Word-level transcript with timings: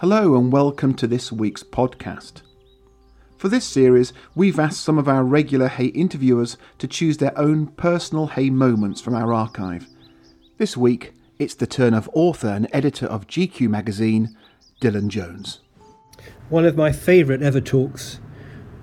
Hello, 0.00 0.36
and 0.36 0.52
welcome 0.52 0.92
to 0.96 1.06
this 1.06 1.32
week's 1.32 1.62
podcast. 1.62 2.42
For 3.38 3.48
this 3.48 3.64
series, 3.64 4.12
we've 4.34 4.58
asked 4.58 4.82
some 4.82 4.98
of 4.98 5.08
our 5.08 5.24
regular 5.24 5.68
Hay 5.68 5.86
interviewers 5.86 6.58
to 6.76 6.86
choose 6.86 7.16
their 7.16 7.32
own 7.38 7.68
personal 7.68 8.26
Hay 8.26 8.50
moments 8.50 9.00
from 9.00 9.14
our 9.14 9.32
archive. 9.32 9.86
This 10.58 10.76
week, 10.76 11.14
it's 11.38 11.54
the 11.54 11.66
turn 11.66 11.94
of 11.94 12.10
author 12.12 12.48
and 12.48 12.68
editor 12.74 13.06
of 13.06 13.26
GQ 13.26 13.70
magazine, 13.70 14.36
Dylan 14.82 15.08
Jones. 15.08 15.60
One 16.50 16.66
of 16.66 16.76
my 16.76 16.92
favourite 16.92 17.40
ever 17.40 17.62
talks 17.62 18.20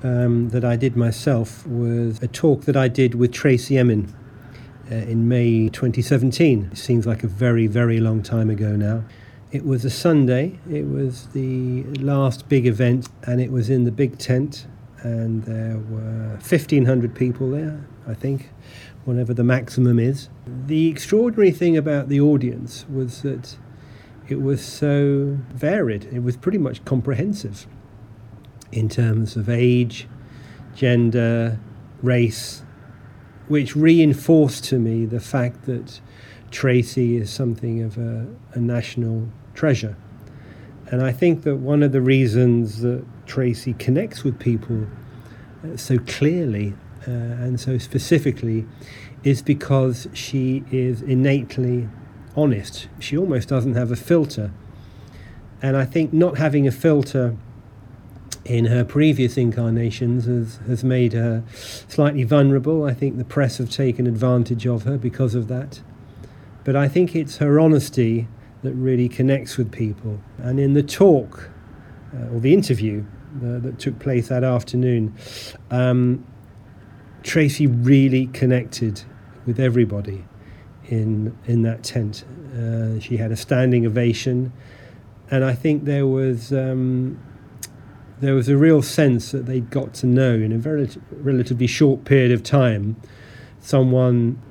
um, 0.01 0.49
that 0.49 0.65
I 0.65 0.75
did 0.75 0.97
myself 0.97 1.67
was 1.67 2.23
a 2.23 2.27
talk 2.27 2.61
that 2.63 2.75
I 2.75 2.87
did 2.87 3.13
with 3.13 3.31
Tracey 3.31 3.77
Emin 3.77 4.11
uh, 4.91 4.95
in 4.95 5.27
May 5.27 5.69
2017. 5.69 6.69
It 6.71 6.77
seems 6.79 7.05
like 7.05 7.23
a 7.23 7.27
very, 7.27 7.67
very 7.67 7.99
long 7.99 8.23
time 8.23 8.49
ago 8.49 8.75
now. 8.75 9.03
It 9.53 9.67
was 9.67 9.85
a 9.85 9.91
Sunday, 9.91 10.57
it 10.67 10.87
was 10.87 11.27
the 11.27 11.83
last 11.83 12.49
big 12.49 12.65
event, 12.65 13.07
and 13.21 13.39
it 13.39 13.51
was 13.51 13.69
in 13.69 13.83
the 13.83 13.91
big 13.91 14.17
tent, 14.17 14.65
and 15.03 15.43
there 15.43 15.77
were 15.77 16.39
1,500 16.41 17.13
people 17.13 17.51
there, 17.51 17.85
I 18.07 18.15
think, 18.15 18.49
whatever 19.05 19.31
the 19.31 19.43
maximum 19.43 19.99
is. 19.99 20.29
The 20.47 20.87
extraordinary 20.87 21.51
thing 21.51 21.77
about 21.77 22.09
the 22.09 22.19
audience 22.19 22.87
was 22.91 23.21
that 23.21 23.57
it 24.27 24.41
was 24.41 24.65
so 24.65 25.37
varied, 25.53 26.05
it 26.05 26.23
was 26.23 26.35
pretty 26.35 26.57
much 26.57 26.83
comprehensive 26.83 27.67
in 28.71 28.89
terms 28.89 29.35
of 29.35 29.49
age, 29.49 30.07
gender, 30.73 31.59
race, 32.01 32.63
which 33.47 33.75
reinforced 33.75 34.63
to 34.63 34.79
me 34.79 35.05
the 35.05 35.19
fact 35.19 35.65
that 35.65 36.01
Tracey 36.49 37.17
is 37.17 37.29
something 37.29 37.83
of 37.83 37.99
a, 37.99 38.25
a 38.53 38.59
national 38.59 39.29
treasure. 39.53 39.95
And 40.87 41.01
I 41.01 41.11
think 41.11 41.43
that 41.43 41.57
one 41.57 41.81
of 41.81 41.91
the 41.91 42.01
reasons 42.01 42.81
that 42.81 43.03
Tracey 43.25 43.73
connects 43.73 44.23
with 44.23 44.39
people 44.39 44.87
uh, 45.63 45.77
so 45.77 45.97
clearly 45.99 46.73
uh, 47.07 47.11
and 47.11 47.59
so 47.59 47.77
specifically 47.77 48.65
is 49.23 49.41
because 49.41 50.07
she 50.13 50.63
is 50.71 51.01
innately 51.01 51.87
honest. 52.35 52.87
She 52.99 53.17
almost 53.17 53.47
doesn't 53.47 53.75
have 53.75 53.91
a 53.91 53.95
filter. 53.95 54.51
And 55.61 55.77
I 55.77 55.85
think 55.85 56.11
not 56.11 56.37
having 56.37 56.67
a 56.67 56.71
filter 56.71 57.37
in 58.45 58.65
her 58.65 58.83
previous 58.83 59.37
incarnations 59.37 60.25
has, 60.25 60.57
has 60.67 60.83
made 60.83 61.13
her 61.13 61.43
slightly 61.87 62.23
vulnerable. 62.23 62.83
I 62.83 62.93
think 62.93 63.17
the 63.17 63.23
press 63.23 63.57
have 63.57 63.69
taken 63.69 64.05
advantage 64.05 64.65
of 64.65 64.83
her 64.83 64.97
because 64.97 65.35
of 65.35 65.47
that. 65.47 65.81
But 66.65 66.75
I 66.75 66.87
think 66.87 67.15
it's 67.15 67.37
her 67.37 67.59
honesty 67.59 68.27
that 68.63 68.73
really 68.73 69.09
connects 69.09 69.57
with 69.57 69.71
people. 69.71 70.19
And 70.37 70.59
in 70.59 70.73
the 70.73 70.83
talk, 70.83 71.49
uh, 72.13 72.33
or 72.33 72.39
the 72.39 72.53
interview 72.53 73.03
uh, 73.37 73.59
that 73.59 73.79
took 73.79 73.99
place 73.99 74.29
that 74.29 74.43
afternoon, 74.43 75.15
um, 75.71 76.25
Tracey 77.23 77.67
really 77.67 78.27
connected 78.27 79.03
with 79.45 79.59
everybody 79.59 80.25
in 80.85 81.37
in 81.45 81.61
that 81.63 81.83
tent. 81.83 82.25
Uh, 82.55 82.99
she 82.99 83.17
had 83.17 83.31
a 83.31 83.35
standing 83.35 83.85
ovation, 83.85 84.51
and 85.31 85.43
I 85.43 85.53
think 85.53 85.85
there 85.85 86.05
was 86.05 86.51
um, 86.51 87.19
there 88.19 88.35
was 88.35 88.49
a 88.49 88.57
real 88.57 88.81
sense 88.81 89.31
that 89.31 89.45
they'd 89.45 89.69
got 89.69 89.93
to 89.95 90.05
know 90.05 90.33
in 90.33 90.51
a 90.51 90.57
very 90.57 90.89
relatively 91.11 91.67
short 91.67 92.05
period 92.05 92.31
of 92.31 92.43
time 92.43 92.95
someone 93.59 94.41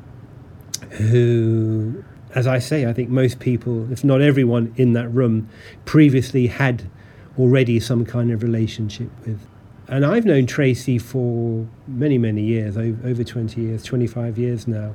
who 0.91 2.02
as 2.34 2.47
I 2.47 2.58
say, 2.58 2.86
I 2.86 2.92
think 2.92 3.11
most 3.11 3.41
people, 3.41 3.91
if 3.92 4.02
not 4.02 4.20
everyone 4.20 4.72
in 4.77 4.92
that 4.94 5.08
room, 5.08 5.48
previously 5.84 6.47
had 6.47 6.91
already 7.38 7.80
some 7.80 8.05
kind 8.05 8.30
of 8.30 8.42
relationship 8.42 9.11
with. 9.27 9.47
And 9.88 10.06
I've 10.06 10.25
known 10.25 10.47
Tracey 10.47 10.98
for 10.98 11.66
many, 11.86 12.16
many 12.16 12.42
years, 12.42 12.77
over 12.77 13.25
20 13.25 13.60
years, 13.60 13.83
25 13.83 14.38
years 14.38 14.66
now. 14.66 14.94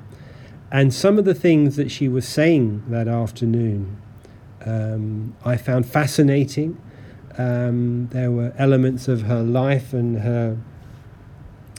And 0.72 0.94
some 0.94 1.20
of 1.20 1.26
the 1.26 1.36
things 1.36 1.76
that 1.76 1.92
she 1.92 2.08
was 2.08 2.28
saying 2.28 2.84
that 2.90 3.08
afternoon, 3.08 4.02
um, 4.66 5.36
I 5.46 5.56
found 5.56 5.86
fascinating. 5.86 6.82
Um, 7.38 8.10
there 8.12 8.32
were 8.32 8.54
elements 8.58 9.08
of 9.08 9.24
her 9.24 9.44
life 9.44 9.94
and 9.94 10.20
her 10.20 10.58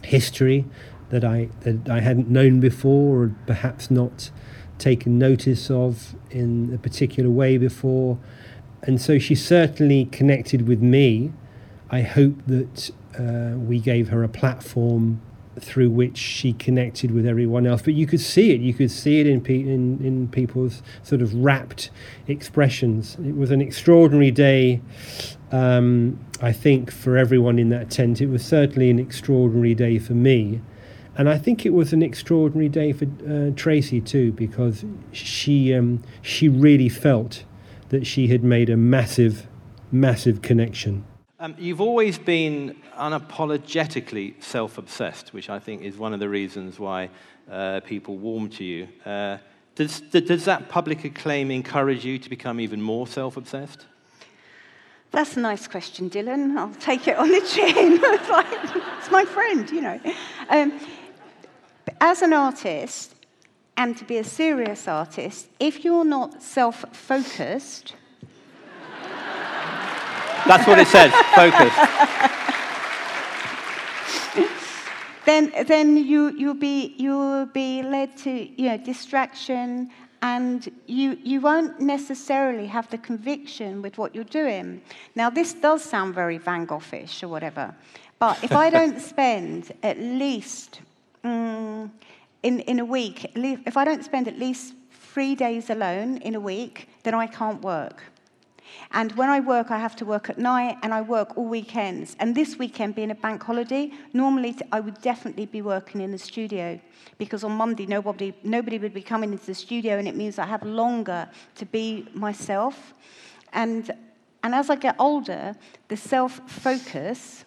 history 0.04 0.64
that 1.10 1.25
I 1.25 1.48
that 1.60 1.88
I 1.88 2.00
hadn't 2.00 2.28
known 2.30 2.60
before, 2.60 3.25
or 3.25 3.34
perhaps 3.46 3.90
not 3.90 4.30
taken 4.78 5.18
notice 5.18 5.70
of 5.70 6.14
in 6.30 6.72
a 6.74 6.78
particular 6.78 7.30
way 7.30 7.58
before. 7.58 8.18
And 8.82 9.00
so 9.00 9.18
she 9.18 9.34
certainly 9.34 10.06
connected 10.06 10.68
with 10.68 10.80
me. 10.80 11.32
I 11.90 12.02
hope 12.02 12.34
that 12.46 12.90
uh, 13.18 13.56
we 13.58 13.80
gave 13.80 14.08
her 14.08 14.22
a 14.22 14.28
platform 14.28 15.20
through 15.60 15.90
which 15.90 16.16
she 16.16 16.52
connected 16.52 17.10
with 17.10 17.26
everyone 17.26 17.66
else. 17.66 17.82
But 17.82 17.94
you 17.94 18.06
could 18.06 18.20
see 18.20 18.52
it. 18.52 18.60
You 18.60 18.74
could 18.74 18.90
see 18.90 19.20
it 19.20 19.26
in, 19.26 19.40
pe- 19.40 19.60
in, 19.60 20.04
in 20.04 20.28
people's 20.28 20.82
sort 21.02 21.22
of 21.22 21.34
rapt 21.34 21.90
expressions. 22.26 23.16
It 23.24 23.36
was 23.36 23.50
an 23.50 23.60
extraordinary 23.60 24.30
day, 24.30 24.80
um, 25.50 26.18
I 26.40 26.52
think, 26.52 26.92
for 26.92 27.16
everyone 27.16 27.58
in 27.58 27.70
that 27.70 27.90
tent. 27.90 28.20
It 28.20 28.28
was 28.28 28.44
certainly 28.44 28.90
an 28.90 28.98
extraordinary 28.98 29.74
day 29.74 29.98
for 29.98 30.14
me. 30.14 30.60
And 31.18 31.28
I 31.28 31.36
think 31.36 31.66
it 31.66 31.74
was 31.74 31.92
an 31.92 32.00
extraordinary 32.00 32.68
day 32.68 32.92
for 32.92 33.04
uh, 33.04 33.50
Tracey 33.56 34.00
too, 34.00 34.30
because 34.32 34.84
she 35.10 35.74
um, 35.74 36.02
she 36.22 36.48
really 36.48 36.88
felt 36.88 37.42
that 37.88 38.06
she 38.06 38.28
had 38.28 38.44
made 38.44 38.70
a 38.70 38.76
massive, 38.76 39.48
massive 39.90 40.42
connection. 40.42 41.04
Um, 41.40 41.56
you've 41.58 41.80
always 41.80 42.18
been 42.18 42.76
unapologetically 42.96 44.42
self-obsessed, 44.42 45.32
which 45.32 45.50
I 45.50 45.58
think 45.58 45.82
is 45.82 45.96
one 45.96 46.12
of 46.12 46.20
the 46.20 46.28
reasons 46.28 46.78
why 46.78 47.10
uh, 47.50 47.80
people 47.80 48.16
warm 48.16 48.48
to 48.50 48.64
you. 48.64 48.88
Uh, 49.04 49.38
does, 49.74 50.00
does 50.00 50.44
that 50.44 50.68
public 50.68 51.04
acclaim 51.04 51.50
encourage 51.50 52.04
you 52.04 52.18
to 52.18 52.28
become 52.28 52.58
even 52.58 52.82
more 52.82 53.06
self-obsessed? 53.06 53.86
That's 55.12 55.36
a 55.36 55.40
nice 55.40 55.66
question, 55.68 56.10
Dylan. 56.10 56.58
I'll 56.58 56.74
take 56.74 57.08
it 57.08 57.16
on 57.16 57.28
the 57.28 57.40
chin. 57.40 58.00
it's, 58.02 58.28
like, 58.28 58.46
it's 58.98 59.10
my 59.10 59.24
friend, 59.24 59.70
you 59.70 59.80
know. 59.80 60.00
Um, 60.50 60.78
as 62.00 62.22
an 62.22 62.32
artist, 62.32 63.15
and 63.76 63.97
to 63.97 64.04
be 64.04 64.19
a 64.19 64.25
serious 64.25 64.88
artist, 64.88 65.49
if 65.60 65.84
you're 65.84 66.04
not 66.04 66.43
self 66.43 66.84
focused, 66.93 67.94
that's 70.47 70.66
what 70.66 70.78
it 70.78 70.88
says, 70.88 71.12
focused. 71.34 71.76
then, 75.26 75.53
then 75.66 75.97
you, 75.97 76.31
you'll, 76.31 76.54
be, 76.54 76.94
you'll 76.97 77.47
be 77.47 77.82
led 77.82 78.16
to 78.19 78.31
you 78.31 78.70
know, 78.70 78.78
distraction, 78.78 79.91
and 80.22 80.70
you, 80.87 81.19
you 81.22 81.41
won't 81.41 81.81
necessarily 81.81 82.66
have 82.66 82.88
the 82.91 82.99
conviction 82.99 83.82
with 83.82 83.99
what 83.99 84.15
you're 84.15 84.25
doing. 84.25 84.81
Now, 85.15 85.28
this 85.31 85.53
does 85.53 85.82
sound 85.82 86.15
very 86.15 86.38
Van 86.38 86.66
Goghish 86.66 87.22
or 87.22 87.28
whatever, 87.28 87.75
but 88.19 88.43
if 88.43 88.53
I 88.53 88.70
don't 88.70 89.00
spend 89.12 89.72
at 89.82 89.99
least 89.99 90.81
mm, 91.28 91.90
in, 92.42 92.60
in 92.60 92.78
a 92.78 92.84
week, 92.84 93.30
if 93.34 93.76
I 93.76 93.84
don't 93.84 94.04
spend 94.04 94.28
at 94.28 94.38
least 94.38 94.74
three 94.90 95.34
days 95.34 95.70
alone 95.70 96.18
in 96.18 96.34
a 96.34 96.40
week, 96.40 96.88
then 97.02 97.14
I 97.14 97.26
can't 97.26 97.60
work. 97.62 98.02
And 98.92 99.12
when 99.12 99.28
I 99.28 99.40
work, 99.40 99.70
I 99.70 99.78
have 99.78 99.96
to 99.96 100.04
work 100.04 100.30
at 100.30 100.38
night 100.38 100.76
and 100.82 100.92
I 100.92 101.00
work 101.00 101.36
all 101.36 101.46
weekends. 101.46 102.16
And 102.20 102.34
this 102.34 102.58
weekend 102.58 102.94
being 102.94 103.10
a 103.10 103.14
bank 103.14 103.42
holiday, 103.42 103.92
normally 104.12 104.56
I 104.72 104.80
would 104.80 105.00
definitely 105.00 105.46
be 105.46 105.62
working 105.62 106.00
in 106.00 106.10
the 106.10 106.18
studio 106.18 106.80
because 107.18 107.44
on 107.44 107.52
Monday 107.52 107.86
nobody, 107.86 108.34
nobody 108.42 108.78
would 108.78 108.94
be 108.94 109.02
coming 109.02 109.32
into 109.32 109.46
the 109.46 109.54
studio 109.54 109.98
and 109.98 110.06
it 110.06 110.16
means 110.16 110.38
I 110.38 110.46
have 110.46 110.62
longer 110.62 111.28
to 111.56 111.66
be 111.66 112.06
myself. 112.14 112.94
And, 113.52 113.90
and 114.42 114.54
as 114.54 114.70
I 114.70 114.76
get 114.76 114.96
older, 114.98 115.54
the 115.88 115.96
self 115.96 116.40
focus 116.50 117.44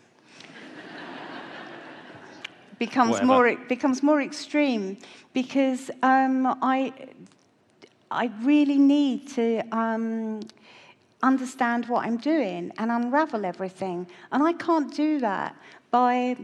becomes 2.82 3.12
Whatever. 3.12 3.28
more 3.28 3.56
becomes 3.76 4.02
more 4.02 4.22
extreme 4.24 4.98
because 5.34 5.92
um, 6.02 6.48
I 6.76 6.92
I 8.10 8.26
really 8.42 8.80
need 8.80 9.28
to 9.38 9.62
um, 9.72 10.40
understand 11.22 11.86
what 11.92 12.02
I'm 12.08 12.18
doing 12.18 12.72
and 12.80 12.90
unravel 12.90 13.46
everything, 13.46 14.08
and 14.32 14.42
I 14.42 14.54
can't 14.54 14.92
do 14.96 15.20
that 15.20 15.56
by 15.92 16.38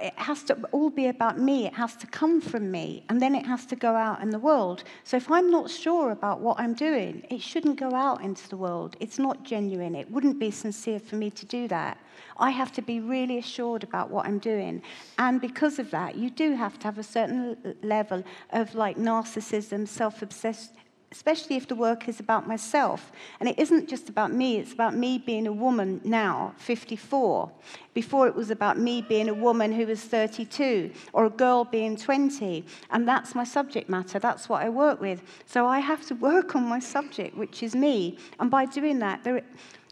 it 0.00 0.14
has 0.16 0.42
to 0.44 0.56
all 0.72 0.90
be 0.90 1.06
about 1.06 1.38
me. 1.38 1.66
It 1.66 1.74
has 1.74 1.96
to 1.96 2.06
come 2.06 2.40
from 2.40 2.70
me, 2.70 3.04
and 3.08 3.20
then 3.20 3.34
it 3.34 3.46
has 3.46 3.66
to 3.66 3.76
go 3.76 3.94
out 3.94 4.22
in 4.22 4.30
the 4.30 4.38
world. 4.38 4.84
So 5.04 5.16
if 5.16 5.30
I'm 5.30 5.50
not 5.50 5.70
sure 5.70 6.10
about 6.10 6.40
what 6.40 6.58
I'm 6.60 6.74
doing, 6.74 7.26
it 7.30 7.40
shouldn't 7.40 7.78
go 7.78 7.92
out 7.94 8.22
into 8.22 8.48
the 8.48 8.56
world. 8.56 8.96
It's 9.00 9.18
not 9.18 9.42
genuine. 9.42 9.94
It 9.94 10.10
wouldn't 10.10 10.38
be 10.38 10.50
sincere 10.50 10.98
for 10.98 11.16
me 11.16 11.30
to 11.30 11.46
do 11.46 11.68
that. 11.68 11.98
I 12.36 12.50
have 12.50 12.72
to 12.72 12.82
be 12.82 13.00
really 13.00 13.38
assured 13.38 13.84
about 13.84 14.10
what 14.10 14.26
I'm 14.26 14.38
doing. 14.38 14.82
And 15.18 15.40
because 15.40 15.78
of 15.78 15.90
that, 15.90 16.16
you 16.16 16.30
do 16.30 16.54
have 16.54 16.78
to 16.80 16.84
have 16.84 16.98
a 16.98 17.02
certain 17.02 17.76
level 17.82 18.24
of 18.50 18.74
like 18.74 18.96
narcissism, 18.96 19.86
self-obsessed 19.86 20.74
especially 21.14 21.54
if 21.54 21.68
the 21.68 21.76
work 21.76 22.08
is 22.08 22.18
about 22.18 22.48
myself. 22.48 23.12
And 23.38 23.48
it 23.48 23.56
isn't 23.56 23.88
just 23.88 24.08
about 24.08 24.32
me, 24.32 24.58
it's 24.58 24.72
about 24.72 24.96
me 24.96 25.16
being 25.16 25.46
a 25.46 25.52
woman 25.52 26.00
now, 26.02 26.54
54. 26.58 27.52
Before 27.94 28.26
it 28.26 28.34
was 28.34 28.50
about 28.50 28.78
me 28.78 29.00
being 29.00 29.28
a 29.28 29.34
woman 29.34 29.70
who 29.70 29.86
was 29.86 30.00
32 30.00 30.90
or 31.12 31.26
a 31.26 31.30
girl 31.30 31.64
being 31.64 31.96
20. 31.96 32.64
And 32.90 33.06
that's 33.06 33.36
my 33.36 33.44
subject 33.44 33.88
matter, 33.88 34.18
that's 34.18 34.48
what 34.48 34.62
I 34.62 34.68
work 34.68 35.00
with. 35.00 35.22
So 35.46 35.68
I 35.68 35.78
have 35.78 36.04
to 36.08 36.16
work 36.16 36.56
on 36.56 36.64
my 36.64 36.80
subject, 36.80 37.36
which 37.36 37.62
is 37.62 37.76
me. 37.76 38.18
And 38.40 38.50
by 38.50 38.66
doing 38.66 38.98
that, 38.98 39.22
there, 39.22 39.42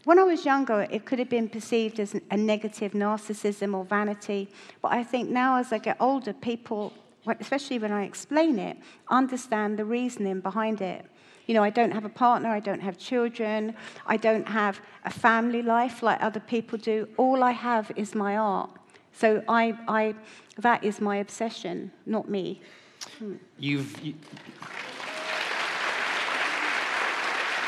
when 0.03 0.19
I 0.19 0.23
was 0.23 0.43
younger, 0.43 0.85
it 0.91 1.05
could 1.05 1.19
have 1.19 1.29
been 1.29 1.47
perceived 1.47 2.01
as 2.01 2.13
a 2.29 2.35
negative 2.35 2.91
narcissism 2.91 3.73
or 3.73 3.85
vanity. 3.85 4.49
But 4.81 4.91
I 4.91 5.05
think 5.05 5.29
now, 5.29 5.55
as 5.55 5.71
I 5.71 5.77
get 5.77 5.95
older, 6.01 6.33
people, 6.33 6.91
especially 7.39 7.79
when 7.79 7.93
I 7.93 8.03
explain 8.03 8.59
it, 8.59 8.75
understand 9.07 9.79
the 9.79 9.85
reasoning 9.85 10.41
behind 10.41 10.81
it. 10.81 11.05
You 11.45 11.53
know, 11.53 11.63
I 11.63 11.69
don't 11.69 11.91
have 11.91 12.05
a 12.05 12.09
partner, 12.09 12.49
I 12.49 12.59
don't 12.59 12.79
have 12.79 12.97
children, 12.97 13.75
I 14.05 14.17
don't 14.17 14.47
have 14.47 14.79
a 15.03 15.09
family 15.09 15.61
life 15.61 16.01
like 16.01 16.21
other 16.21 16.39
people 16.39 16.77
do. 16.77 17.07
All 17.17 17.43
I 17.43 17.51
have 17.51 17.91
is 17.95 18.15
my 18.15 18.37
art. 18.37 18.69
So 19.11 19.43
I, 19.47 19.77
I, 19.87 20.15
that 20.57 20.83
is 20.83 21.01
my 21.01 21.17
obsession, 21.17 21.91
not 22.05 22.29
me. 22.29 22.61
Hmm. 23.19 23.35
You've, 23.59 24.01
you, 24.01 24.13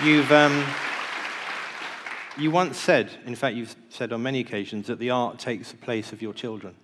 you've, 0.03 0.31
um, 0.31 0.65
you 2.37 2.51
once 2.51 2.77
said, 2.77 3.11
in 3.25 3.35
fact, 3.35 3.55
you've 3.55 3.75
said 3.89 4.13
on 4.13 4.23
many 4.23 4.39
occasions, 4.39 4.87
that 4.87 4.99
the 4.99 5.09
art 5.09 5.37
takes 5.37 5.71
the 5.71 5.77
place 5.77 6.13
of 6.13 6.21
your 6.21 6.33
children. 6.33 6.75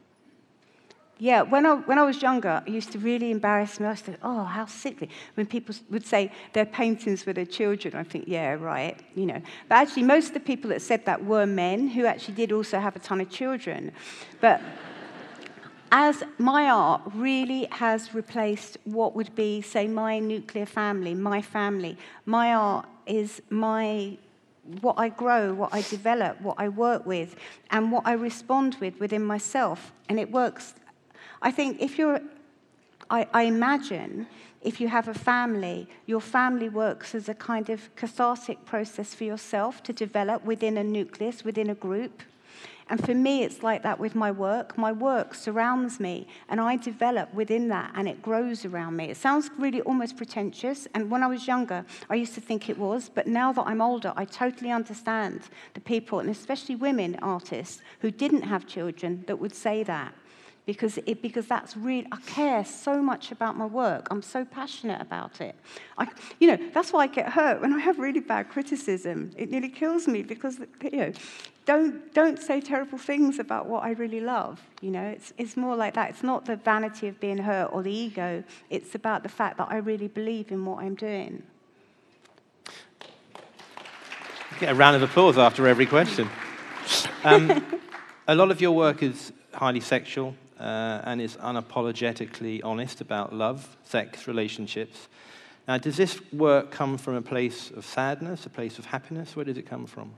Yeah, 1.21 1.43
when 1.43 1.67
I, 1.67 1.75
when 1.75 1.99
I 1.99 2.03
was 2.03 2.19
younger, 2.19 2.63
it 2.65 2.71
used 2.71 2.91
to 2.93 2.97
really 2.97 3.29
embarrass 3.29 3.79
me. 3.79 3.85
I 3.85 3.91
used 3.91 4.05
to, 4.05 4.17
oh, 4.23 4.43
how 4.43 4.65
sickly. 4.65 5.07
When 5.35 5.45
people 5.45 5.75
would 5.91 6.03
say 6.03 6.31
their 6.53 6.65
paintings 6.65 7.27
were 7.27 7.33
their 7.33 7.45
children, 7.45 7.93
I 7.95 8.01
think, 8.01 8.23
yeah, 8.27 8.53
right, 8.53 8.99
you 9.13 9.27
know. 9.27 9.39
But 9.69 9.75
actually, 9.75 10.01
most 10.01 10.29
of 10.29 10.33
the 10.33 10.39
people 10.39 10.71
that 10.71 10.81
said 10.81 11.05
that 11.05 11.23
were 11.23 11.45
men 11.45 11.89
who 11.89 12.07
actually 12.07 12.33
did 12.33 12.51
also 12.51 12.79
have 12.79 12.95
a 12.95 12.99
ton 12.99 13.21
of 13.21 13.29
children. 13.29 13.91
But 14.39 14.61
as 15.91 16.23
my 16.39 16.71
art 16.71 17.03
really 17.13 17.67
has 17.69 18.15
replaced 18.15 18.79
what 18.85 19.15
would 19.15 19.35
be, 19.35 19.61
say, 19.61 19.85
my 19.85 20.17
nuclear 20.17 20.65
family, 20.65 21.13
my 21.13 21.39
family, 21.39 21.99
my 22.25 22.51
art 22.55 22.87
is 23.05 23.43
my 23.51 24.17
what 24.81 24.95
I 24.97 25.09
grow, 25.09 25.53
what 25.53 25.71
I 25.71 25.81
develop, 25.83 26.41
what 26.41 26.55
I 26.57 26.69
work 26.69 27.05
with, 27.05 27.35
and 27.69 27.91
what 27.91 28.07
I 28.07 28.13
respond 28.13 28.77
with 28.79 28.99
within 28.99 29.23
myself. 29.23 29.91
And 30.09 30.19
it 30.19 30.31
works 30.31 30.73
I 31.41 31.51
think 31.51 31.81
if 31.81 31.97
you're, 31.97 32.21
I, 33.09 33.27
I 33.33 33.43
imagine 33.43 34.27
if 34.61 34.79
you 34.79 34.87
have 34.89 35.07
a 35.07 35.13
family, 35.13 35.87
your 36.05 36.21
family 36.21 36.69
works 36.69 37.15
as 37.15 37.27
a 37.27 37.33
kind 37.33 37.69
of 37.69 37.93
cathartic 37.95 38.63
process 38.65 39.15
for 39.15 39.23
yourself 39.23 39.81
to 39.83 39.93
develop 39.93 40.45
within 40.45 40.77
a 40.77 40.83
nucleus, 40.83 41.43
within 41.43 41.69
a 41.69 41.75
group. 41.75 42.21
And 42.89 43.03
for 43.03 43.15
me, 43.15 43.43
it's 43.43 43.63
like 43.63 43.83
that 43.83 43.99
with 43.99 44.15
my 44.15 44.31
work. 44.31 44.77
My 44.77 44.91
work 44.91 45.33
surrounds 45.33 45.99
me, 45.99 46.27
and 46.49 46.59
I 46.59 46.75
develop 46.75 47.33
within 47.33 47.69
that, 47.69 47.91
and 47.95 48.07
it 48.07 48.21
grows 48.21 48.65
around 48.65 48.97
me. 48.97 49.05
It 49.05 49.17
sounds 49.17 49.49
really 49.57 49.81
almost 49.81 50.17
pretentious, 50.17 50.87
and 50.93 51.09
when 51.09 51.23
I 51.23 51.27
was 51.27 51.47
younger, 51.47 51.85
I 52.09 52.15
used 52.15 52.35
to 52.35 52.41
think 52.41 52.69
it 52.69 52.77
was, 52.77 53.09
but 53.09 53.27
now 53.27 53.53
that 53.53 53.65
I'm 53.65 53.81
older, 53.81 54.11
I 54.17 54.25
totally 54.25 54.71
understand 54.71 55.43
the 55.73 55.79
people, 55.79 56.19
and 56.19 56.29
especially 56.29 56.75
women 56.75 57.17
artists 57.21 57.81
who 58.01 58.11
didn't 58.11 58.41
have 58.41 58.67
children, 58.67 59.23
that 59.27 59.39
would 59.39 59.55
say 59.55 59.83
that 59.83 60.13
because, 60.65 60.99
it, 61.05 61.21
because 61.21 61.47
that's 61.47 61.75
really, 61.75 62.07
I 62.11 62.17
care 62.21 62.63
so 62.63 63.01
much 63.01 63.31
about 63.31 63.57
my 63.57 63.65
work. 63.65 64.07
I'm 64.11 64.21
so 64.21 64.45
passionate 64.45 65.01
about 65.01 65.41
it. 65.41 65.55
I, 65.97 66.07
you 66.39 66.47
know, 66.47 66.57
that's 66.73 66.93
why 66.93 67.01
I 67.01 67.07
get 67.07 67.29
hurt 67.29 67.61
when 67.61 67.73
I 67.73 67.79
have 67.79 67.97
really 67.97 68.19
bad 68.19 68.49
criticism. 68.49 69.31
It 69.37 69.49
nearly 69.49 69.69
kills 69.69 70.07
me 70.07 70.21
because, 70.21 70.59
you 70.83 70.97
know, 70.97 71.13
don't, 71.65 72.13
don't 72.13 72.39
say 72.39 72.61
terrible 72.61 72.97
things 72.97 73.39
about 73.39 73.65
what 73.65 73.83
I 73.83 73.91
really 73.91 74.19
love. 74.19 74.61
You 74.81 74.91
know, 74.91 75.03
it's, 75.03 75.33
it's 75.37 75.57
more 75.57 75.75
like 75.75 75.95
that. 75.95 76.11
It's 76.11 76.23
not 76.23 76.45
the 76.45 76.55
vanity 76.55 77.07
of 77.07 77.19
being 77.19 77.39
hurt 77.39 77.69
or 77.71 77.81
the 77.81 77.91
ego. 77.91 78.43
It's 78.69 78.93
about 78.93 79.23
the 79.23 79.29
fact 79.29 79.57
that 79.57 79.67
I 79.69 79.77
really 79.77 80.07
believe 80.07 80.51
in 80.51 80.63
what 80.65 80.83
I'm 80.83 80.95
doing. 80.95 81.43
Get 84.59 84.71
a 84.71 84.75
round 84.75 84.95
of 84.95 85.01
applause 85.01 85.39
after 85.39 85.67
every 85.67 85.87
question. 85.87 86.29
Um, 87.23 87.65
a 88.27 88.35
lot 88.35 88.51
of 88.51 88.61
your 88.61 88.73
work 88.73 89.01
is 89.01 89.33
highly 89.53 89.79
sexual 89.79 90.35
uh, 90.61 91.01
and 91.05 91.19
is 91.19 91.35
unapologetically 91.37 92.61
honest 92.63 93.01
about 93.01 93.33
love, 93.33 93.75
sex, 93.83 94.27
relationships. 94.27 95.07
Now, 95.67 95.77
does 95.77 95.97
this 95.97 96.19
work 96.31 96.71
come 96.71 96.97
from 96.97 97.15
a 97.15 97.21
place 97.21 97.71
of 97.71 97.85
sadness, 97.85 98.45
a 98.45 98.49
place 98.49 98.77
of 98.79 98.85
happiness? 98.85 99.35
Where 99.35 99.45
does 99.45 99.57
it 99.57 99.65
come 99.65 99.85
from? 99.85 100.11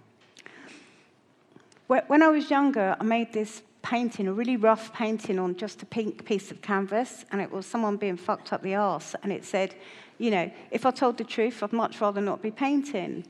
When 1.87 2.23
I 2.23 2.29
was 2.29 2.49
younger, 2.49 2.95
I 2.99 3.03
made 3.03 3.33
this 3.33 3.61
painting, 3.83 4.27
a 4.27 4.33
really 4.33 4.57
rough 4.57 4.91
painting 4.93 5.37
on 5.37 5.55
just 5.55 5.83
a 5.83 5.85
pink 5.85 6.25
piece 6.25 6.49
of 6.49 6.61
canvas, 6.61 7.25
and 7.31 7.39
it 7.41 7.51
was 7.51 7.65
someone 7.65 7.97
being 7.97 8.17
fucked 8.17 8.51
up 8.51 8.63
the 8.63 8.75
arse, 8.75 9.15
and 9.21 9.31
it 9.31 9.45
said, 9.45 9.75
you 10.17 10.31
know, 10.31 10.49
if 10.71 10.85
I 10.85 10.91
told 10.91 11.17
the 11.17 11.23
truth, 11.23 11.61
I'd 11.61 11.73
much 11.73 12.01
rather 12.01 12.21
not 12.21 12.41
be 12.41 12.49
painting. 12.49 13.25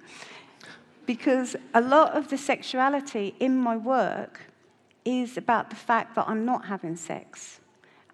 Because 1.05 1.55
a 1.73 1.81
lot 1.81 2.15
of 2.15 2.29
the 2.29 2.37
sexuality 2.37 3.35
in 3.39 3.57
my 3.57 3.75
work 3.75 4.39
is 5.05 5.37
about 5.37 5.69
the 5.69 5.75
fact 5.75 6.15
that 6.15 6.27
I'm 6.27 6.45
not 6.45 6.65
having 6.65 6.95
sex 6.95 7.59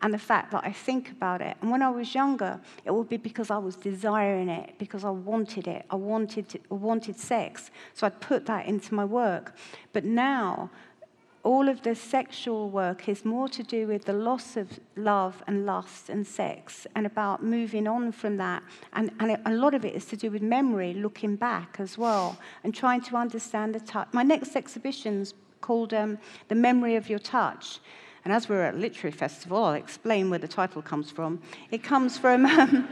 and 0.02 0.14
the 0.14 0.20
fact 0.20 0.52
that 0.52 0.64
I 0.64 0.72
think 0.72 1.12
about 1.12 1.42
it. 1.42 1.58
And 1.62 1.72
when 1.72 1.82
I 1.82 1.90
was 1.90 2.16
younger, 2.16 2.60
it 2.86 2.94
would 2.94 3.10
be 3.10 3.18
because 3.18 3.52
I 3.52 3.58
was 3.58 3.76
desiring 3.76 4.50
it, 4.50 4.76
because 4.78 5.04
I 5.04 5.10
wanted 5.10 5.68
it. 5.68 5.86
I 5.90 5.96
wanted, 5.96 6.50
to, 6.50 6.60
wanted 6.70 7.20
sex. 7.20 7.70
So 7.94 8.08
I'd 8.08 8.22
put 8.22 8.46
that 8.46 8.66
into 8.66 8.94
my 8.94 9.04
work. 9.04 9.56
But 9.92 10.06
now, 10.06 10.70
all 11.44 11.70
of 11.70 11.82
the 11.84 11.96
sexual 11.96 12.70
work 12.70 13.08
is 13.08 13.24
more 13.24 13.48
to 13.50 13.64
do 13.64 13.88
with 13.88 14.06
the 14.06 14.14
loss 14.14 14.58
of 14.58 14.80
love 14.96 15.42
and 15.48 15.66
lust 15.66 16.10
and 16.10 16.26
sex 16.28 16.86
and 16.96 17.06
about 17.06 17.44
moving 17.44 17.88
on 17.88 18.12
from 18.12 18.38
that. 18.38 18.62
And, 18.94 19.12
and 19.20 19.38
a 19.46 19.54
lot 19.54 19.74
of 19.74 19.86
it 19.86 19.96
is 19.96 20.06
to 20.06 20.18
do 20.18 20.32
with 20.32 20.42
memory, 20.42 20.94
looking 20.94 21.36
back 21.36 21.78
as 21.80 21.98
well, 21.98 22.38
and 22.64 22.74
trying 22.74 23.02
to 23.02 23.16
understand 23.16 23.76
the 23.76 23.80
touch. 23.80 24.10
My 24.12 24.24
next 24.24 24.56
exhibition's 24.56 25.34
called 25.62 25.94
um, 25.94 26.18
The 26.48 26.56
Memory 26.56 26.96
of 26.96 27.10
Your 27.10 27.20
Touch. 27.20 27.80
And 28.26 28.34
as 28.34 28.50
we're 28.50 28.64
at 28.64 28.76
a 28.76 28.78
literary 28.78 29.12
festival, 29.12 29.64
I'll 29.64 29.74
explain 29.74 30.30
where 30.30 30.40
the 30.40 30.48
title 30.48 30.82
comes 30.82 31.10
from. 31.10 31.42
It 31.72 31.84
comes 31.84 32.18
from. 32.18 32.46
Um, 32.60 32.88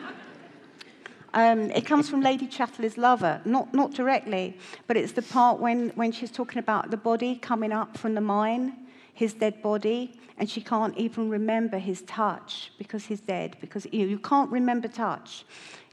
um, 1.33 1.69
it 1.71 1.85
comes 1.85 2.09
from 2.09 2.21
Lady 2.21 2.47
Chatterley's 2.47 2.97
lover, 2.97 3.41
not, 3.45 3.71
not 3.73 3.93
directly, 3.93 4.57
but 4.87 4.97
it's 4.97 5.11
the 5.11 5.21
part 5.21 5.59
when, 5.59 5.89
when 5.89 6.11
she's 6.11 6.31
talking 6.31 6.57
about 6.57 6.89
the 6.89 6.97
body 6.97 7.35
coming 7.35 7.71
up 7.71 7.95
from 7.95 8.15
the 8.15 8.21
mine, 8.21 8.75
his 9.13 9.33
dead 9.33 9.61
body, 9.61 10.19
and 10.37 10.49
she 10.49 10.61
can't 10.61 10.97
even 10.97 11.29
remember 11.29 11.77
his 11.77 12.01
touch 12.03 12.71
because 12.77 13.05
he's 13.05 13.19
dead, 13.19 13.57
because 13.59 13.85
you, 13.91 14.07
you 14.07 14.17
can't 14.17 14.49
remember 14.49 14.87
touch. 14.87 15.45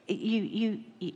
You, 0.09 0.43
you, 1.01 1.13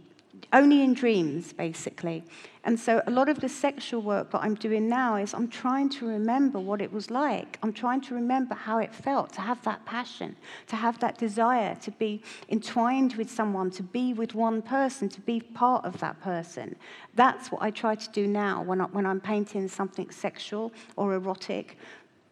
only 0.52 0.82
in 0.82 0.94
dreams, 0.94 1.52
basically. 1.52 2.24
And 2.64 2.78
so 2.78 3.02
a 3.06 3.10
lot 3.10 3.28
of 3.28 3.40
the 3.40 3.48
sexual 3.48 4.02
work 4.02 4.30
that 4.30 4.42
I'm 4.42 4.54
doing 4.54 4.88
now 4.88 5.16
is 5.16 5.32
I'm 5.34 5.48
trying 5.48 5.88
to 5.90 6.06
remember 6.06 6.58
what 6.58 6.80
it 6.80 6.92
was 6.92 7.10
like. 7.10 7.58
I'm 7.62 7.72
trying 7.72 8.00
to 8.02 8.14
remember 8.14 8.54
how 8.54 8.78
it 8.78 8.94
felt 8.94 9.32
to 9.34 9.40
have 9.40 9.62
that 9.64 9.84
passion, 9.84 10.36
to 10.66 10.76
have 10.76 10.98
that 11.00 11.18
desire, 11.18 11.74
to 11.76 11.90
be 11.92 12.22
entwined 12.48 13.14
with 13.14 13.30
someone, 13.30 13.70
to 13.72 13.82
be 13.82 14.12
with 14.12 14.34
one 14.34 14.60
person, 14.62 15.08
to 15.10 15.20
be 15.20 15.40
part 15.40 15.84
of 15.84 15.98
that 16.00 16.20
person. 16.20 16.76
That's 17.14 17.50
what 17.50 17.62
I 17.62 17.70
try 17.70 17.94
to 17.94 18.10
do 18.10 18.26
now 18.26 18.62
when, 18.62 18.80
I, 18.80 18.84
when 18.84 19.06
I'm 19.06 19.20
painting 19.20 19.68
something 19.68 20.10
sexual 20.10 20.72
or 20.96 21.14
erotic. 21.14 21.78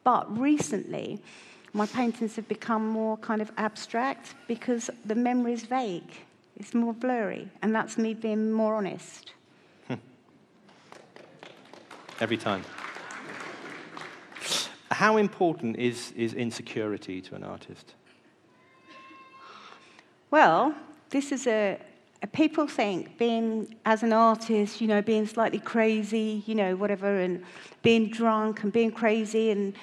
But 0.05 0.39
recently, 0.39 1.21
my 1.73 1.87
paintings 1.87 2.37
have 2.37 2.49
become 2.49 2.89
more 2.89 3.17
kind 3.19 3.43
of 3.43 3.51
abstract 3.59 4.35
because 4.49 4.91
the 5.05 5.15
memory 5.15 5.53
is 5.53 5.65
vague. 5.65 6.26
It's 6.57 6.75
more 6.75 6.95
blurry, 6.95 7.51
and 7.63 7.75
that's 7.75 7.99
me 7.99 8.15
being 8.15 8.51
more 8.51 8.75
honest. 8.75 9.33
Every 12.21 12.37
time. 12.37 12.65
How 14.91 15.19
important 15.19 15.77
is, 15.77 16.13
is 16.13 16.33
insecurity 16.33 17.21
to 17.21 17.35
an 17.35 17.45
artist? 17.45 17.95
Well, 20.31 20.75
this 21.11 21.33
is 21.33 21.47
a, 21.47 21.79
a, 22.23 22.27
people 22.27 22.67
think 22.67 23.19
being 23.19 23.77
as 23.85 24.03
an 24.03 24.13
artist, 24.13 24.81
you 24.81 24.89
know, 24.89 25.03
being 25.03 25.27
slightly 25.27 25.59
crazy, 25.59 26.43
you 26.47 26.55
know, 26.55 26.77
whatever, 26.77 27.21
and 27.21 27.45
being 27.83 28.09
drunk 28.09 28.63
and 28.63 28.73
being 28.73 28.91
crazy. 28.91 29.51
And 29.51 29.75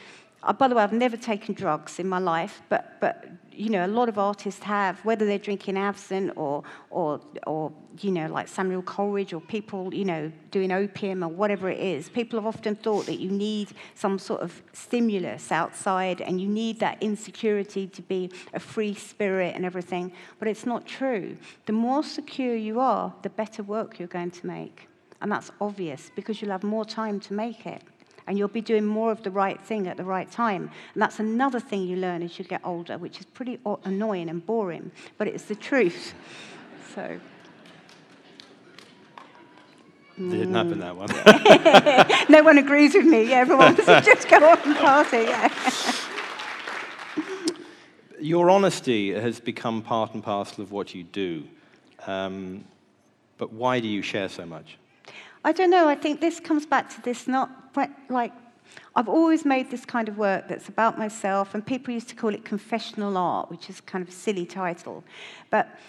uh, 0.43 0.53
by 0.53 0.67
the 0.67 0.75
way, 0.75 0.83
I've 0.83 0.93
never 0.93 1.17
taken 1.17 1.53
drugs 1.53 1.99
in 1.99 2.07
my 2.07 2.19
life, 2.19 2.61
but 2.69 2.99
but 2.99 3.25
you 3.55 3.69
know, 3.69 3.85
a 3.85 3.87
lot 3.87 4.09
of 4.09 4.17
artists 4.17 4.63
have, 4.63 4.99
whether 5.05 5.25
they're 5.25 5.37
drinking 5.37 5.77
absinthe 5.77 6.33
or, 6.35 6.63
or, 6.89 7.19
or, 7.45 7.71
you 7.99 8.11
know, 8.11 8.27
like 8.27 8.47
Samuel 8.47 8.81
Coleridge 8.81 9.33
or 9.33 9.41
people, 9.41 9.93
you 9.93 10.05
know, 10.05 10.31
doing 10.51 10.71
opium 10.71 11.23
or 11.23 11.27
whatever 11.27 11.69
it 11.69 11.79
is, 11.79 12.09
people 12.09 12.39
have 12.39 12.47
often 12.47 12.75
thought 12.75 13.05
that 13.05 13.19
you 13.19 13.29
need 13.29 13.69
some 13.95 14.17
sort 14.17 14.41
of 14.41 14.61
stimulus 14.73 15.51
outside 15.51 16.21
and 16.21 16.41
you 16.41 16.47
need 16.47 16.79
that 16.79 17.01
insecurity 17.01 17.87
to 17.87 18.01
be 18.01 18.31
a 18.53 18.59
free 18.59 18.93
spirit 18.93 19.55
and 19.55 19.65
everything. 19.65 20.11
But 20.39 20.47
it's 20.47 20.65
not 20.65 20.85
true. 20.85 21.37
The 21.65 21.73
more 21.73 22.03
secure 22.03 22.55
you 22.55 22.79
are, 22.79 23.13
the 23.21 23.29
better 23.29 23.63
work 23.63 23.99
you're 23.99 24.07
going 24.07 24.31
to 24.31 24.47
make. 24.47 24.87
And 25.21 25.31
that's 25.31 25.51
obvious 25.61 26.11
because 26.15 26.41
you'll 26.41 26.51
have 26.51 26.63
more 26.63 26.83
time 26.83 27.19
to 27.21 27.33
make 27.33 27.65
it 27.65 27.81
and 28.27 28.37
you'll 28.37 28.47
be 28.47 28.61
doing 28.61 28.85
more 28.85 29.11
of 29.11 29.23
the 29.23 29.31
right 29.31 29.59
thing 29.59 29.87
at 29.87 29.97
the 29.97 30.03
right 30.03 30.31
time. 30.31 30.71
And 30.93 31.01
that's 31.01 31.19
another 31.19 31.59
thing 31.59 31.83
you 31.83 31.97
learn 31.97 32.23
as 32.23 32.37
you 32.39 32.45
get 32.45 32.61
older, 32.63 32.97
which 32.97 33.19
is 33.19 33.25
pretty 33.27 33.59
annoying 33.83 34.29
and 34.29 34.45
boring, 34.45 34.91
but 35.17 35.27
it's 35.27 35.45
the 35.45 35.55
truth. 35.55 36.13
So. 36.93 37.19
Didn't 40.15 40.53
happen 40.53 40.79
that 40.79 40.95
one. 40.95 41.09
no 42.29 42.43
one 42.43 42.59
agrees 42.59 42.93
with 42.93 43.05
me. 43.05 43.29
Yeah, 43.29 43.37
everyone 43.37 43.75
just 44.03 44.29
go 44.29 44.47
on 44.47 44.59
and 44.59 44.75
party. 44.75 45.17
Yeah. 45.17 45.51
Your 48.19 48.51
honesty 48.51 49.11
has 49.11 49.39
become 49.39 49.81
part 49.81 50.13
and 50.13 50.23
parcel 50.23 50.63
of 50.63 50.71
what 50.71 50.93
you 50.93 51.03
do. 51.03 51.45
Um, 52.05 52.63
but 53.39 53.51
why 53.51 53.79
do 53.79 53.87
you 53.87 54.03
share 54.03 54.29
so 54.29 54.45
much? 54.45 54.77
I 55.43 55.51
don't 55.51 55.69
know. 55.69 55.87
I 55.87 55.95
think 55.95 56.21
this 56.21 56.39
comes 56.39 56.65
back 56.65 56.89
to 56.95 57.01
this 57.01 57.27
not 57.27 57.49
like 58.09 58.31
I've 58.95 59.09
always 59.09 59.43
made 59.45 59.71
this 59.71 59.85
kind 59.85 60.07
of 60.07 60.17
work 60.17 60.47
that's 60.47 60.69
about 60.69 60.97
myself, 60.97 61.53
and 61.53 61.65
people 61.65 61.93
used 61.93 62.09
to 62.09 62.15
call 62.15 62.33
it 62.33 62.45
confessional 62.45 63.17
art, 63.17 63.49
which 63.49 63.69
is 63.69 63.81
kind 63.81 64.01
of 64.01 64.09
a 64.09 64.11
silly 64.11 64.45
title. 64.45 65.03
But, 65.49 65.79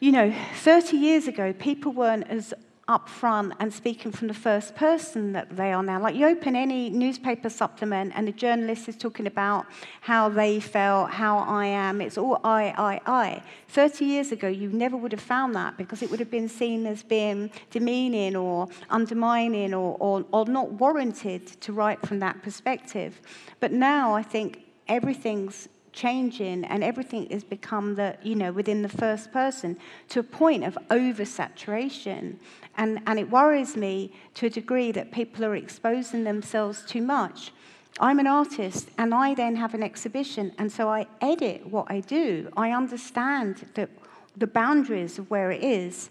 you 0.00 0.12
know, 0.12 0.34
30 0.56 0.96
years 0.96 1.26
ago, 1.26 1.52
people 1.52 1.92
weren't 1.92 2.28
as 2.28 2.52
up 2.86 3.08
front 3.08 3.54
and 3.60 3.72
speaking 3.72 4.12
from 4.12 4.28
the 4.28 4.34
first 4.34 4.74
person 4.74 5.32
that 5.32 5.56
they 5.56 5.72
are 5.72 5.82
now. 5.82 6.00
Like 6.00 6.14
you 6.14 6.26
open 6.26 6.54
any 6.54 6.90
newspaper 6.90 7.48
supplement 7.48 8.12
and 8.14 8.28
the 8.28 8.32
journalist 8.32 8.88
is 8.88 8.96
talking 8.96 9.26
about 9.26 9.66
how 10.02 10.28
they 10.28 10.60
felt, 10.60 11.10
how 11.10 11.38
I 11.38 11.66
am. 11.66 12.00
It's 12.00 12.18
all 12.18 12.40
I, 12.44 12.74
I, 12.76 13.00
I. 13.06 13.42
30 13.68 14.04
years 14.04 14.32
ago, 14.32 14.48
you 14.48 14.68
never 14.68 14.96
would 14.96 15.12
have 15.12 15.20
found 15.20 15.54
that 15.54 15.78
because 15.78 16.02
it 16.02 16.10
would 16.10 16.20
have 16.20 16.30
been 16.30 16.48
seen 16.48 16.86
as 16.86 17.02
being 17.02 17.50
demeaning 17.70 18.36
or 18.36 18.68
undermining 18.90 19.72
or, 19.72 19.96
or, 19.98 20.24
or 20.32 20.44
not 20.44 20.72
warranted 20.72 21.46
to 21.62 21.72
write 21.72 22.06
from 22.06 22.18
that 22.18 22.42
perspective. 22.42 23.20
But 23.60 23.72
now 23.72 24.14
I 24.14 24.22
think 24.22 24.60
everything's 24.88 25.68
changing 25.94 26.64
and 26.64 26.82
everything 26.82 27.30
has 27.30 27.44
become 27.44 27.94
the 27.94 28.16
you 28.22 28.34
know 28.34 28.52
within 28.52 28.82
the 28.82 28.88
first 28.88 29.32
person 29.32 29.76
to 30.08 30.18
a 30.18 30.22
point 30.22 30.64
of 30.64 30.76
oversaturation 30.90 32.36
and 32.76 33.00
and 33.06 33.18
it 33.18 33.30
worries 33.30 33.76
me 33.76 34.12
to 34.34 34.46
a 34.46 34.50
degree 34.50 34.92
that 34.92 35.12
people 35.12 35.44
are 35.44 35.56
exposing 35.56 36.24
themselves 36.24 36.82
too 36.86 37.02
much. 37.02 37.52
I'm 38.00 38.18
an 38.18 38.26
artist 38.26 38.88
and 38.98 39.14
i 39.14 39.34
then 39.34 39.56
have 39.56 39.72
an 39.74 39.82
exhibition 39.82 40.52
and 40.58 40.70
so 40.70 40.88
i 40.88 41.06
edit 41.20 41.66
what 41.66 41.86
i 41.90 42.00
do. 42.00 42.50
I 42.56 42.72
understand 42.72 43.66
the 43.74 43.88
the 44.36 44.46
boundaries 44.46 45.18
of 45.18 45.30
where 45.30 45.50
it 45.52 45.62
is. 45.62 46.10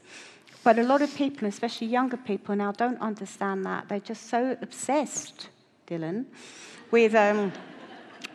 But 0.64 0.80
a 0.80 0.84
lot 0.84 1.02
of 1.02 1.14
people 1.16 1.48
especially 1.48 1.88
younger 1.88 2.18
people 2.18 2.56
now 2.56 2.72
don't 2.72 3.02
understand 3.02 3.66
that. 3.66 3.90
They're 3.90 4.00
just 4.00 4.30
so 4.30 4.58
obsessed 4.62 5.50
dylan 5.88 6.26
with 6.92 7.16
um, 7.16 7.52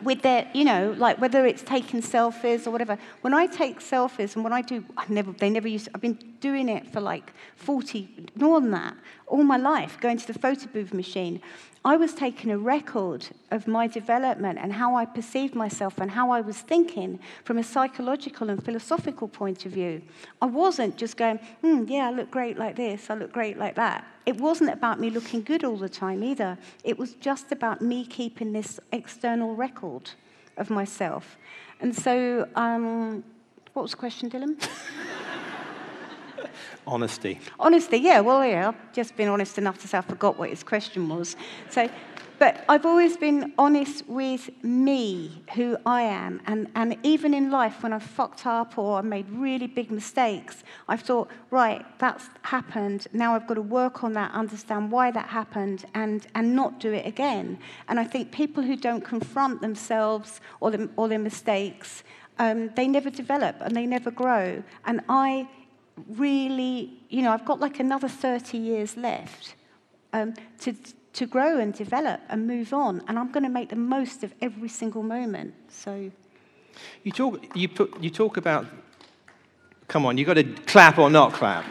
with 0.03 0.21
their, 0.21 0.49
you 0.53 0.63
know, 0.63 0.95
like 0.97 1.19
whether 1.19 1.45
it's 1.45 1.61
taking 1.61 2.01
selfies 2.01 2.67
or 2.67 2.71
whatever. 2.71 2.97
When 3.21 3.33
I 3.33 3.47
take 3.47 3.79
selfies 3.79 4.35
and 4.35 4.43
when 4.43 4.53
I 4.53 4.61
do, 4.61 4.83
I 4.97 5.05
never, 5.09 5.31
they 5.31 5.49
never 5.49 5.67
used, 5.67 5.89
I've 5.93 6.01
been 6.01 6.19
doing 6.39 6.69
it 6.69 6.91
for 6.91 7.01
like 7.01 7.33
40, 7.55 8.29
more 8.35 8.61
than 8.61 8.71
that, 8.71 8.95
all 9.27 9.43
my 9.43 9.57
life, 9.57 9.99
going 9.99 10.17
to 10.17 10.27
the 10.27 10.37
photo 10.37 10.67
booth 10.67 10.93
machine. 10.93 11.41
I 11.85 11.95
was 11.95 12.13
taking 12.13 12.51
a 12.51 12.57
record 12.57 13.27
of 13.51 13.65
my 13.65 13.87
development 13.87 14.59
and 14.59 14.73
how 14.73 14.95
I 14.95 15.05
perceived 15.05 15.55
myself 15.55 15.97
and 15.99 16.11
how 16.11 16.29
I 16.29 16.41
was 16.41 16.57
thinking 16.57 17.19
from 17.45 17.57
a 17.57 17.63
psychological 17.63 18.49
and 18.49 18.63
philosophical 18.63 19.29
point 19.29 19.65
of 19.65 19.71
view. 19.71 20.01
I 20.41 20.47
wasn't 20.47 20.97
just 20.97 21.15
going, 21.15 21.37
hmm, 21.61 21.85
yeah, 21.87 22.09
I 22.09 22.11
look 22.11 22.31
great 22.31 22.57
like 22.57 22.75
this, 22.75 23.09
I 23.09 23.15
look 23.15 23.31
great 23.31 23.57
like 23.57 23.75
that. 23.75 24.05
It 24.29 24.39
wasn't 24.39 24.69
about 24.69 24.99
me 24.99 25.09
looking 25.09 25.41
good 25.41 25.63
all 25.63 25.75
the 25.75 25.89
time 25.89 26.23
either. 26.23 26.55
It 26.83 26.99
was 26.99 27.15
just 27.15 27.51
about 27.51 27.81
me 27.81 28.05
keeping 28.05 28.53
this 28.53 28.79
external 28.91 29.55
record 29.55 30.11
of 30.57 30.69
myself. 30.69 31.35
And 31.79 31.95
so, 31.95 32.47
um, 32.53 33.23
what 33.73 33.81
was 33.81 33.89
the 33.89 33.97
question, 33.97 34.29
Dylan? 34.29 34.55
Honesty. 36.85 37.39
Honesty, 37.59 37.97
yeah. 37.97 38.19
Well, 38.19 38.45
yeah, 38.45 38.67
I've 38.67 38.93
just 38.93 39.17
been 39.17 39.29
honest 39.29 39.57
enough 39.57 39.79
to 39.79 39.87
say 39.87 39.97
I 39.97 40.01
forgot 40.01 40.37
what 40.37 40.51
his 40.51 40.61
question 40.61 41.09
was. 41.09 41.35
So, 41.71 41.89
but 42.39 42.63
I've 42.69 42.85
always 42.85 43.17
been 43.17 43.53
honest 43.57 44.07
with 44.07 44.49
me, 44.63 45.43
who 45.55 45.77
I 45.85 46.03
am. 46.03 46.41
And, 46.47 46.69
and 46.73 46.97
even 47.03 47.33
in 47.33 47.51
life, 47.51 47.83
when 47.83 47.91
I've 47.91 48.01
fucked 48.03 48.47
up 48.47 48.77
or 48.77 48.99
I 48.99 49.01
made 49.01 49.29
really 49.29 49.67
big 49.67 49.91
mistakes, 49.91 50.63
I've 50.87 51.01
thought, 51.01 51.29
right, 51.51 51.85
that's 51.99 52.29
happened. 52.43 53.07
Now 53.11 53.35
I've 53.35 53.45
got 53.45 53.55
to 53.55 53.61
work 53.61 54.05
on 54.05 54.13
that, 54.13 54.31
understand 54.31 54.89
why 54.89 55.11
that 55.11 55.27
happened, 55.27 55.85
and, 55.93 56.25
and 56.33 56.55
not 56.55 56.79
do 56.79 56.93
it 56.93 57.05
again. 57.05 57.59
And 57.89 57.99
I 57.99 58.05
think 58.05 58.31
people 58.31 58.63
who 58.63 58.77
don't 58.77 59.03
confront 59.03 59.59
themselves 59.61 60.39
or, 60.61 60.73
or 60.95 61.09
their 61.09 61.19
mistakes, 61.19 62.03
um, 62.39 62.69
they 62.75 62.87
never 62.87 63.09
develop 63.09 63.57
and 63.59 63.75
they 63.75 63.85
never 63.85 64.11
grow. 64.11 64.63
And 64.85 65.01
I 65.09 65.49
really, 66.07 67.01
you 67.09 67.21
know, 67.21 67.31
I've 67.31 67.43
got 67.45 67.59
like 67.59 67.81
another 67.81 68.07
30 68.07 68.57
years 68.57 68.95
left 68.95 69.55
um, 70.13 70.33
to, 70.61 70.73
to 71.13 71.25
grow 71.25 71.59
and 71.59 71.73
develop 71.73 72.21
and 72.29 72.47
move 72.47 72.73
on. 72.73 73.01
And 73.07 73.17
I'm 73.17 73.31
going 73.31 73.43
to 73.43 73.49
make 73.49 73.69
the 73.69 73.75
most 73.75 74.23
of 74.23 74.33
every 74.41 74.69
single 74.69 75.03
moment. 75.03 75.53
So. 75.69 76.11
You 77.03 77.11
talk, 77.11 77.43
you, 77.55 77.67
put, 77.69 78.01
you 78.01 78.09
talk 78.09 78.37
about, 78.37 78.65
come 79.87 80.05
on, 80.05 80.17
you've 80.17 80.27
got 80.27 80.35
to 80.35 80.43
clap 80.43 80.97
or 80.97 81.09
not 81.09 81.33
clap. 81.33 81.65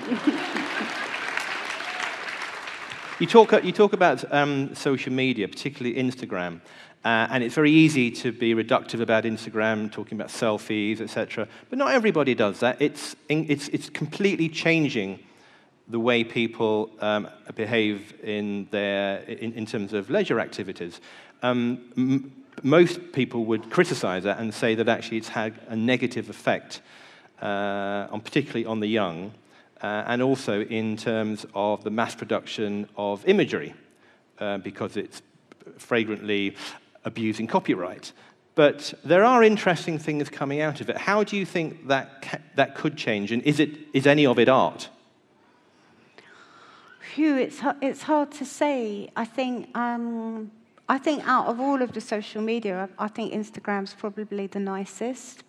you, 3.20 3.26
talk, 3.26 3.64
you 3.64 3.72
talk 3.72 3.92
about 3.92 4.30
um, 4.32 4.74
social 4.74 5.12
media, 5.12 5.48
particularly 5.48 5.96
Instagram. 5.96 6.60
Uh, 7.04 7.28
and 7.30 7.44
it's 7.44 7.54
very 7.54 7.70
easy 7.70 8.10
to 8.10 8.32
be 8.32 8.54
reductive 8.54 9.00
about 9.00 9.24
Instagram, 9.24 9.90
talking 9.90 10.18
about 10.18 10.28
selfies, 10.28 11.00
etc. 11.00 11.46
But 11.70 11.78
not 11.78 11.92
everybody 11.92 12.34
does 12.34 12.60
that. 12.60 12.82
It's, 12.82 13.14
it's, 13.28 13.68
it's 13.68 13.88
completely 13.88 14.48
changing 14.48 15.20
the 15.88 16.00
way 16.00 16.22
people 16.22 16.90
um, 17.00 17.28
behave 17.54 18.14
in, 18.22 18.68
their, 18.70 19.20
in, 19.20 19.52
in, 19.54 19.66
terms 19.66 19.92
of 19.92 20.10
leisure 20.10 20.38
activities. 20.38 21.00
Um, 21.42 22.32
most 22.62 23.12
people 23.12 23.44
would 23.46 23.70
criticize 23.70 24.24
that 24.24 24.38
and 24.38 24.52
say 24.52 24.74
that 24.74 24.88
actually 24.88 25.18
it's 25.18 25.28
had 25.28 25.58
a 25.68 25.76
negative 25.76 26.28
effect, 26.28 26.82
uh, 27.40 28.08
on, 28.10 28.20
particularly 28.20 28.66
on 28.66 28.80
the 28.80 28.86
young, 28.86 29.32
uh, 29.82 30.04
and 30.06 30.20
also 30.20 30.62
in 30.62 30.96
terms 30.96 31.46
of 31.54 31.84
the 31.84 31.90
mass 31.90 32.14
production 32.14 32.88
of 32.96 33.26
imagery, 33.26 33.74
uh, 34.40 34.58
because 34.58 34.96
it's 34.96 35.22
fragrantly 35.78 36.54
abusing 37.04 37.46
copyright. 37.46 38.12
But 38.54 38.92
there 39.04 39.24
are 39.24 39.44
interesting 39.44 39.98
things 39.98 40.28
coming 40.28 40.60
out 40.60 40.80
of 40.80 40.90
it. 40.90 40.96
How 40.96 41.22
do 41.22 41.36
you 41.36 41.46
think 41.46 41.86
that, 41.86 42.40
that 42.56 42.74
could 42.74 42.96
change? 42.96 43.30
And 43.30 43.40
is, 43.44 43.60
it, 43.60 43.70
is 43.94 44.06
any 44.06 44.26
of 44.26 44.38
it 44.38 44.48
art? 44.48 44.88
Phew, 47.14 47.36
it's, 47.36 47.60
it's 47.80 48.02
hard 48.02 48.30
to 48.32 48.44
say. 48.44 49.08
I 49.16 49.24
think, 49.24 49.76
um, 49.76 50.50
I 50.88 50.98
think 50.98 51.26
out 51.26 51.46
of 51.46 51.58
all 51.58 51.80
of 51.80 51.92
the 51.92 52.00
social 52.00 52.42
media, 52.42 52.88
I, 52.98 53.06
I 53.06 53.08
think 53.08 53.32
Instagram's 53.32 53.94
probably 53.94 54.46
the 54.46 54.60
nicest 54.60 55.42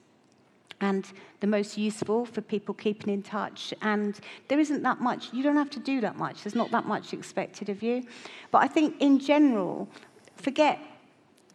and 0.79 1.05
the 1.41 1.47
most 1.47 1.77
useful 1.77 2.25
for 2.25 2.39
people 2.39 2.73
keeping 2.73 3.13
in 3.13 3.21
touch. 3.23 3.73
And 3.81 4.17
there 4.47 4.59
isn't 4.59 4.83
that 4.83 5.01
much, 5.01 5.33
you 5.33 5.43
don't 5.43 5.57
have 5.57 5.69
to 5.71 5.79
do 5.79 5.99
that 5.99 6.15
much. 6.15 6.43
There's 6.43 6.55
not 6.55 6.71
that 6.71 6.85
much 6.85 7.13
expected 7.13 7.67
of 7.67 7.83
you. 7.83 8.05
But 8.51 8.63
I 8.63 8.67
think 8.67 8.95
in 9.01 9.19
general, 9.19 9.89
forget 10.37 10.79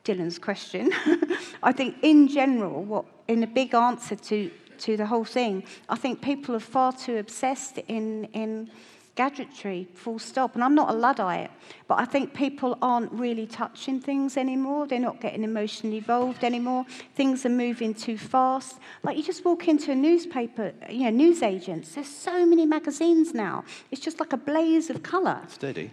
Dylan's 0.05 0.39
question. 0.39 0.93
I 1.63 1.73
think, 1.73 1.97
in 2.03 2.29
general, 2.29 2.85
what 2.85 3.07
in 3.27 3.43
a 3.43 3.47
big 3.47 3.75
answer 3.75 4.17
to, 4.17 4.51
to 4.81 4.99
the 4.99 5.07
whole 5.07 5.25
thing, 5.25 5.65
I 5.89 5.97
think 5.97 6.21
people 6.21 6.55
are 6.55 6.61
far 6.61 6.93
too 6.93 7.17
obsessed 7.17 7.79
in, 7.89 8.25
in 8.35 8.71
gadgetry, 9.15 9.89
full 9.95 10.19
stop. 10.19 10.55
And 10.55 10.65
I'm 10.65 10.75
not 10.75 10.91
a 10.91 10.97
Luddite, 10.97 11.51
but 11.87 11.99
I 11.99 12.05
think 12.05 12.35
people 12.35 12.79
aren't 12.83 13.13
really 13.13 13.47
touching 13.47 14.01
things 14.01 14.37
anymore. 14.37 14.87
They're 14.87 14.99
not 14.99 15.21
getting 15.21 15.45
emotionally 15.45 15.99
involved 15.99 16.45
anymore. 16.45 16.85
Things 17.15 17.47
are 17.47 17.51
moving 17.51 17.95
too 17.95 18.19
fast. 18.19 18.79
Like 19.03 19.17
you 19.17 19.23
just 19.23 19.45
walk 19.45 19.69
into 19.69 19.93
a 19.93 19.95
newspaper, 19.95 20.73
you 20.91 21.05
know, 21.05 21.11
news 21.11 21.43
agents, 21.43 21.95
there's 21.95 22.09
so 22.09 22.45
many 22.45 22.67
magazines 22.67 23.35
now. 23.35 23.65
It's 23.91 24.01
just 24.01 24.21
like 24.21 24.33
a 24.33 24.39
blaze 24.39 24.91
of 24.91 25.03
colour. 25.03 25.41
Steady. 25.49 25.91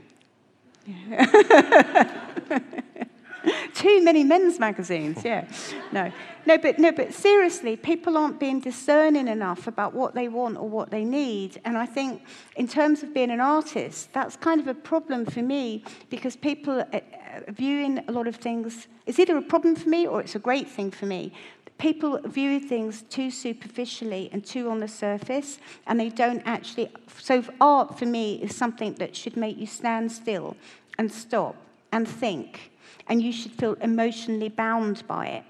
Yeah. 0.86 2.20
Too 3.74 4.03
many 4.03 4.24
men's 4.24 4.60
magazines, 4.60 5.24
yeah. 5.24 5.48
No, 5.91 6.12
no, 6.45 6.57
but 6.57 6.79
no, 6.79 6.91
but 6.91 7.13
seriously, 7.13 7.75
people 7.75 8.17
aren't 8.17 8.39
being 8.39 8.60
discerning 8.60 9.27
enough 9.27 9.67
about 9.67 9.93
what 9.93 10.13
they 10.13 10.27
want 10.27 10.57
or 10.57 10.69
what 10.69 10.91
they 10.91 11.03
need. 11.03 11.60
And 11.65 11.77
I 11.77 11.86
think, 11.86 12.24
in 12.55 12.67
terms 12.67 13.03
of 13.03 13.13
being 13.13 13.31
an 13.31 13.41
artist, 13.41 14.13
that's 14.13 14.36
kind 14.36 14.60
of 14.60 14.67
a 14.67 14.74
problem 14.74 15.25
for 15.25 15.41
me 15.41 15.83
because 16.10 16.36
people 16.36 16.81
are 16.81 17.01
viewing 17.50 18.03
a 18.07 18.12
lot 18.12 18.27
of 18.27 18.36
things. 18.36 18.88
It's 19.05 19.19
either 19.19 19.38
a 19.38 19.41
problem 19.41 19.75
for 19.75 19.89
me 19.89 20.07
or 20.07 20.21
it's 20.21 20.36
a 20.36 20.39
great 20.39 20.69
thing 20.69 20.91
for 20.91 21.05
me 21.05 21.33
people 21.81 22.19
view 22.25 22.60
things 22.60 23.01
too 23.10 23.31
superficially 23.31 24.29
and 24.31 24.45
too 24.45 24.69
on 24.69 24.79
the 24.79 24.88
surface, 24.88 25.57
and 25.88 26.00
they 26.00 26.10
don't 26.10 26.43
actually. 26.45 26.91
So, 27.19 27.43
art 27.60 27.98
for 27.98 28.05
me 28.05 28.36
is 28.36 28.55
something 28.55 28.93
that 28.95 29.15
should 29.15 29.36
make 29.36 29.57
you 29.57 29.65
stand 29.65 30.12
still 30.12 30.55
and 31.00 31.12
stop 31.12 31.55
and 31.91 32.07
think, 32.07 32.71
and 33.12 33.22
you 33.22 33.34
should 33.34 33.51
feel 33.51 33.74
emotionally 33.82 34.48
bound 34.48 35.06
by 35.06 35.27
it. 35.27 35.44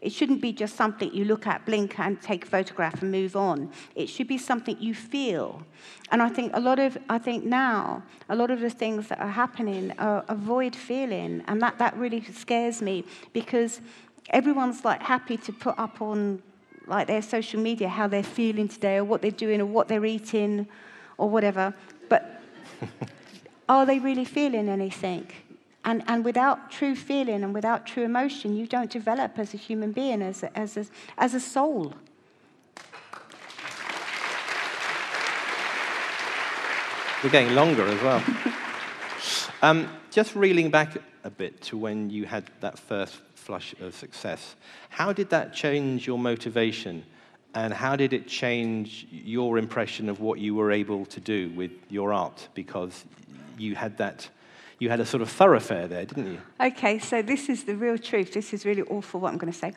It 0.00 0.10
shouldn't 0.10 0.40
be 0.40 0.52
just 0.54 0.74
something 0.74 1.12
you 1.12 1.26
look 1.26 1.46
at, 1.46 1.66
blink, 1.66 1.98
and 1.98 2.18
take 2.18 2.46
a 2.46 2.48
photograph 2.48 3.02
and 3.02 3.12
move 3.12 3.36
on. 3.36 3.70
It 3.94 4.06
should 4.06 4.26
be 4.26 4.38
something 4.38 4.78
you 4.80 4.94
feel. 4.94 5.62
And 6.10 6.22
I 6.22 6.30
think 6.30 6.52
a 6.54 6.60
lot 6.60 6.78
of, 6.78 6.96
I 7.10 7.18
think 7.18 7.44
now, 7.44 8.02
a 8.30 8.34
lot 8.34 8.50
of 8.50 8.60
the 8.60 8.70
things 8.70 9.08
that 9.08 9.20
are 9.20 9.28
happening 9.28 9.92
are 9.98 10.24
avoid 10.28 10.74
feeling. 10.74 11.44
And 11.46 11.60
that, 11.60 11.78
that 11.78 11.94
really 11.94 12.24
scares 12.24 12.80
me 12.80 13.04
because 13.34 13.82
everyone's 14.30 14.82
like 14.82 15.02
happy 15.02 15.36
to 15.36 15.52
put 15.52 15.78
up 15.78 16.00
on 16.00 16.42
like 16.86 17.06
their 17.06 17.20
social 17.20 17.60
media 17.60 17.86
how 17.86 18.08
they're 18.08 18.22
feeling 18.22 18.66
today 18.66 18.96
or 18.96 19.04
what 19.04 19.20
they're 19.20 19.30
doing 19.30 19.60
or 19.60 19.66
what 19.66 19.88
they're 19.88 20.06
eating 20.06 20.66
or 21.18 21.28
whatever. 21.28 21.74
But 22.08 22.40
are 23.68 23.84
they 23.84 23.98
really 23.98 24.24
feeling 24.24 24.70
anything? 24.70 25.26
And, 25.84 26.02
and 26.06 26.24
without 26.24 26.70
true 26.70 26.94
feeling 26.94 27.44
and 27.44 27.52
without 27.52 27.86
true 27.86 28.04
emotion, 28.04 28.56
you 28.56 28.66
don't 28.66 28.90
develop 28.90 29.38
as 29.38 29.52
a 29.54 29.56
human 29.56 29.92
being, 29.92 30.22
as 30.22 30.42
a, 30.42 30.58
as 30.58 30.76
a, 30.76 30.86
as 31.18 31.34
a 31.34 31.40
soul. 31.40 31.92
We're 37.22 37.30
getting 37.30 37.54
longer 37.54 37.86
as 37.86 38.02
well. 38.02 38.22
um, 39.62 39.88
just 40.10 40.34
reeling 40.36 40.70
back 40.70 40.96
a 41.24 41.30
bit 41.30 41.60
to 41.62 41.76
when 41.76 42.10
you 42.10 42.26
had 42.26 42.44
that 42.60 42.78
first 42.78 43.16
flush 43.34 43.74
of 43.80 43.94
success. 43.94 44.56
How 44.90 45.12
did 45.12 45.30
that 45.30 45.54
change 45.54 46.06
your 46.06 46.18
motivation? 46.18 47.04
And 47.54 47.72
how 47.72 47.94
did 47.94 48.12
it 48.12 48.26
change 48.26 49.06
your 49.10 49.58
impression 49.58 50.08
of 50.08 50.20
what 50.20 50.38
you 50.38 50.54
were 50.54 50.72
able 50.72 51.06
to 51.06 51.20
do 51.20 51.50
with 51.50 51.70
your 51.88 52.12
art? 52.12 52.48
Because 52.54 53.04
you 53.56 53.74
had 53.74 53.96
that, 53.98 54.28
you 54.78 54.90
had 54.90 55.00
a 55.00 55.06
sort 55.06 55.22
of 55.22 55.30
thoroughfare 55.30 55.86
there, 55.86 56.04
didn't 56.04 56.26
you? 56.32 56.40
Okay, 56.60 56.98
so 56.98 57.22
this 57.22 57.48
is 57.48 57.64
the 57.64 57.76
real 57.76 57.98
truth. 57.98 58.32
This 58.32 58.52
is 58.52 58.64
really 58.64 58.82
awful 58.82 59.20
what 59.20 59.32
I'm 59.32 59.38
going 59.38 59.52
to 59.52 59.58
say. 59.58 59.72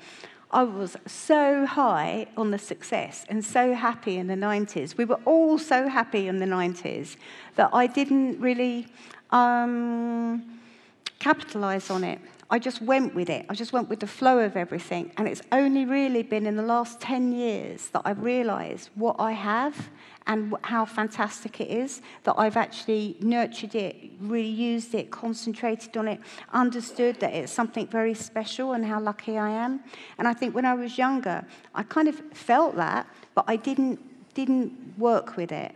I 0.49 0.63
was 0.63 0.95
so 1.05 1.65
high 1.65 2.27
on 2.37 2.51
the 2.51 2.57
success 2.57 3.25
and 3.27 3.43
so 3.43 3.73
happy 3.73 4.17
in 4.17 4.27
the 4.27 4.35
90s. 4.35 4.95
We 4.95 5.03
were 5.03 5.19
all 5.25 5.57
so 5.59 5.89
happy 5.89 6.27
in 6.27 6.39
the 6.39 6.45
90s 6.45 7.17
that 7.55 7.69
I 7.73 7.87
didn't 7.87 8.39
really 8.39 8.87
um, 9.31 10.59
capitalize 11.19 11.89
on 11.89 12.05
it. 12.05 12.19
I 12.49 12.59
just 12.59 12.81
went 12.81 13.13
with 13.13 13.29
it. 13.29 13.45
I 13.49 13.53
just 13.53 13.73
went 13.73 13.89
with 13.89 13.99
the 13.99 14.07
flow 14.07 14.39
of 14.39 14.55
everything. 14.55 15.11
And 15.17 15.27
it's 15.27 15.41
only 15.51 15.83
really 15.83 16.23
been 16.23 16.45
in 16.45 16.55
the 16.55 16.63
last 16.63 17.01
10 17.01 17.33
years 17.33 17.89
that 17.89 18.03
I've 18.05 18.23
realized 18.23 18.89
what 18.95 19.17
I 19.19 19.33
have 19.33 19.89
and 20.27 20.55
how 20.61 20.85
fantastic 20.85 21.59
it 21.59 21.69
is 21.69 22.01
that 22.23 22.35
I've 22.37 22.55
actually 22.55 23.17
nurtured 23.19 23.75
it, 23.75 23.95
really 24.19 24.47
used 24.47 24.95
it, 24.95 25.11
concentrated 25.11 25.97
on 25.97 26.07
it, 26.07 26.21
understood 26.53 27.19
that 27.19 27.33
it's 27.33 27.51
something 27.51 27.87
very 27.87 28.13
special 28.13 28.73
and 28.73 28.85
how 28.85 29.01
lucky 29.01 29.37
I 29.37 29.49
am. 29.49 29.81
And 30.17 30.27
I 30.27 30.33
think 30.33 30.55
when 30.55 30.65
I 30.65 30.73
was 30.73 30.97
younger, 30.97 31.45
I 31.75 31.83
kind 31.83 32.07
of 32.07 32.21
felt 32.33 32.75
that, 32.77 33.07
but 33.35 33.43
I 33.47 33.57
didn't, 33.57 33.99
didn't 34.33 34.97
work 34.97 35.35
with 35.35 35.51
it. 35.51 35.75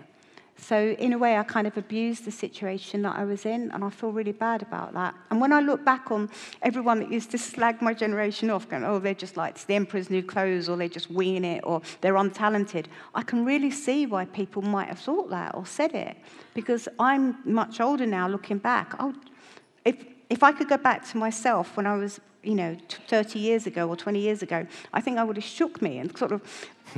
So, 0.62 0.96
in 1.00 1.12
a 1.12 1.18
way, 1.18 1.38
I 1.38 1.44
kind 1.44 1.66
of 1.66 1.76
abused 1.76 2.24
the 2.24 2.32
situation 2.32 3.02
that 3.02 3.18
I 3.18 3.24
was 3.24 3.48
in, 3.48 3.72
and 3.72 3.84
I 3.84 3.90
feel 3.90 4.12
really 4.12 4.32
bad 4.32 4.62
about 4.62 4.94
that. 4.94 5.16
And 5.32 5.42
when 5.42 5.52
I 5.52 5.60
look 5.60 5.84
back 5.84 6.12
on 6.12 6.30
everyone 6.62 7.00
that 7.00 7.12
used 7.12 7.32
to 7.32 7.40
slag 7.40 7.82
my 7.82 7.96
generation 7.96 8.52
off, 8.52 8.70
going, 8.70 8.84
oh, 8.84 9.00
they're 9.00 9.16
just 9.16 9.38
like 9.38 9.56
it's 9.56 9.64
the 9.64 9.74
emperor's 9.74 10.12
new 10.12 10.22
clothes, 10.22 10.70
or 10.70 10.78
they're 10.78 10.88
just 10.88 11.10
winging 11.10 11.46
it, 11.46 11.62
or 11.64 11.82
they're 12.02 12.14
untalented, 12.14 12.86
I 13.16 13.24
can 13.24 13.44
really 13.44 13.72
see 13.72 14.06
why 14.06 14.26
people 14.26 14.62
might 14.62 14.88
have 14.88 15.00
thought 15.00 15.32
that 15.32 15.56
or 15.56 15.66
said 15.66 15.96
it. 15.96 16.16
Because 16.54 16.88
I'm 17.00 17.38
much 17.44 17.82
older 17.82 18.06
now 18.06 18.28
looking 18.28 18.60
back. 18.60 18.94
Oh, 19.00 19.16
if, 19.84 19.96
if 20.30 20.44
I 20.44 20.52
could 20.52 20.70
go 20.70 20.78
back 20.78 21.10
to 21.10 21.18
myself 21.18 21.76
when 21.76 21.88
I 21.88 21.96
was 21.96 22.20
you 22.44 22.56
know, 22.56 22.76
30 23.08 23.40
years 23.40 23.68
ago 23.68 23.88
or 23.88 23.96
20 23.96 24.20
years 24.20 24.42
ago, 24.42 24.66
I 24.94 25.02
think 25.02 25.18
I 25.18 25.24
would 25.24 25.36
have 25.36 25.46
shook 25.46 25.82
me 25.82 26.00
and 26.00 26.16
sort 26.18 26.32
of 26.32 26.42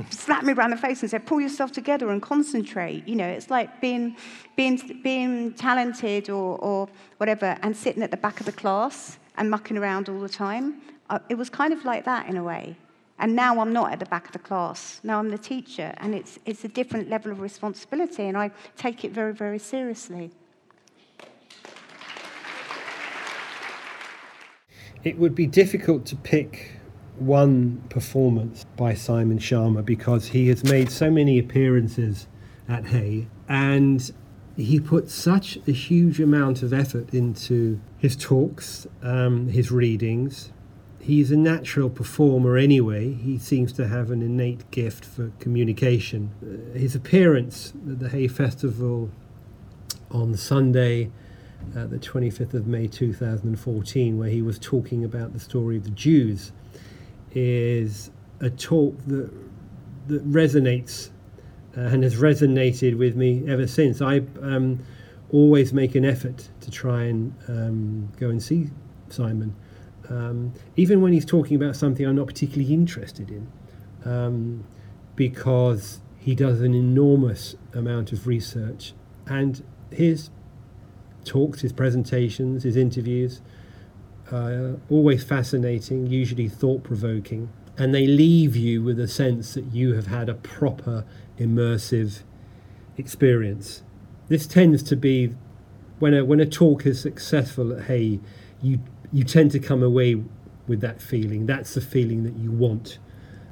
slapped 0.09 0.45
me 0.45 0.53
around 0.53 0.71
the 0.71 0.77
face 0.77 1.01
and 1.01 1.09
said, 1.09 1.25
pull 1.25 1.41
yourself 1.41 1.71
together 1.71 2.09
and 2.09 2.21
concentrate. 2.21 3.07
You 3.07 3.15
know, 3.15 3.27
it's 3.27 3.49
like 3.49 3.81
being, 3.81 4.15
being, 4.55 5.01
being 5.03 5.53
talented 5.53 6.29
or, 6.29 6.57
or 6.59 6.87
whatever 7.17 7.57
and 7.61 7.75
sitting 7.75 8.03
at 8.03 8.11
the 8.11 8.17
back 8.17 8.39
of 8.39 8.45
the 8.45 8.51
class 8.51 9.17
and 9.37 9.49
mucking 9.49 9.77
around 9.77 10.09
all 10.09 10.19
the 10.19 10.29
time. 10.29 10.81
Uh, 11.09 11.19
it 11.29 11.35
was 11.35 11.49
kind 11.49 11.73
of 11.73 11.83
like 11.85 12.05
that 12.05 12.27
in 12.27 12.37
a 12.37 12.43
way. 12.43 12.75
And 13.19 13.35
now 13.35 13.59
I'm 13.59 13.71
not 13.71 13.91
at 13.91 13.99
the 13.99 14.05
back 14.05 14.25
of 14.25 14.31
the 14.31 14.39
class. 14.39 14.99
Now 15.03 15.19
I'm 15.19 15.29
the 15.29 15.37
teacher, 15.37 15.93
and 15.97 16.15
it's, 16.15 16.39
it's 16.45 16.65
a 16.65 16.67
different 16.67 17.09
level 17.09 17.31
of 17.31 17.39
responsibility, 17.41 18.23
and 18.23 18.37
I 18.37 18.51
take 18.75 19.05
it 19.05 19.11
very, 19.11 19.33
very 19.33 19.59
seriously. 19.59 20.31
It 25.03 25.17
would 25.17 25.35
be 25.35 25.47
difficult 25.47 26.05
to 26.07 26.15
pick 26.15 26.71
one 27.17 27.83
performance 27.89 28.65
by 28.77 28.93
Simon 28.93 29.37
Schama 29.37 29.83
because 29.83 30.29
he 30.29 30.47
has 30.47 30.63
made 30.63 30.89
so 30.89 31.11
many 31.11 31.37
appearances 31.37 32.27
at 32.67 32.87
Hay 32.87 33.27
and 33.47 34.11
he 34.55 34.79
put 34.79 35.09
such 35.09 35.57
a 35.67 35.71
huge 35.71 36.19
amount 36.19 36.63
of 36.63 36.73
effort 36.73 37.13
into 37.13 37.79
his 37.97 38.15
talks, 38.15 38.87
um, 39.01 39.49
his 39.49 39.71
readings. 39.71 40.51
He's 40.99 41.31
a 41.31 41.37
natural 41.37 41.89
performer 41.89 42.55
anyway. 42.55 43.13
He 43.13 43.37
seems 43.37 43.73
to 43.73 43.87
have 43.87 44.09
an 44.09 44.21
innate 44.21 44.69
gift 44.71 45.03
for 45.03 45.31
communication. 45.39 46.31
Uh, 46.41 46.77
his 46.77 46.95
appearance 46.95 47.73
at 47.89 47.99
the 47.99 48.09
Hay 48.09 48.27
Festival 48.27 49.09
on 50.09 50.35
Sunday 50.37 51.11
uh, 51.75 51.87
the 51.87 51.97
25th 51.97 52.53
of 52.53 52.67
May 52.67 52.87
2014, 52.87 54.17
where 54.17 54.29
he 54.29 54.41
was 54.41 54.59
talking 54.59 55.03
about 55.03 55.33
the 55.33 55.39
story 55.39 55.77
of 55.77 55.83
the 55.83 55.91
Jews, 55.91 56.51
is 57.31 58.11
a 58.39 58.49
talk 58.49 58.95
that 59.07 59.31
that 60.07 60.29
resonates 60.29 61.09
uh, 61.77 61.81
and 61.81 62.03
has 62.03 62.15
resonated 62.15 62.97
with 62.97 63.15
me 63.15 63.43
ever 63.47 63.67
since. 63.67 64.01
I 64.01 64.21
um, 64.41 64.79
always 65.31 65.73
make 65.73 65.95
an 65.95 66.05
effort 66.05 66.49
to 66.61 66.71
try 66.71 67.03
and 67.03 67.33
um, 67.47 68.11
go 68.19 68.29
and 68.29 68.41
see 68.41 68.69
Simon, 69.09 69.55
um, 70.09 70.53
even 70.75 71.01
when 71.01 71.13
he's 71.13 71.25
talking 71.25 71.55
about 71.55 71.75
something 71.75 72.05
I'm 72.05 72.15
not 72.15 72.27
particularly 72.27 72.73
interested 72.73 73.31
in, 73.31 73.47
um, 74.05 74.63
because 75.15 76.01
he 76.17 76.35
does 76.35 76.61
an 76.61 76.73
enormous 76.73 77.55
amount 77.73 78.11
of 78.11 78.27
research 78.27 78.93
and 79.27 79.63
his 79.91 80.29
talks, 81.23 81.61
his 81.61 81.73
presentations, 81.73 82.63
his 82.63 82.75
interviews. 82.75 83.41
Uh, 84.31 84.73
always 84.89 85.23
fascinating, 85.23 86.07
usually 86.07 86.47
thought 86.47 86.83
provoking, 86.83 87.49
and 87.77 87.93
they 87.93 88.07
leave 88.07 88.55
you 88.55 88.81
with 88.81 88.99
a 88.99 89.07
sense 89.07 89.53
that 89.53 89.65
you 89.65 89.93
have 89.93 90.07
had 90.07 90.29
a 90.29 90.33
proper 90.33 91.05
immersive 91.37 92.23
experience. 92.97 93.83
This 94.29 94.47
tends 94.47 94.81
to 94.83 94.95
be 94.95 95.35
when 95.99 96.13
a 96.13 96.23
when 96.23 96.39
a 96.39 96.45
talk 96.45 96.85
is 96.85 97.01
successful 97.01 97.73
at 97.73 97.85
Hay, 97.85 98.19
you 98.61 98.79
you 99.11 99.23
tend 99.23 99.51
to 99.51 99.59
come 99.59 99.83
away 99.83 100.23
with 100.67 100.81
that 100.81 101.01
feeling. 101.01 101.45
That's 101.45 101.73
the 101.73 101.81
feeling 101.81 102.23
that 102.23 102.35
you 102.35 102.49
want, 102.49 102.99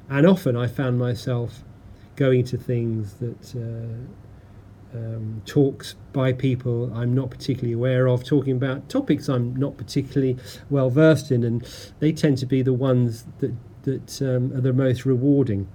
and 0.09 0.25
often 0.25 0.55
I 0.55 0.67
found 0.67 0.97
myself 0.97 1.63
going 2.15 2.45
to 2.45 2.57
things 2.57 3.15
that. 3.15 3.55
Uh, 3.55 4.07
um, 4.93 5.41
talks 5.45 5.95
by 6.13 6.33
people 6.33 6.93
I'm 6.93 7.13
not 7.13 7.29
particularly 7.29 7.73
aware 7.73 8.07
of, 8.07 8.23
talking 8.23 8.53
about 8.53 8.89
topics 8.89 9.29
I'm 9.29 9.55
not 9.55 9.77
particularly 9.77 10.37
well 10.69 10.89
versed 10.89 11.31
in, 11.31 11.43
and 11.43 11.65
they 11.99 12.11
tend 12.11 12.37
to 12.39 12.45
be 12.45 12.61
the 12.61 12.73
ones 12.73 13.25
that 13.39 13.53
that 13.83 14.21
um, 14.21 14.53
are 14.53 14.61
the 14.61 14.73
most 14.73 15.05
rewarding. 15.05 15.67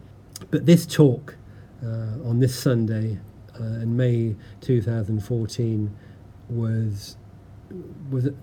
But 0.51 0.67
this 0.67 0.87
talk 0.87 1.37
uh, 1.83 2.23
on 2.25 2.41
this 2.41 2.59
Sunday 2.59 3.19
uh, 3.59 3.65
in 3.65 3.97
May 3.97 4.37
2014 4.61 5.97
was 6.49 7.17
was 8.11 8.27
a 8.27 8.35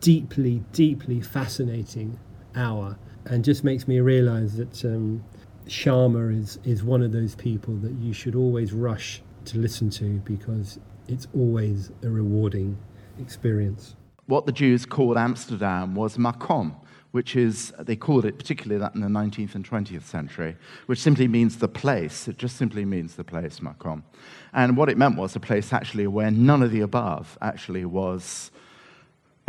deeply, 0.00 0.62
deeply 0.72 1.20
fascinating 1.20 2.18
hour, 2.54 2.98
and 3.24 3.44
just 3.44 3.64
makes 3.64 3.88
me 3.88 4.00
realise 4.00 4.54
that. 4.54 4.84
Um, 4.84 5.24
Schama 5.66 6.36
is, 6.36 6.58
is 6.64 6.82
one 6.82 7.00
of 7.00 7.12
those 7.12 7.36
people 7.36 7.74
that 7.76 7.92
you 7.92 8.12
should 8.12 8.34
always 8.34 8.72
rush 8.72 9.22
to 9.50 9.58
listen 9.58 9.90
to 9.90 10.18
because 10.20 10.78
it's 11.08 11.26
always 11.34 11.90
a 12.02 12.08
rewarding 12.08 12.78
experience. 13.18 13.96
what 14.26 14.46
the 14.46 14.52
Jews 14.52 14.86
called 14.86 15.16
Amsterdam 15.16 15.96
was 15.96 16.16
Makom, 16.16 16.76
which 17.10 17.34
is, 17.34 17.72
they 17.80 17.96
called 17.96 18.24
it 18.24 18.38
particularly 18.38 18.78
that 18.80 18.94
in 18.94 19.00
the 19.00 19.08
19th 19.08 19.56
and 19.56 19.68
20th 19.68 20.04
century, 20.04 20.56
which 20.86 21.00
simply 21.00 21.26
means 21.26 21.56
the 21.58 21.66
place. 21.66 22.28
It 22.28 22.38
just 22.38 22.56
simply 22.56 22.84
means 22.84 23.16
the 23.16 23.24
place, 23.24 23.58
Makom. 23.58 24.04
And 24.52 24.76
what 24.76 24.88
it 24.88 24.96
meant 24.96 25.16
was 25.16 25.34
a 25.34 25.40
place 25.40 25.72
actually 25.72 26.06
where 26.06 26.30
none 26.30 26.62
of 26.62 26.70
the 26.70 26.80
above 26.80 27.36
actually 27.42 27.84
was 27.84 28.52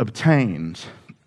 obtained. 0.00 0.80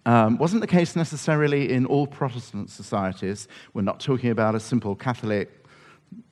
Um, 0.06 0.38
wasn't 0.38 0.62
the 0.62 0.68
case 0.68 0.96
necessarily 0.96 1.72
in 1.72 1.86
all 1.86 2.06
Protestant 2.06 2.70
societies. 2.70 3.48
We're 3.74 3.84
not 3.84 4.02
talking 4.02 4.30
about 4.30 4.54
a 4.54 4.60
simple 4.60 4.96
Catholic, 4.96 5.65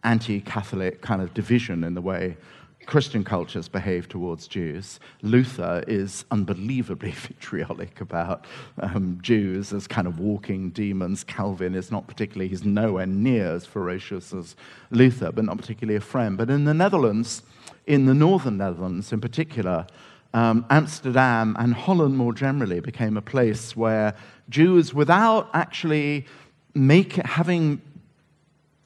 anti 0.04 0.42
Catholic 0.42 1.02
kind 1.02 1.22
of 1.22 1.34
division 1.34 1.84
in 1.84 1.94
the 1.94 2.02
way 2.02 2.38
Christian 2.86 3.24
cultures 3.24 3.68
behave 3.68 4.10
towards 4.10 4.48
Jews. 4.48 5.00
Luther 5.22 5.84
is 5.88 6.26
unbelievably 6.32 7.12
vitriolic 7.16 8.02
about 8.02 8.46
um, 8.80 9.20
Jews 9.22 9.74
as 9.74 9.88
kind 9.88 10.08
of 10.08 10.20
walking 10.20 10.70
demons. 10.72 11.24
Calvin 11.24 11.76
is 11.76 11.92
not 11.92 12.08
particularly, 12.08 12.50
he's 12.50 12.66
nowhere 12.66 13.06
near 13.06 13.54
as 13.54 13.66
ferocious 13.66 14.34
as 14.34 14.56
Luther, 14.92 15.32
but 15.32 15.46
not 15.46 15.58
particularly 15.58 15.96
a 15.96 16.02
friend. 16.02 16.38
But 16.38 16.50
in 16.50 16.66
the 16.66 16.74
Netherlands, 16.74 17.44
in 17.88 18.06
the 18.06 18.14
northern 18.14 18.58
Netherlands 18.58 19.12
in 19.12 19.22
particular, 19.22 19.88
um, 20.34 20.66
Amsterdam 20.70 21.56
and 21.60 21.74
Holland 21.74 22.18
more 22.18 22.34
generally 22.34 22.80
became 22.80 23.18
a 23.18 23.22
place 23.22 23.76
where 23.76 24.16
Jews, 24.50 24.94
without 24.94 25.50
actually 25.54 26.26
make, 26.74 27.14
having 27.14 27.82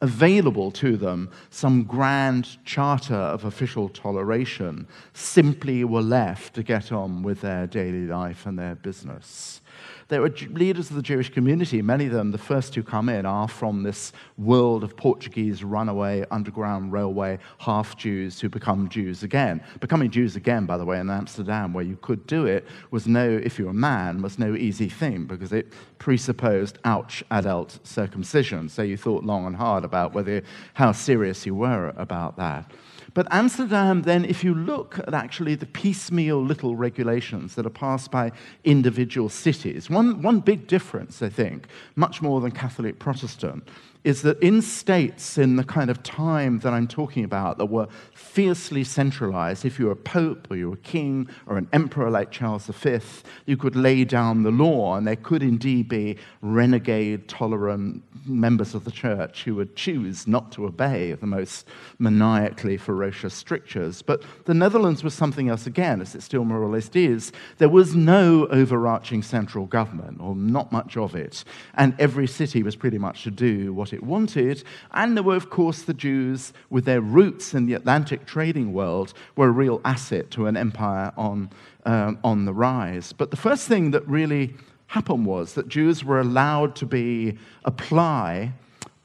available 0.02 0.72
to 0.72 0.98
them 0.98 1.30
some 1.50 1.84
grand 1.84 2.64
charter 2.66 3.16
of 3.16 3.46
official 3.46 3.90
toleration, 3.90 4.88
simply 5.14 5.84
were 5.84 6.02
left 6.02 6.54
to 6.54 6.64
get 6.64 6.92
on 6.92 7.24
with 7.24 7.42
their 7.42 7.68
daily 7.68 8.06
life 8.06 8.46
and 8.46 8.58
their 8.58 8.76
business. 8.76 9.62
There 10.10 10.22
were 10.22 10.30
leaders 10.30 10.90
of 10.90 10.96
the 10.96 11.02
Jewish 11.02 11.30
community, 11.30 11.82
many 11.82 12.06
of 12.06 12.14
them, 12.14 12.32
the 12.32 12.38
first 12.38 12.74
to 12.74 12.84
come 12.84 13.10
in, 13.10 13.26
are 13.26 13.50
from 13.50 13.84
this 13.84 14.14
world 14.38 14.86
of 14.86 14.96
Portuguese 14.96 15.66
runaway 15.66 16.26
underground 16.32 16.94
railway 16.94 17.40
half 17.58 17.98
Jews 17.98 18.40
who 18.40 18.48
become 18.48 18.88
Jews 18.88 19.24
again. 19.24 19.62
Becoming 19.82 20.10
Jews 20.10 20.38
again, 20.38 20.66
by 20.66 20.78
the 20.78 20.86
way, 20.86 20.98
in 21.02 21.10
Amsterdam, 21.10 21.74
where 21.74 21.84
you 21.84 21.98
could 21.98 22.26
do 22.26 22.46
it, 22.46 22.66
was 22.90 23.06
no, 23.06 23.30
if 23.44 23.60
you're 23.60 23.72
a 23.72 23.74
man, 23.74 24.22
was 24.22 24.40
no 24.40 24.56
easy 24.56 24.88
thing 24.88 25.26
because 25.26 25.52
it 25.52 25.74
presupposed 26.00 26.78
ouch 26.86 27.22
adult 27.30 27.78
circumcision. 27.84 28.70
So 28.70 28.84
you 28.84 28.96
thought 28.96 29.26
long 29.26 29.46
and 29.46 29.58
hard 29.58 29.84
about 29.84 30.14
whether 30.14 30.42
how 30.74 30.94
serious 30.94 31.46
you 31.46 31.54
were 31.54 31.94
about 31.98 32.38
that. 32.38 32.72
But 33.18 33.28
Amsterdam, 33.32 34.04
then, 34.04 34.26
if 34.26 34.44
you 34.44 34.54
look 34.54 35.00
at 35.00 35.16
actually 35.16 35.56
the 35.56 35.66
piecemeal 35.66 36.40
little 36.40 36.76
regulations 36.76 37.56
that 37.56 37.66
are 37.66 37.72
passed 37.72 38.12
by 38.12 38.32
individual 38.64 39.28
cities, 39.28 39.90
one, 39.90 40.22
one 40.22 40.40
big 40.40 40.68
difference, 40.68 41.24
I 41.24 41.30
think, 41.30 41.66
much 41.96 42.22
more 42.22 42.42
than 42.42 42.52
Catholic 42.52 43.00
Protestant, 43.00 43.68
is 44.08 44.22
that 44.22 44.42
in 44.42 44.62
states 44.62 45.38
in 45.38 45.58
the 45.58 45.66
kind 45.66 45.90
of 45.90 46.02
time 46.02 46.60
that 46.60 46.74
I'm 46.74 46.88
talking 46.88 47.26
about 47.26 47.58
that 47.58 47.66
were 47.66 47.90
fiercely 48.14 48.86
centralized, 48.86 49.66
if 49.66 49.78
you 49.78 49.88
were 49.88 49.92
a 49.92 49.98
pope 49.98 50.48
or 50.50 50.56
you 50.56 50.70
were 50.70 50.76
a 50.76 50.78
king 50.78 51.28
or 51.46 51.58
an 51.58 51.68
emperor 51.74 52.10
like 52.10 52.32
Charles 52.32 52.68
V, 52.68 53.00
you 53.46 53.58
could 53.58 53.76
lay 53.76 54.06
down 54.06 54.44
the 54.44 54.50
law, 54.50 54.96
and 54.96 55.06
there 55.06 55.18
could 55.18 55.44
indeed 55.44 55.90
be 55.90 56.16
renegade, 56.42 57.28
tolerant 57.28 58.02
members 58.26 58.74
of 58.74 58.86
the 58.86 58.92
church 58.92 59.44
who 59.44 59.56
would 59.56 59.76
choose 59.76 60.26
not 60.26 60.54
to 60.54 60.66
obey 60.66 61.12
the 61.12 61.28
most 61.28 61.68
maniacally 62.00 62.78
ferocious 62.78 63.34
strictures. 63.34 64.02
But 64.02 64.24
the 64.46 64.54
Netherlands 64.54 65.04
was 65.04 65.16
something 65.16 65.50
else 65.50 65.68
again, 65.68 66.00
as 66.00 66.16
it 66.16 66.24
still 66.24 66.46
more 66.46 66.64
or 66.64 66.70
less 66.70 66.90
is. 66.94 67.34
There 67.58 67.68
was 67.68 67.94
no 67.94 68.48
overarching 68.48 69.22
central 69.22 69.66
government, 69.66 70.22
or 70.22 70.34
not 70.34 70.72
much 70.72 70.96
of 70.96 71.14
it, 71.14 71.44
and 71.74 71.94
every 72.00 72.28
city 72.28 72.64
was 72.64 72.78
pretty 72.78 72.98
much 72.98 73.24
to 73.24 73.32
do 73.32 73.74
what 73.74 73.92
it 73.92 73.97
it 73.98 74.04
wanted. 74.04 74.64
And 74.92 75.16
there 75.16 75.24
were, 75.24 75.36
of 75.36 75.50
course, 75.50 75.82
the 75.82 75.94
Jews 75.94 76.54
with 76.70 76.86
their 76.86 77.02
roots 77.02 77.54
in 77.54 77.66
the 77.66 77.74
Atlantic 77.74 78.26
trading 78.26 78.74
world 78.74 79.14
were 79.36 79.48
a 79.48 79.58
real 79.64 79.82
asset 79.84 80.32
to 80.32 80.48
an 80.48 80.56
empire 80.56 81.12
on, 81.18 81.50
um, 81.86 82.20
on 82.24 82.46
the 82.46 82.54
rise. 82.54 83.14
But 83.14 83.32
the 83.32 83.38
first 83.38 83.68
thing 83.68 83.92
that 83.92 84.08
really 84.08 84.54
happened 84.88 85.26
was 85.26 85.54
that 85.56 85.68
Jews 85.68 86.04
were 86.04 86.20
allowed 86.20 86.76
to 86.78 86.86
be 86.86 87.38
apply 87.66 88.54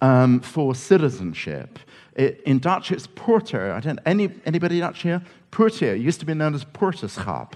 um, 0.01 0.41
for 0.41 0.75
citizenship. 0.75 1.79
It, 2.15 2.41
in 2.45 2.59
Dutch, 2.59 2.93
it's 2.93 3.07
poorter. 3.07 3.73
I 3.73 3.81
don't 3.81 4.01
any 4.05 4.31
anybody 4.45 4.81
Dutch 4.81 5.03
here. 5.03 5.23
Poorter 5.51 5.95
used 5.95 6.21
to 6.21 6.27
be 6.27 6.35
known 6.35 6.55
as 6.55 6.65
poorterschap, 6.65 7.53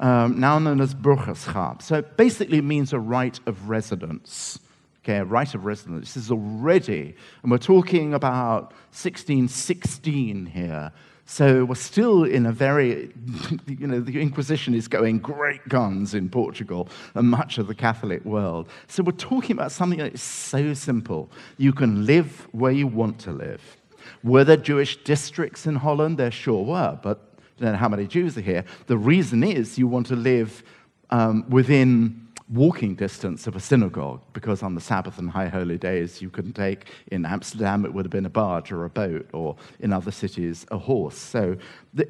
um, 0.00 0.40
now 0.40 0.58
known 0.58 0.80
as 0.80 0.94
burgerschap. 0.94 1.82
So 1.82 1.96
it 1.96 2.16
basically 2.16 2.60
means 2.60 2.92
a 2.92 2.98
right 2.98 3.38
of 3.46 3.68
residence 3.68 4.58
okay, 5.04 5.18
a 5.18 5.24
right 5.24 5.52
of 5.54 5.64
residence. 5.64 6.14
This 6.14 6.24
is 6.24 6.30
already, 6.30 7.14
and 7.42 7.50
we're 7.50 7.58
talking 7.58 8.14
about 8.14 8.72
1616 8.92 10.46
here. 10.46 10.92
So 11.24 11.64
we're 11.64 11.76
still 11.76 12.24
in 12.24 12.46
a 12.46 12.52
very, 12.52 13.12
you 13.66 13.86
know, 13.86 14.00
the 14.00 14.20
Inquisition 14.20 14.74
is 14.74 14.88
going 14.88 15.18
great 15.18 15.66
guns 15.68 16.14
in 16.14 16.28
Portugal 16.28 16.88
and 17.14 17.28
much 17.28 17.58
of 17.58 17.68
the 17.68 17.74
Catholic 17.74 18.24
world. 18.24 18.68
So 18.88 19.02
we're 19.02 19.12
talking 19.12 19.56
about 19.56 19.72
something 19.72 19.98
that 19.98 20.14
is 20.14 20.22
so 20.22 20.74
simple. 20.74 21.30
You 21.58 21.72
can 21.72 22.06
live 22.06 22.48
where 22.52 22.72
you 22.72 22.86
want 22.86 23.18
to 23.20 23.32
live. 23.32 23.76
Were 24.22 24.44
there 24.44 24.56
Jewish 24.56 25.02
districts 25.04 25.66
in 25.66 25.76
Holland? 25.76 26.18
There 26.18 26.30
sure 26.30 26.64
were, 26.64 26.98
but 27.02 27.20
I 27.38 27.64
don't 27.64 27.72
know 27.72 27.78
how 27.78 27.88
many 27.88 28.06
Jews 28.06 28.36
are 28.36 28.42
here. 28.42 28.64
The 28.86 28.98
reason 28.98 29.42
is 29.44 29.78
you 29.78 29.86
want 29.86 30.06
to 30.08 30.16
live 30.16 30.62
um, 31.10 31.48
within 31.48 32.21
walking 32.52 32.94
distance 32.94 33.46
of 33.46 33.56
a 33.56 33.60
synagogue 33.60 34.20
because 34.34 34.62
on 34.62 34.74
the 34.74 34.80
Sabbath 34.80 35.18
and 35.18 35.30
high 35.30 35.48
holy 35.48 35.78
days 35.78 36.20
you 36.20 36.28
couldn't 36.28 36.52
take, 36.52 36.86
in 37.10 37.24
Amsterdam, 37.24 37.84
it 37.84 37.94
would 37.94 38.04
have 38.04 38.12
been 38.12 38.26
a 38.26 38.30
barge 38.30 38.70
or 38.70 38.84
a 38.84 38.90
boat, 38.90 39.28
or 39.32 39.56
in 39.80 39.92
other 39.92 40.10
cities, 40.10 40.66
a 40.70 40.78
horse. 40.78 41.16
So 41.16 41.56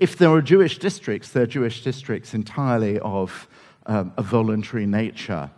if 0.00 0.18
there 0.18 0.30
are 0.30 0.42
Jewish 0.42 0.78
districts, 0.78 1.30
they're 1.30 1.46
Jewish 1.46 1.84
districts 1.84 2.34
entirely 2.34 2.98
of 3.00 3.48
um, 3.86 4.12
a 4.16 4.22
voluntary 4.22 4.86
nature. 4.86 5.50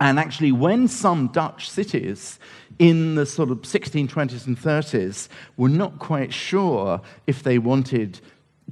And 0.00 0.18
actually, 0.18 0.52
when 0.52 0.88
some 0.88 1.28
Dutch 1.28 1.70
cities 1.70 2.38
in 2.78 3.14
the 3.14 3.24
sort 3.24 3.50
of 3.50 3.62
1620s 3.62 4.46
and 4.46 4.58
30s 4.58 5.28
were 5.56 5.68
not 5.68 5.98
quite 5.98 6.32
sure 6.32 7.00
if 7.26 7.42
they 7.42 7.58
wanted 7.58 8.20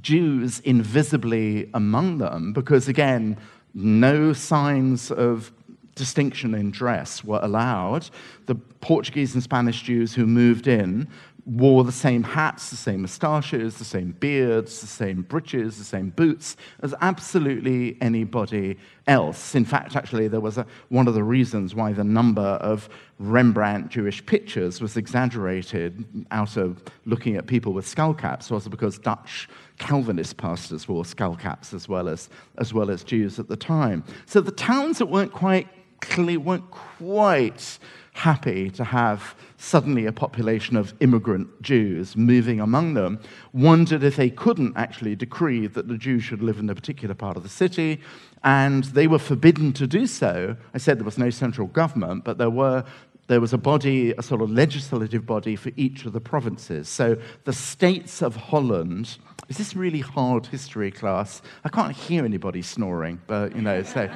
Jews 0.01 0.59
invisibly 0.59 1.69
among 1.73 2.17
them, 2.17 2.51
because 2.51 2.87
again, 2.87 3.37
no 3.73 4.33
signs 4.33 5.11
of 5.11 5.51
distinction 5.95 6.53
in 6.55 6.71
dress 6.71 7.23
were 7.23 7.39
allowed. 7.41 8.09
The 8.45 8.55
Portuguese 8.55 9.33
and 9.33 9.43
Spanish 9.43 9.81
Jews 9.81 10.13
who 10.13 10.25
moved 10.25 10.67
in 10.67 11.07
wore 11.45 11.83
the 11.83 11.91
same 11.91 12.23
hats, 12.23 12.69
the 12.69 12.75
same 12.75 13.01
moustaches, 13.01 13.77
the 13.77 13.83
same 13.83 14.11
beards, 14.11 14.79
the 14.79 14.87
same 14.87 15.23
breeches, 15.23 15.77
the 15.77 15.83
same 15.83 16.09
boots 16.09 16.55
as 16.81 16.95
absolutely 17.01 17.97
anybody 18.01 18.77
else. 19.07 19.53
In 19.53 19.65
fact, 19.65 19.95
actually, 19.95 20.29
there 20.29 20.39
was 20.39 20.57
a, 20.57 20.65
one 20.87 21.07
of 21.07 21.13
the 21.13 21.23
reasons 21.23 21.75
why 21.75 21.91
the 21.91 22.03
number 22.03 22.41
of 22.41 22.87
Rembrandt 23.19 23.89
Jewish 23.89 24.25
pictures 24.25 24.79
was 24.79 24.95
exaggerated 24.95 26.05
out 26.31 26.55
of 26.55 26.81
looking 27.05 27.35
at 27.35 27.45
people 27.45 27.73
with 27.73 27.85
skull 27.85 28.13
caps 28.13 28.49
was 28.49 28.67
because 28.67 28.97
Dutch 28.97 29.49
Calvinist 29.79 30.37
pastors 30.37 30.87
wore 30.87 31.03
skull 31.03 31.35
caps 31.35 31.73
as 31.73 31.89
well 31.89 32.07
as, 32.07 32.29
as 32.57 32.73
well 32.73 32.89
as 32.89 33.03
Jews 33.03 33.37
at 33.37 33.49
the 33.49 33.57
time. 33.57 34.03
So 34.25 34.39
the 34.39 34.51
towns 34.51 34.99
that 34.99 35.07
weren't 35.07 35.33
quite 35.33 35.67
clear, 35.99 36.39
weren't 36.39 36.69
quite 36.71 37.79
happy 38.13 38.69
to 38.69 38.83
have 38.83 39.35
suddenly 39.57 40.05
a 40.05 40.11
population 40.11 40.77
of 40.77 40.93
immigrant 40.99 41.61
Jews 41.61 42.15
moving 42.15 42.59
among 42.59 42.93
them, 42.93 43.19
wondered 43.51 44.03
if 44.03 44.15
they 44.15 44.29
couldn't 44.29 44.77
actually 44.77 45.15
decree 45.15 45.67
that 45.67 45.87
the 45.87 45.97
Jews 45.97 46.23
should 46.23 46.41
live 46.41 46.59
in 46.59 46.69
a 46.69 46.75
particular 46.75 47.15
part 47.15 47.37
of 47.37 47.43
the 47.43 47.49
city, 47.49 47.99
and 48.43 48.83
they 48.85 49.07
were 49.07 49.19
forbidden 49.19 49.73
to 49.73 49.87
do 49.87 50.05
so. 50.05 50.55
I 50.73 50.77
said 50.77 50.99
there 50.99 51.05
was 51.05 51.17
no 51.17 51.29
central 51.29 51.67
government, 51.67 52.23
but 52.23 52.37
there 52.37 52.49
were 52.49 52.83
there 53.27 53.39
was 53.39 53.53
a 53.53 53.57
body, 53.57 54.13
a 54.17 54.21
sort 54.21 54.41
of 54.41 54.51
legislative 54.51 55.25
body 55.25 55.55
for 55.55 55.71
each 55.77 56.05
of 56.05 56.11
the 56.11 56.19
provinces. 56.19 56.89
So 56.89 57.17
the 57.45 57.53
states 57.53 58.21
of 58.21 58.35
Holland, 58.35 59.17
is 59.47 59.57
this 59.57 59.75
really 59.77 60.01
hard 60.01 60.45
history 60.45 60.91
class? 60.91 61.41
I 61.63 61.69
can't 61.69 61.95
hear 61.95 62.25
anybody 62.25 62.61
snoring, 62.61 63.21
but 63.27 63.55
you 63.55 63.61
know, 63.61 63.81
so 63.81 64.09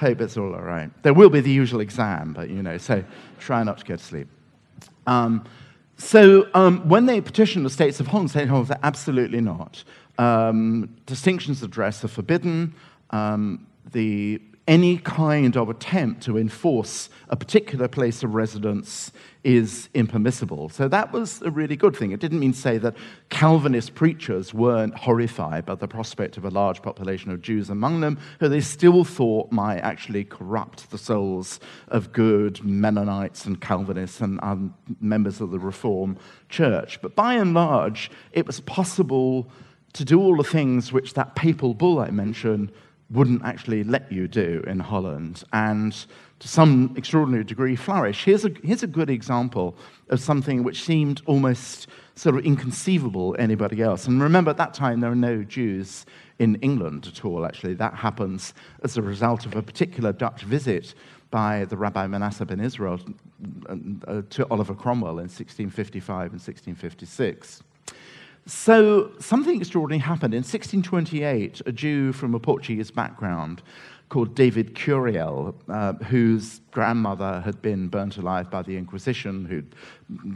hope 0.00 0.20
it's 0.20 0.36
all 0.36 0.54
all 0.54 0.62
right. 0.62 0.90
There 1.02 1.14
will 1.14 1.30
be 1.30 1.40
the 1.40 1.50
usual 1.50 1.80
exam, 1.80 2.32
but 2.32 2.50
you 2.50 2.62
know, 2.62 2.78
so 2.78 3.04
try 3.38 3.62
not 3.62 3.78
to 3.78 3.84
go 3.84 3.96
to 3.96 4.02
sleep. 4.02 4.28
Um, 5.06 5.44
so 5.98 6.48
um, 6.54 6.88
when 6.88 7.04
they 7.06 7.20
petitioned 7.20 7.66
the 7.66 7.70
states 7.70 8.00
of 8.00 8.06
Holland. 8.06 8.30
Holland 8.32 8.68
said, 8.68 8.80
absolutely 8.82 9.42
not. 9.42 9.84
Um, 10.18 10.96
distinctions 11.04 11.62
of 11.62 11.70
dress 11.70 12.02
are 12.04 12.08
forbidden. 12.08 12.74
Um, 13.10 13.66
the 13.92 14.40
any 14.66 14.98
kind 14.98 15.56
of 15.56 15.68
attempt 15.68 16.22
to 16.22 16.38
enforce 16.38 17.10
a 17.28 17.36
particular 17.36 17.88
place 17.88 18.22
of 18.22 18.34
residence 18.34 19.12
is 19.42 19.88
impermissible. 19.94 20.68
So 20.68 20.88
that 20.88 21.12
was 21.12 21.40
a 21.42 21.50
really 21.50 21.76
good 21.76 21.96
thing. 21.96 22.12
It 22.12 22.20
didn't 22.20 22.40
mean 22.40 22.52
to 22.52 22.58
say 22.58 22.78
that 22.78 22.94
Calvinist 23.30 23.94
preachers 23.94 24.52
weren't 24.52 24.94
horrified 24.94 25.64
by 25.64 25.76
the 25.76 25.88
prospect 25.88 26.36
of 26.36 26.44
a 26.44 26.50
large 26.50 26.82
population 26.82 27.30
of 27.30 27.40
Jews 27.40 27.70
among 27.70 28.00
them, 28.00 28.18
who 28.38 28.48
they 28.48 28.60
still 28.60 29.04
thought 29.04 29.50
might 29.50 29.78
actually 29.78 30.24
corrupt 30.24 30.90
the 30.90 30.98
souls 30.98 31.60
of 31.88 32.12
good 32.12 32.62
Mennonites 32.62 33.46
and 33.46 33.60
Calvinists 33.60 34.20
and 34.20 34.38
um, 34.42 34.74
members 35.00 35.40
of 35.40 35.50
the 35.50 35.58
Reform 35.58 36.18
Church. 36.48 37.00
But 37.00 37.14
by 37.14 37.34
and 37.34 37.54
large, 37.54 38.10
it 38.32 38.46
was 38.46 38.60
possible 38.60 39.48
to 39.94 40.04
do 40.04 40.20
all 40.20 40.36
the 40.36 40.44
things 40.44 40.92
which 40.92 41.14
that 41.14 41.34
papal 41.34 41.74
bull 41.74 41.98
I 41.98 42.10
mentioned 42.10 42.72
wouldn't 43.10 43.44
actually 43.44 43.82
let 43.84 44.10
you 44.10 44.28
do 44.28 44.62
in 44.66 44.78
Holland. 44.78 45.42
And 45.52 45.92
to 46.38 46.48
some 46.48 46.94
extraordinary 46.96 47.44
degree, 47.44 47.76
flourish. 47.76 48.24
Here's 48.24 48.44
a, 48.44 48.50
here's 48.62 48.82
a 48.82 48.86
good 48.86 49.10
example 49.10 49.76
of 50.08 50.20
something 50.20 50.62
which 50.62 50.84
seemed 50.84 51.20
almost 51.26 51.88
sort 52.14 52.36
of 52.36 52.44
inconceivable 52.44 53.36
anybody 53.38 53.82
else. 53.82 54.06
And 54.06 54.22
remember, 54.22 54.50
at 54.50 54.56
that 54.58 54.74
time, 54.74 55.00
there 55.00 55.10
are 55.10 55.16
no 55.16 55.42
Jews 55.42 56.06
in 56.38 56.56
England 56.56 57.06
at 57.06 57.24
all, 57.24 57.44
actually. 57.44 57.74
That 57.74 57.94
happens 57.94 58.54
as 58.82 58.96
a 58.96 59.02
result 59.02 59.44
of 59.44 59.56
a 59.56 59.62
particular 59.62 60.12
Dutch 60.12 60.42
visit 60.42 60.94
by 61.30 61.64
the 61.66 61.76
Rabbi 61.76 62.06
Manasseh 62.06 62.44
ben 62.44 62.60
Israel 62.60 62.98
uh, 63.68 64.22
to 64.30 64.46
Oliver 64.50 64.74
Cromwell 64.74 65.18
in 65.18 65.28
1655 65.28 66.32
and 66.32 66.40
1656. 66.40 67.62
So, 68.50 69.12
something 69.20 69.60
extraordinary 69.60 70.00
happened. 70.00 70.34
In 70.34 70.38
1628, 70.38 71.62
a 71.66 71.72
Jew 71.72 72.12
from 72.12 72.34
a 72.34 72.40
Portuguese 72.40 72.90
background 72.90 73.62
called 74.08 74.34
David 74.34 74.74
Curiel, 74.74 75.54
uh, 75.68 75.92
whose 76.06 76.60
grandmother 76.72 77.42
had 77.42 77.62
been 77.62 77.86
burnt 77.86 78.16
alive 78.16 78.50
by 78.50 78.62
the 78.62 78.76
Inquisition, 78.76 79.44
who 79.44 79.62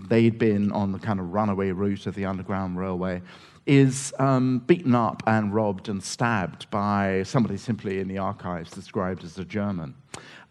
they'd 0.07 0.39
been 0.39 0.71
on 0.71 0.93
the 0.93 1.01
kind 1.01 1.19
of 1.19 1.33
runaway 1.33 1.73
route 1.73 2.07
of 2.07 2.15
the 2.15 2.25
Underground 2.25 2.79
Railway, 2.79 3.21
is 3.67 4.15
um, 4.21 4.61
beaten 4.61 4.95
up 4.95 5.25
and 5.27 5.53
robbed 5.53 5.89
and 5.89 6.01
stabbed 6.01 6.71
by 6.71 7.25
somebody 7.25 7.57
simply 7.57 7.99
in 7.99 8.07
the 8.07 8.19
archives 8.19 8.71
described 8.71 9.25
as 9.25 9.39
a 9.39 9.45
German. 9.45 9.93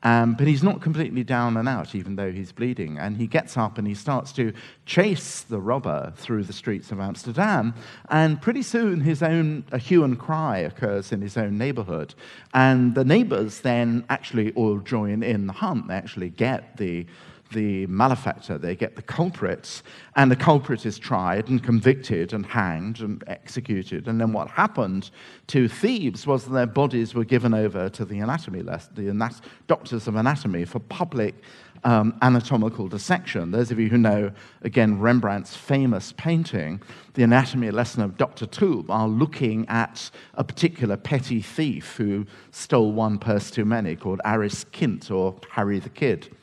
Um, 0.04 0.36
but 0.36 0.48
he's 0.48 0.63
not 0.63 0.82
completely 0.82 1.24
down 1.24 1.58
and 1.58 1.68
out, 1.68 1.96
even 1.96 2.18
though 2.18 2.32
he's 2.32 2.52
bleeding. 2.52 2.98
And 3.00 3.18
he 3.18 3.26
gets 3.26 3.58
up 3.58 3.78
and 3.78 3.88
he 3.88 3.94
starts 3.94 4.32
to 4.34 4.54
chase 4.86 5.42
the 5.42 5.60
robber 5.60 6.13
through 6.18 6.44
the 6.44 6.54
streets 6.54 6.92
of 6.92 7.00
Amsterdam. 7.00 7.74
And 8.10 8.42
pretty 8.42 8.63
soon, 8.63 9.02
his 9.02 9.24
own 9.24 9.63
a 9.72 9.78
hue 9.78 10.04
and 10.04 10.20
cry 10.20 10.60
occurs 10.60 11.12
in 11.12 11.22
his 11.22 11.38
own 11.38 11.58
neighborhood. 11.58 12.13
And 12.54 12.96
the 12.96 13.06
neighbors 13.06 13.62
then 13.62 14.06
actually 14.10 14.52
all 14.54 14.80
join 14.80 15.24
in 15.24 15.48
the 15.48 15.54
hunt. 15.54 15.88
They 15.88 15.96
actually 15.96 16.30
get 16.30 16.78
the 16.78 17.06
the 17.54 17.88
malefactor, 17.88 18.58
they 18.58 18.76
get 18.76 18.96
the 18.96 19.02
culprits, 19.02 19.84
and 20.16 20.30
the 20.30 20.36
culprit 20.36 20.86
is 20.86 21.00
tried 21.00 21.48
and 21.50 21.63
convicted 21.63 22.34
and 22.34 22.46
hanged 22.46 23.00
and 23.00 23.24
executed. 23.28 24.08
And 24.08 24.20
then 24.20 24.34
what 24.34 24.50
happened 24.50 25.12
to 25.48 25.68
thieves 25.68 26.28
was 26.28 26.46
their 26.46 26.66
bodies 26.66 27.13
were 27.13 27.24
given 27.24 27.54
over 27.54 27.89
to 27.89 28.06
the 28.06 28.20
anatomy, 28.20 28.62
the 28.62 29.10
anat- 29.10 29.42
doctors 29.68 30.08
of 30.08 30.16
anatomy 30.16 30.66
for 30.66 30.80
public 30.80 31.36
um, 31.84 32.18
anatomical 32.22 32.88
dissection. 32.88 33.52
Those 33.52 33.72
of 33.72 33.80
you 33.80 33.89
who 33.89 33.98
know, 33.98 34.32
again, 34.62 35.00
Rembrandt's 35.00 35.56
famous 35.56 36.13
painting, 36.13 36.82
The 37.13 37.24
Anatomy 37.24 37.72
Lesson 37.72 38.02
of 38.02 38.18
Dr. 38.18 38.46
Tulp, 38.46 38.89
are 38.89 39.08
looking 39.08 39.68
at 39.68 40.10
a 40.36 40.44
particular 40.44 40.98
petty 40.98 41.42
thief 41.42 41.96
who 41.98 42.26
stole 42.52 42.92
one 42.92 43.20
purse 43.20 43.52
too 43.52 43.66
many 43.66 43.96
called 43.96 44.22
Aris 44.26 44.66
Kindt 44.66 45.12
or 45.12 45.36
Harry 45.52 45.80
the 45.80 45.89
Kid. 45.89 46.36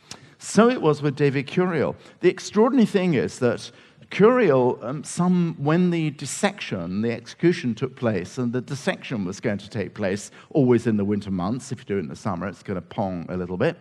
So 0.42 0.70
it 0.70 0.80
was 0.80 1.02
with 1.02 1.16
David 1.16 1.46
Curiel. 1.46 1.94
The 2.20 2.30
extraordinary 2.30 2.86
thing 2.86 3.12
is 3.12 3.40
that 3.40 3.70
Curiel, 4.10 4.82
um, 4.82 5.04
some, 5.04 5.54
when 5.58 5.90
the 5.90 6.10
dissection, 6.12 7.02
the 7.02 7.12
execution 7.12 7.74
took 7.74 7.94
place, 7.94 8.38
and 8.38 8.50
the 8.50 8.62
dissection 8.62 9.26
was 9.26 9.38
going 9.38 9.58
to 9.58 9.68
take 9.68 9.94
place 9.94 10.30
always 10.48 10.86
in 10.86 10.96
the 10.96 11.04
winter 11.04 11.30
months. 11.30 11.72
If 11.72 11.80
you 11.80 11.84
do 11.84 11.96
it 11.98 12.00
in 12.00 12.08
the 12.08 12.16
summer, 12.16 12.48
it's 12.48 12.62
going 12.62 12.76
to 12.76 12.80
pong 12.80 13.26
a 13.28 13.36
little 13.36 13.58
bit. 13.58 13.76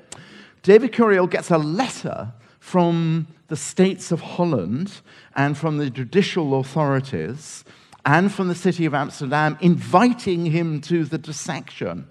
David 0.61 0.91
Curiel 0.91 1.29
gets 1.29 1.49
a 1.49 1.57
letter 1.57 2.33
from 2.59 3.27
the 3.47 3.55
states 3.55 4.11
of 4.11 4.19
Holland 4.19 4.99
and 5.37 5.57
from 5.57 5.77
the 5.77 5.89
judicial 5.89 6.59
authorities 6.59 7.63
and 8.05 8.29
from 8.31 8.49
the 8.49 8.55
city 8.55 8.85
of 8.85 8.93
Amsterdam 8.93 9.57
inviting 9.61 10.45
him 10.45 10.81
to 10.81 11.05
the 11.05 11.17
dissection. 11.17 12.05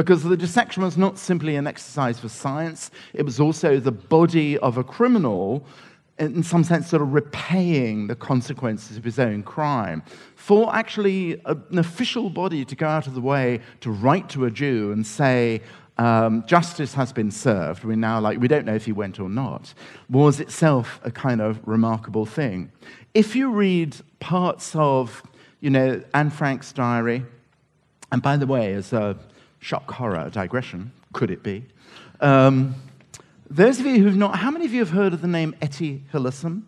Because 0.00 0.22
the 0.22 0.34
dissection 0.34 0.82
was 0.82 0.96
not 0.96 1.18
simply 1.18 1.56
an 1.56 1.66
exercise 1.66 2.18
for 2.18 2.30
science, 2.30 2.90
it 3.12 3.22
was 3.22 3.38
also 3.38 3.78
the 3.78 3.92
body 3.92 4.56
of 4.56 4.78
a 4.78 4.82
criminal, 4.82 5.62
in 6.18 6.42
some 6.42 6.64
sense, 6.64 6.88
sort 6.88 7.02
of 7.02 7.12
repaying 7.12 8.06
the 8.06 8.14
consequences 8.14 8.96
of 8.96 9.04
his 9.04 9.18
own 9.18 9.42
crime. 9.42 10.02
For 10.36 10.74
actually 10.74 11.42
an 11.44 11.76
official 11.76 12.30
body 12.30 12.64
to 12.64 12.74
go 12.74 12.86
out 12.86 13.08
of 13.08 13.14
the 13.14 13.20
way 13.20 13.60
to 13.80 13.90
write 13.90 14.30
to 14.30 14.46
a 14.46 14.50
Jew 14.50 14.90
and 14.90 15.06
say, 15.06 15.60
um, 15.98 16.46
justice 16.46 16.94
has 16.94 17.12
been 17.12 17.30
served, 17.30 17.84
we 17.84 17.94
now 17.94 18.20
like, 18.20 18.40
we 18.40 18.48
don't 18.48 18.64
know 18.64 18.74
if 18.74 18.86
he 18.86 18.92
went 18.92 19.20
or 19.20 19.28
not, 19.28 19.74
was 20.08 20.40
itself 20.40 20.98
a 21.04 21.10
kind 21.10 21.42
of 21.42 21.60
remarkable 21.68 22.24
thing. 22.24 22.72
If 23.12 23.36
you 23.36 23.50
read 23.50 23.96
parts 24.18 24.74
of, 24.74 25.22
you 25.60 25.68
know, 25.68 26.02
Anne 26.14 26.30
Frank's 26.30 26.72
diary, 26.72 27.22
and 28.10 28.22
by 28.22 28.38
the 28.38 28.46
way, 28.46 28.72
as 28.72 28.94
a 28.94 29.18
shock 29.60 29.90
horror 29.90 30.28
digression, 30.30 30.92
could 31.12 31.30
it 31.30 31.42
be? 31.42 31.64
Um, 32.20 32.74
those 33.48 33.80
of 33.80 33.86
you 33.86 34.02
who've 34.02 34.16
not, 34.16 34.36
how 34.36 34.50
many 34.50 34.64
of 34.64 34.72
you 34.72 34.80
have 34.80 34.90
heard 34.90 35.12
of 35.12 35.22
the 35.22 35.28
name 35.28 35.54
Etty 35.62 36.04
Hillesum 36.12 36.62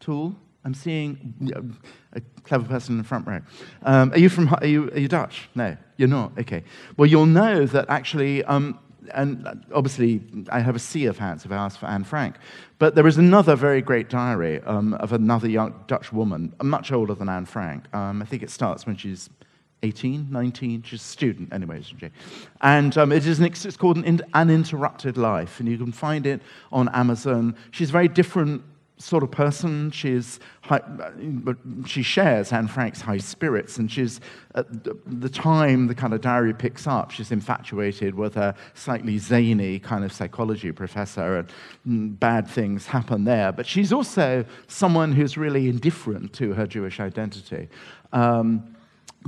Tool? 0.00 0.36
I'm 0.64 0.74
seeing 0.74 1.78
a 2.14 2.20
clever 2.42 2.64
person 2.64 2.94
in 2.94 2.98
the 2.98 3.04
front 3.04 3.26
row. 3.26 3.40
Um, 3.82 4.12
are, 4.12 4.18
you 4.18 4.28
from, 4.28 4.48
are, 4.54 4.66
you, 4.66 4.90
are 4.92 4.98
you 4.98 5.08
Dutch? 5.08 5.48
No, 5.54 5.76
you're 5.96 6.08
not. 6.08 6.32
Okay. 6.38 6.64
Well, 6.96 7.06
you'll 7.06 7.26
know 7.26 7.66
that 7.66 7.86
actually, 7.90 8.42
um, 8.44 8.78
and 9.12 9.46
obviously 9.74 10.22
I 10.50 10.60
have 10.60 10.74
a 10.74 10.78
sea 10.78 11.04
of 11.04 11.18
hats 11.18 11.44
if 11.44 11.52
I 11.52 11.56
ask 11.56 11.78
for 11.78 11.86
Anne 11.86 12.04
Frank, 12.04 12.36
but 12.78 12.94
there 12.94 13.06
is 13.06 13.18
another 13.18 13.56
very 13.56 13.82
great 13.82 14.08
diary 14.08 14.62
um, 14.62 14.94
of 14.94 15.12
another 15.12 15.48
young 15.48 15.84
Dutch 15.86 16.12
woman, 16.12 16.54
much 16.62 16.92
older 16.92 17.14
than 17.14 17.28
Anne 17.28 17.46
Frank. 17.46 17.84
Um, 17.94 18.22
I 18.22 18.24
think 18.24 18.42
it 18.42 18.50
starts 18.50 18.86
when 18.86 18.96
she's 18.96 19.28
18, 19.84 20.28
19, 20.30 20.82
she's 20.82 21.00
a 21.00 21.04
student 21.04 21.52
anyway? 21.52 21.82
And 22.62 22.96
um, 22.96 23.12
it 23.12 23.26
is 23.26 23.38
an, 23.38 23.44
it's 23.44 23.76
called 23.76 23.98
an 23.98 24.50
Interrupted 24.50 25.16
Life, 25.18 25.60
and 25.60 25.68
you 25.68 25.76
can 25.76 25.92
find 25.92 26.26
it 26.26 26.40
on 26.72 26.88
Amazon. 26.88 27.54
She's 27.70 27.90
a 27.90 27.92
very 27.92 28.08
different 28.08 28.62
sort 28.96 29.22
of 29.22 29.30
person. 29.30 29.90
She's 29.90 30.40
high, 30.62 30.80
she 31.84 32.02
shares 32.02 32.52
Anne 32.52 32.68
Frank's 32.68 33.00
high 33.00 33.18
spirits, 33.18 33.76
and 33.76 33.90
she's 33.90 34.20
at 34.54 34.66
the 35.06 35.28
time 35.28 35.88
the 35.88 35.94
kind 35.94 36.14
of 36.14 36.20
diary 36.20 36.54
picks 36.54 36.86
up. 36.86 37.10
She's 37.10 37.30
infatuated 37.30 38.14
with 38.14 38.36
a 38.36 38.54
slightly 38.74 39.18
zany 39.18 39.78
kind 39.78 40.04
of 40.04 40.12
psychology 40.12 40.72
professor, 40.72 41.38
and 41.38 41.48
mm, 41.86 42.18
bad 42.18 42.48
things 42.48 42.86
happen 42.86 43.24
there. 43.24 43.52
But 43.52 43.66
she's 43.66 43.92
also 43.92 44.44
someone 44.68 45.12
who's 45.12 45.36
really 45.36 45.68
indifferent 45.68 46.32
to 46.34 46.54
her 46.54 46.66
Jewish 46.66 47.00
identity. 47.00 47.68
Um, 48.12 48.73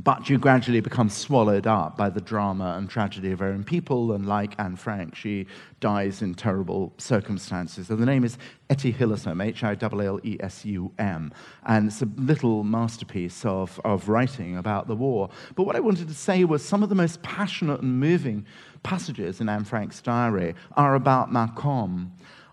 but 0.02 0.28
you 0.28 0.36
gradually 0.36 0.80
become 0.80 1.08
swallowed 1.08 1.66
up 1.66 1.96
by 1.96 2.10
the 2.10 2.20
drama 2.20 2.74
and 2.76 2.88
tragedy 2.88 3.32
of 3.32 3.38
her 3.38 3.46
own 3.46 3.64
people, 3.64 4.12
and 4.12 4.26
like 4.26 4.54
Anne 4.58 4.76
Frank, 4.76 5.14
she 5.14 5.46
dies 5.80 6.20
in 6.20 6.34
terrible 6.34 6.92
circumstances. 6.98 7.88
And 7.88 7.98
the 7.98 8.06
name 8.06 8.22
is 8.22 8.36
Etty 8.68 8.92
Hillesum, 8.92 9.42
H 9.42 9.64
I 9.64 9.76
L 9.80 10.00
L 10.00 10.20
E 10.22 10.36
S 10.40 10.64
U 10.66 10.92
M, 10.98 11.32
and 11.64 11.88
it's 11.88 12.02
a 12.02 12.08
little 12.16 12.62
masterpiece 12.62 13.44
of, 13.46 13.80
of 13.84 14.08
writing 14.08 14.58
about 14.58 14.86
the 14.86 14.94
war. 14.94 15.30
But 15.54 15.64
what 15.64 15.76
I 15.76 15.80
wanted 15.80 16.08
to 16.08 16.14
say 16.14 16.44
was 16.44 16.62
some 16.62 16.82
of 16.82 16.90
the 16.90 16.94
most 16.94 17.22
passionate 17.22 17.80
and 17.80 17.98
moving 17.98 18.44
passages 18.82 19.40
in 19.40 19.48
Anne 19.48 19.64
Frank's 19.64 20.00
diary 20.00 20.54
are 20.76 20.94
about 20.94 21.32
Mokum 21.32 22.10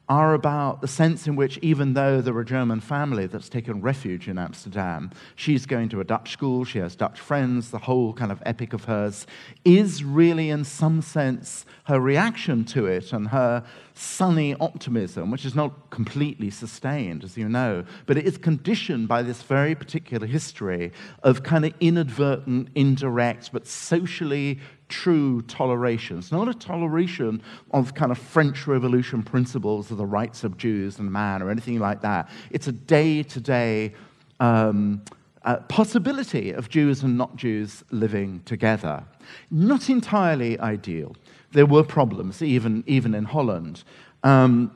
are 0.09 0.33
about 0.33 0.81
the 0.81 0.87
sense 0.87 1.27
in 1.27 1.35
which, 1.35 1.57
even 1.59 1.93
though 1.93 2.19
they're 2.19 2.37
a 2.39 2.45
German 2.45 2.81
family 2.81 3.25
that's 3.25 3.47
taken 3.47 3.81
refuge 3.81 4.27
in 4.27 4.37
Amsterdam, 4.37 5.11
she's 5.35 5.65
going 5.65 5.87
to 5.89 6.01
a 6.01 6.03
Dutch 6.03 6.31
school, 6.31 6.65
she 6.65 6.79
has 6.79 6.95
Dutch 6.95 7.19
friends, 7.19 7.71
the 7.71 7.79
whole 7.79 8.13
kind 8.13 8.31
of 8.31 8.43
epic 8.45 8.73
of 8.73 8.83
hers 8.83 9.25
is 9.63 10.03
really, 10.03 10.49
in 10.49 10.65
some 10.65 11.01
sense, 11.01 11.65
her 11.85 11.99
reaction 11.99 12.65
to 12.65 12.85
it 12.85 13.13
and 13.13 13.29
her 13.29 13.63
sunny 13.95 14.55
optimism, 14.59 15.29
which 15.31 15.45
is 15.45 15.55
not 15.55 15.89
completely 15.89 16.49
sustained, 16.49 17.23
as 17.23 17.37
you 17.37 17.47
know, 17.47 17.83
but 18.05 18.17
it 18.17 18.25
is 18.25 18.37
conditioned 18.37 19.07
by 19.07 19.21
this 19.21 19.41
very 19.43 19.75
particular 19.75 20.25
history 20.25 20.91
of 21.21 21.43
kind 21.43 21.65
of 21.65 21.73
inadvertent, 21.79 22.69
indirect, 22.75 23.51
but 23.53 23.67
socially 23.67 24.59
true 24.89 25.41
toleration. 25.43 26.19
It's 26.19 26.31
not 26.31 26.47
a 26.47 26.53
toleration 26.53 27.41
of 27.71 27.93
kind 27.93 28.11
of 28.11 28.17
French 28.17 28.67
Revolution 28.67 29.23
principles 29.23 29.91
of 29.91 29.97
the 29.97 30.05
rights 30.05 30.43
of 30.43 30.57
Jews 30.57 30.99
and 30.99 31.11
man 31.11 31.41
or 31.41 31.49
anything 31.49 31.79
like 31.79 32.01
that. 32.01 32.29
It's 32.51 32.67
a 32.67 32.71
day 32.71 33.23
to 33.23 33.39
day 33.39 33.93
possibility 35.67 36.51
of 36.51 36.69
Jews 36.69 37.03
and 37.03 37.17
not 37.17 37.35
Jews 37.35 37.83
living 37.91 38.41
together. 38.45 39.03
Not 39.51 39.89
entirely 39.89 40.59
ideal. 40.59 41.15
There 41.53 41.65
were 41.65 41.83
problems, 41.83 42.41
even, 42.41 42.83
even 42.87 43.13
in 43.13 43.25
Holland, 43.25 43.83
um, 44.23 44.71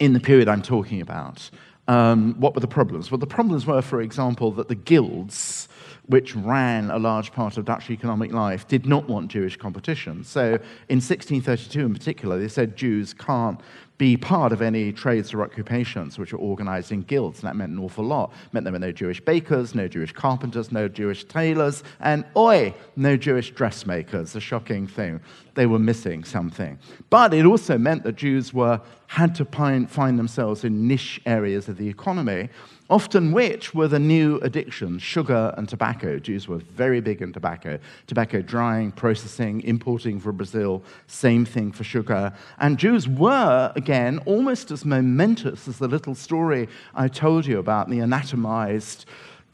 in 0.00 0.12
the 0.12 0.20
period 0.20 0.48
I'm 0.48 0.62
talking 0.62 1.00
about. 1.00 1.50
Um, 1.86 2.34
what 2.38 2.54
were 2.54 2.60
the 2.60 2.66
problems? 2.66 3.10
Well, 3.10 3.18
the 3.18 3.26
problems 3.26 3.64
were, 3.64 3.80
for 3.80 4.02
example, 4.02 4.52
that 4.52 4.68
the 4.68 4.74
guilds, 4.74 5.68
which 6.06 6.34
ran 6.36 6.90
a 6.90 6.98
large 6.98 7.32
part 7.32 7.56
of 7.56 7.64
Dutch 7.64 7.90
economic 7.90 8.32
life, 8.32 8.68
did 8.68 8.84
not 8.84 9.08
want 9.08 9.30
Jewish 9.30 9.56
competition. 9.56 10.22
So 10.24 10.58
in 10.88 11.00
1632 11.00 11.80
in 11.80 11.94
particular, 11.94 12.38
they 12.38 12.48
said 12.48 12.76
Jews 12.76 13.14
can't 13.14 13.60
be 13.98 14.16
part 14.16 14.52
of 14.52 14.62
any 14.62 14.92
trades 14.92 15.34
or 15.34 15.42
occupations 15.42 16.18
which 16.18 16.32
were 16.32 16.38
organized 16.38 16.92
in 16.92 17.02
guilds. 17.02 17.40
And 17.40 17.48
that 17.48 17.56
meant 17.56 17.72
an 17.72 17.80
awful 17.80 18.04
lot. 18.04 18.32
It 18.46 18.54
meant 18.54 18.64
there 18.64 18.72
were 18.72 18.78
no 18.78 18.92
Jewish 18.92 19.20
bakers, 19.20 19.74
no 19.74 19.88
Jewish 19.88 20.12
carpenters, 20.12 20.70
no 20.70 20.86
Jewish 20.86 21.24
tailors, 21.24 21.82
and 22.00 22.24
oi, 22.36 22.72
no 22.94 23.16
Jewish 23.16 23.50
dressmakers. 23.50 24.36
A 24.36 24.40
shocking 24.40 24.86
thing. 24.86 25.20
They 25.54 25.66
were 25.66 25.80
missing 25.80 26.22
something. 26.22 26.78
But 27.10 27.34
it 27.34 27.44
also 27.44 27.76
meant 27.76 28.04
that 28.04 28.14
Jews 28.14 28.54
were, 28.54 28.80
had 29.08 29.34
to 29.34 29.44
find, 29.44 29.90
find 29.90 30.16
themselves 30.16 30.62
in 30.62 30.86
niche 30.86 31.20
areas 31.26 31.68
of 31.68 31.76
the 31.76 31.88
economy 31.88 32.50
often 32.90 33.32
which 33.32 33.74
were 33.74 33.88
the 33.88 33.98
new 33.98 34.36
addictions 34.38 35.02
sugar 35.02 35.54
and 35.56 35.68
tobacco. 35.68 36.18
Jews 36.18 36.48
were 36.48 36.58
very 36.58 37.00
big 37.00 37.20
in 37.22 37.32
tobacco. 37.32 37.78
Tobacco 38.06 38.40
drying, 38.40 38.92
processing, 38.92 39.60
importing 39.62 40.20
from 40.20 40.36
Brazil, 40.36 40.82
same 41.06 41.44
thing 41.44 41.72
for 41.72 41.84
sugar. 41.84 42.32
And 42.58 42.78
Jews 42.78 43.06
were, 43.06 43.72
again, 43.76 44.18
almost 44.26 44.70
as 44.70 44.84
momentous 44.84 45.68
as 45.68 45.78
the 45.78 45.88
little 45.88 46.14
story 46.14 46.68
I 46.94 47.08
told 47.08 47.46
you 47.46 47.58
about 47.58 47.90
the 47.90 48.00
anatomized 48.00 49.06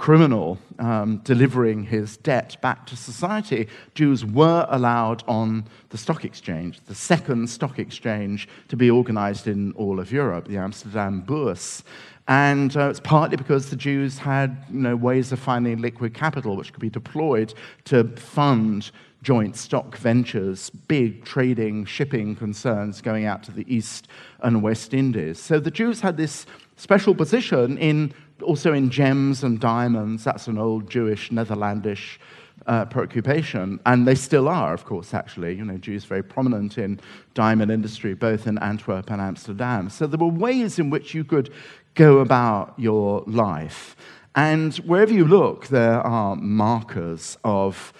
criminal 0.04 0.58
um, 0.80 1.16
delivering 1.24 1.82
his 1.82 2.18
debt 2.18 2.60
back 2.60 2.84
to 2.84 2.94
society, 2.94 3.66
Jews 3.94 4.22
were 4.22 4.66
allowed 4.68 5.24
on 5.26 5.64
the 5.88 5.96
stock 5.96 6.26
exchange, 6.26 6.78
the 6.84 6.94
second 6.94 7.48
stock 7.48 7.78
exchange 7.78 8.46
to 8.68 8.76
be 8.76 8.90
organized 8.90 9.46
in 9.46 9.72
all 9.72 9.98
of 9.98 10.12
Europe, 10.12 10.46
the 10.46 10.58
Amsterdam 10.58 11.22
Bourse. 11.22 11.82
And 12.28 12.76
uh, 12.76 12.90
it's 12.90 13.00
partly 13.00 13.38
because 13.38 13.70
the 13.70 13.76
Jews 13.76 14.18
had 14.18 14.66
you 14.70 14.80
know, 14.80 14.94
ways 14.94 15.32
of 15.32 15.38
finding 15.38 15.80
liquid 15.80 16.12
capital 16.12 16.54
which 16.54 16.74
could 16.74 16.82
be 16.82 16.90
deployed 16.90 17.54
to 17.84 18.04
fund 18.04 18.90
joint 19.22 19.56
stock 19.56 19.96
ventures, 19.96 20.68
big 20.68 21.24
trading, 21.24 21.86
shipping 21.86 22.36
concerns 22.36 23.00
going 23.00 23.24
out 23.24 23.42
to 23.44 23.52
the 23.52 23.64
East 23.74 24.06
and 24.40 24.62
West 24.62 24.92
Indies. 24.92 25.40
So 25.40 25.58
the 25.58 25.70
Jews 25.70 26.02
had 26.02 26.18
this 26.18 26.44
special 26.76 27.14
position 27.14 27.78
in 27.78 28.12
also 28.42 28.72
in 28.72 28.90
gems 28.90 29.44
and 29.44 29.60
diamonds. 29.60 30.24
That's 30.24 30.48
an 30.48 30.58
old 30.58 30.90
Jewish, 30.90 31.30
Netherlandish 31.30 32.18
uh, 32.66 32.84
preoccupation, 32.86 33.78
and 33.84 34.06
they 34.06 34.14
still 34.14 34.48
are, 34.48 34.72
of 34.72 34.84
course, 34.84 35.12
actually. 35.12 35.54
You 35.54 35.64
know, 35.64 35.76
Jews 35.76 36.04
very 36.04 36.22
prominent 36.22 36.78
in 36.78 37.00
diamond 37.34 37.70
industry, 37.70 38.14
both 38.14 38.46
in 38.46 38.58
Antwerp 38.58 39.10
and 39.10 39.20
Amsterdam. 39.20 39.90
So 39.90 40.06
there 40.06 40.18
were 40.18 40.32
ways 40.32 40.78
in 40.78 40.90
which 40.90 41.14
you 41.14 41.24
could 41.24 41.52
go 41.94 42.18
about 42.20 42.74
your 42.76 43.22
life. 43.26 43.96
And 44.34 44.74
wherever 44.76 45.12
you 45.12 45.26
look, 45.26 45.68
there 45.68 46.00
are 46.00 46.34
markers 46.36 47.38
of, 47.44 47.92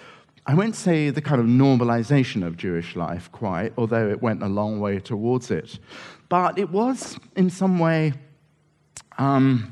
I 0.45 0.53
won't 0.53 0.75
say 0.75 1.09
the 1.09 1.21
kind 1.21 1.39
of 1.39 1.47
normalization 1.47 2.45
of 2.45 2.57
Jewish 2.57 2.95
life 2.95 3.31
quite, 3.31 3.71
although 3.77 4.09
it 4.09 4.21
went 4.21 4.43
a 4.43 4.47
long 4.47 4.79
way 4.79 4.99
towards 4.99 5.49
it. 5.51 5.79
But 6.27 6.57
it 6.57 6.69
was, 6.69 7.17
in 7.35 7.49
some 7.49 7.79
way, 7.79 8.13
um, 9.17 9.71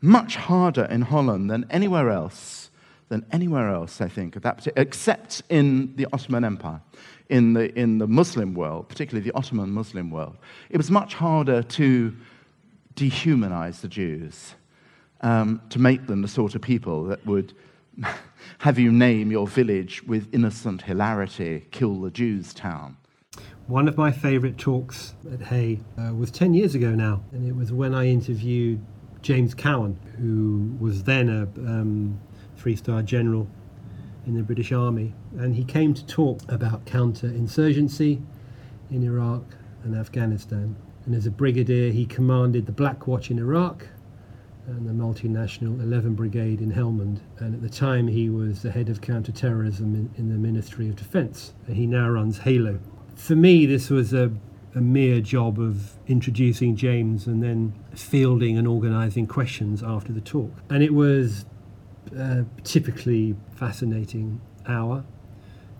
much 0.00 0.36
harder 0.36 0.84
in 0.84 1.02
Holland 1.02 1.50
than 1.50 1.66
anywhere 1.70 2.10
else, 2.10 2.70
than 3.08 3.24
anywhere 3.32 3.70
else, 3.70 4.00
I 4.00 4.08
think, 4.08 4.36
except 4.76 5.42
in 5.48 5.94
the 5.96 6.06
Ottoman 6.12 6.44
Empire, 6.44 6.80
in 7.28 7.54
the, 7.54 7.76
in 7.78 7.98
the 7.98 8.06
Muslim 8.06 8.54
world, 8.54 8.88
particularly 8.88 9.28
the 9.28 9.36
Ottoman 9.36 9.70
Muslim 9.70 10.10
world. 10.10 10.36
It 10.70 10.76
was 10.76 10.90
much 10.90 11.14
harder 11.14 11.62
to 11.62 12.16
dehumanize 12.94 13.80
the 13.80 13.88
Jews, 13.88 14.54
um, 15.20 15.60
to 15.70 15.78
make 15.78 16.06
them 16.06 16.22
the 16.22 16.28
sort 16.28 16.54
of 16.54 16.62
people 16.62 17.04
that 17.04 17.24
would 17.26 17.54
have 18.58 18.78
you 18.78 18.92
name 18.92 19.30
your 19.30 19.46
village 19.46 20.02
with 20.04 20.32
innocent 20.32 20.82
hilarity, 20.82 21.66
Kill 21.70 22.00
the 22.00 22.10
Jews 22.10 22.54
Town. 22.54 22.96
One 23.66 23.86
of 23.86 23.98
my 23.98 24.10
favourite 24.10 24.56
talks 24.56 25.14
at 25.30 25.42
Hay 25.42 25.80
uh, 25.98 26.14
was 26.14 26.30
10 26.30 26.54
years 26.54 26.74
ago 26.74 26.90
now, 26.90 27.22
and 27.32 27.46
it 27.46 27.54
was 27.54 27.70
when 27.72 27.94
I 27.94 28.06
interviewed 28.06 28.84
James 29.22 29.54
Cowan, 29.54 29.98
who 30.18 30.76
was 30.80 31.04
then 31.04 31.28
a 31.28 31.42
um, 31.68 32.20
three 32.56 32.76
star 32.76 33.02
general 33.02 33.48
in 34.26 34.34
the 34.34 34.42
British 34.42 34.72
Army. 34.72 35.14
And 35.38 35.54
he 35.54 35.64
came 35.64 35.94
to 35.94 36.04
talk 36.06 36.40
about 36.50 36.84
counterinsurgency 36.84 38.22
in 38.90 39.02
Iraq 39.02 39.42
and 39.84 39.96
Afghanistan. 39.96 40.76
And 41.06 41.14
as 41.14 41.26
a 41.26 41.30
brigadier, 41.30 41.90
he 41.90 42.04
commanded 42.04 42.66
the 42.66 42.72
Black 42.72 43.06
Watch 43.06 43.30
in 43.30 43.38
Iraq 43.38 43.86
and 44.66 44.86
the 44.86 44.92
multinational 44.92 45.82
11 45.82 46.14
Brigade 46.14 46.60
in 46.60 46.70
Helmand. 46.70 47.20
And 47.38 47.54
at 47.54 47.62
the 47.62 47.70
time, 47.70 48.06
he 48.06 48.28
was 48.28 48.60
the 48.60 48.70
head 48.70 48.90
of 48.90 49.00
counterterrorism 49.00 49.94
in, 49.94 50.10
in 50.18 50.28
the 50.28 50.36
Ministry 50.36 50.88
of 50.90 50.96
Defence. 50.96 51.54
And 51.66 51.76
he 51.76 51.86
now 51.86 52.08
runs 52.10 52.38
Halo. 52.38 52.78
For 53.14 53.34
me, 53.34 53.64
this 53.64 53.88
was 53.88 54.12
a 54.12 54.30
a 54.74 54.80
mere 54.80 55.20
job 55.20 55.58
of 55.58 55.98
introducing 56.06 56.76
James 56.76 57.26
and 57.26 57.42
then 57.42 57.72
fielding 57.94 58.58
and 58.58 58.68
organising 58.68 59.26
questions 59.26 59.82
after 59.82 60.12
the 60.12 60.20
talk. 60.20 60.52
And 60.70 60.82
it 60.82 60.94
was 60.94 61.46
a 62.16 62.44
typically 62.64 63.34
fascinating 63.56 64.40
hour, 64.66 65.04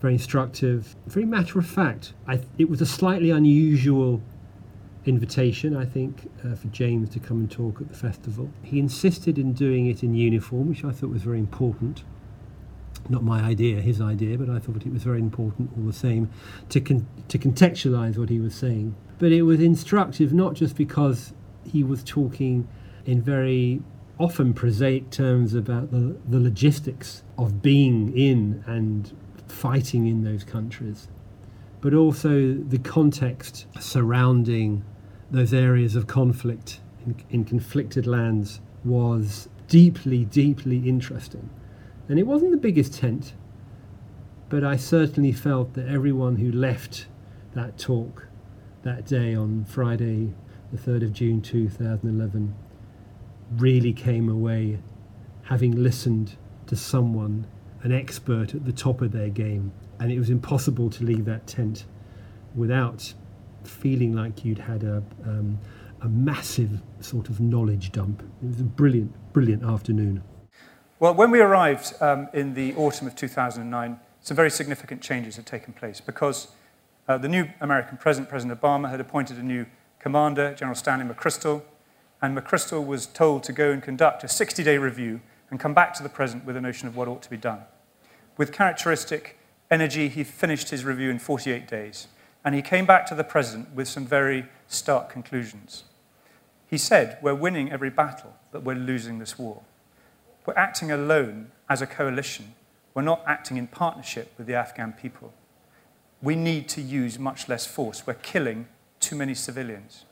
very 0.00 0.14
instructive, 0.14 0.96
very 1.06 1.26
matter 1.26 1.58
of 1.58 1.66
fact. 1.66 2.14
I, 2.26 2.40
it 2.56 2.68
was 2.68 2.80
a 2.80 2.86
slightly 2.86 3.30
unusual 3.30 4.22
invitation, 5.04 5.76
I 5.76 5.84
think, 5.84 6.30
uh, 6.44 6.54
for 6.54 6.68
James 6.68 7.10
to 7.10 7.20
come 7.20 7.38
and 7.38 7.50
talk 7.50 7.80
at 7.80 7.88
the 7.88 7.94
festival. 7.96 8.50
He 8.62 8.78
insisted 8.78 9.38
in 9.38 9.52
doing 9.52 9.86
it 9.86 10.02
in 10.02 10.14
uniform, 10.14 10.68
which 10.68 10.84
I 10.84 10.92
thought 10.92 11.10
was 11.10 11.22
very 11.22 11.38
important 11.38 12.04
not 13.08 13.22
my 13.22 13.40
idea, 13.40 13.80
his 13.80 14.00
idea, 14.00 14.38
but 14.38 14.48
I 14.48 14.58
thought 14.58 14.84
it 14.84 14.92
was 14.92 15.02
very 15.02 15.20
important 15.20 15.70
all 15.76 15.84
the 15.84 15.92
same 15.92 16.30
to, 16.70 16.80
con- 16.80 17.06
to 17.28 17.38
contextualize 17.38 18.18
what 18.18 18.28
he 18.28 18.40
was 18.40 18.54
saying. 18.54 18.94
But 19.18 19.32
it 19.32 19.42
was 19.42 19.60
instructive 19.60 20.32
not 20.32 20.54
just 20.54 20.76
because 20.76 21.32
he 21.64 21.82
was 21.82 22.02
talking 22.02 22.68
in 23.04 23.22
very 23.22 23.82
often 24.18 24.52
prosaic 24.52 25.10
terms 25.10 25.54
about 25.54 25.90
the, 25.90 26.16
the 26.28 26.40
logistics 26.40 27.22
of 27.36 27.62
being 27.62 28.16
in 28.16 28.62
and 28.66 29.12
fighting 29.46 30.06
in 30.06 30.24
those 30.24 30.44
countries, 30.44 31.08
but 31.80 31.94
also 31.94 32.54
the 32.54 32.78
context 32.78 33.66
surrounding 33.80 34.84
those 35.30 35.54
areas 35.54 35.94
of 35.94 36.06
conflict 36.06 36.80
in, 37.06 37.16
in 37.30 37.44
conflicted 37.44 38.06
lands 38.06 38.60
was 38.84 39.48
deeply, 39.68 40.24
deeply 40.24 40.88
interesting. 40.88 41.48
And 42.08 42.18
it 42.18 42.26
wasn't 42.26 42.52
the 42.52 42.56
biggest 42.56 42.94
tent, 42.94 43.34
but 44.48 44.64
I 44.64 44.76
certainly 44.76 45.32
felt 45.32 45.74
that 45.74 45.88
everyone 45.88 46.36
who 46.36 46.50
left 46.50 47.06
that 47.54 47.78
talk 47.78 48.28
that 48.82 49.04
day 49.04 49.34
on 49.34 49.64
Friday, 49.66 50.32
the 50.72 50.78
3rd 50.78 51.04
of 51.04 51.12
June 51.12 51.42
2011, 51.42 52.54
really 53.56 53.92
came 53.92 54.28
away 54.28 54.78
having 55.42 55.72
listened 55.72 56.36
to 56.66 56.76
someone, 56.76 57.46
an 57.82 57.92
expert 57.92 58.54
at 58.54 58.64
the 58.64 58.72
top 58.72 59.02
of 59.02 59.12
their 59.12 59.28
game. 59.28 59.72
And 60.00 60.10
it 60.10 60.18
was 60.18 60.30
impossible 60.30 60.90
to 60.90 61.04
leave 61.04 61.24
that 61.26 61.46
tent 61.46 61.84
without 62.54 63.12
feeling 63.64 64.14
like 64.14 64.44
you'd 64.44 64.58
had 64.58 64.82
a, 64.82 65.02
um, 65.24 65.58
a 66.00 66.08
massive 66.08 66.80
sort 67.00 67.28
of 67.28 67.40
knowledge 67.40 67.92
dump. 67.92 68.22
It 68.42 68.48
was 68.48 68.60
a 68.60 68.64
brilliant, 68.64 69.12
brilliant 69.32 69.64
afternoon. 69.64 70.22
Well, 71.00 71.14
when 71.14 71.30
we 71.30 71.38
arrived 71.40 71.94
um, 72.00 72.28
in 72.32 72.54
the 72.54 72.74
autumn 72.74 73.06
of 73.06 73.14
2009, 73.14 74.00
some 74.20 74.36
very 74.36 74.50
significant 74.50 75.00
changes 75.00 75.36
had 75.36 75.46
taken 75.46 75.72
place 75.72 76.00
because 76.00 76.48
uh, 77.06 77.16
the 77.16 77.28
new 77.28 77.48
American 77.60 77.98
president, 77.98 78.28
President 78.28 78.60
Obama, 78.60 78.90
had 78.90 78.98
appointed 78.98 79.36
a 79.36 79.42
new 79.44 79.66
commander, 80.00 80.52
General 80.54 80.74
Stanley 80.74 81.04
McChrystal, 81.06 81.62
and 82.20 82.36
McChrystal 82.36 82.84
was 82.84 83.06
told 83.06 83.44
to 83.44 83.52
go 83.52 83.70
and 83.70 83.80
conduct 83.80 84.24
a 84.24 84.28
60 84.28 84.64
day 84.64 84.76
review 84.76 85.20
and 85.52 85.60
come 85.60 85.72
back 85.72 85.94
to 85.94 86.02
the 86.02 86.08
president 86.08 86.44
with 86.44 86.56
a 86.56 86.60
notion 86.60 86.88
of 86.88 86.96
what 86.96 87.06
ought 87.06 87.22
to 87.22 87.30
be 87.30 87.36
done. 87.36 87.60
With 88.36 88.52
characteristic 88.52 89.38
energy, 89.70 90.08
he 90.08 90.24
finished 90.24 90.70
his 90.70 90.84
review 90.84 91.10
in 91.10 91.20
48 91.20 91.68
days, 91.68 92.08
and 92.44 92.56
he 92.56 92.62
came 92.62 92.86
back 92.86 93.06
to 93.06 93.14
the 93.14 93.22
president 93.22 93.72
with 93.72 93.86
some 93.86 94.04
very 94.04 94.46
stark 94.66 95.10
conclusions. 95.10 95.84
He 96.66 96.76
said, 96.76 97.18
We're 97.22 97.36
winning 97.36 97.70
every 97.70 97.90
battle, 97.90 98.34
but 98.50 98.64
we're 98.64 98.74
losing 98.74 99.20
this 99.20 99.38
war. 99.38 99.62
We're 100.48 100.54
acting 100.56 100.90
alone 100.90 101.50
as 101.68 101.82
a 101.82 101.86
coalition. 101.86 102.54
We're 102.94 103.02
not 103.02 103.22
acting 103.26 103.58
in 103.58 103.66
partnership 103.66 104.32
with 104.38 104.46
the 104.46 104.54
Afghan 104.54 104.94
people. 104.94 105.34
We 106.22 106.36
need 106.36 106.70
to 106.70 106.80
use 106.80 107.18
much 107.18 107.50
less 107.50 107.66
force. 107.66 108.06
We're 108.06 108.14
killing 108.14 108.66
too 108.98 109.14
many 109.14 109.34
civilians. 109.34 110.06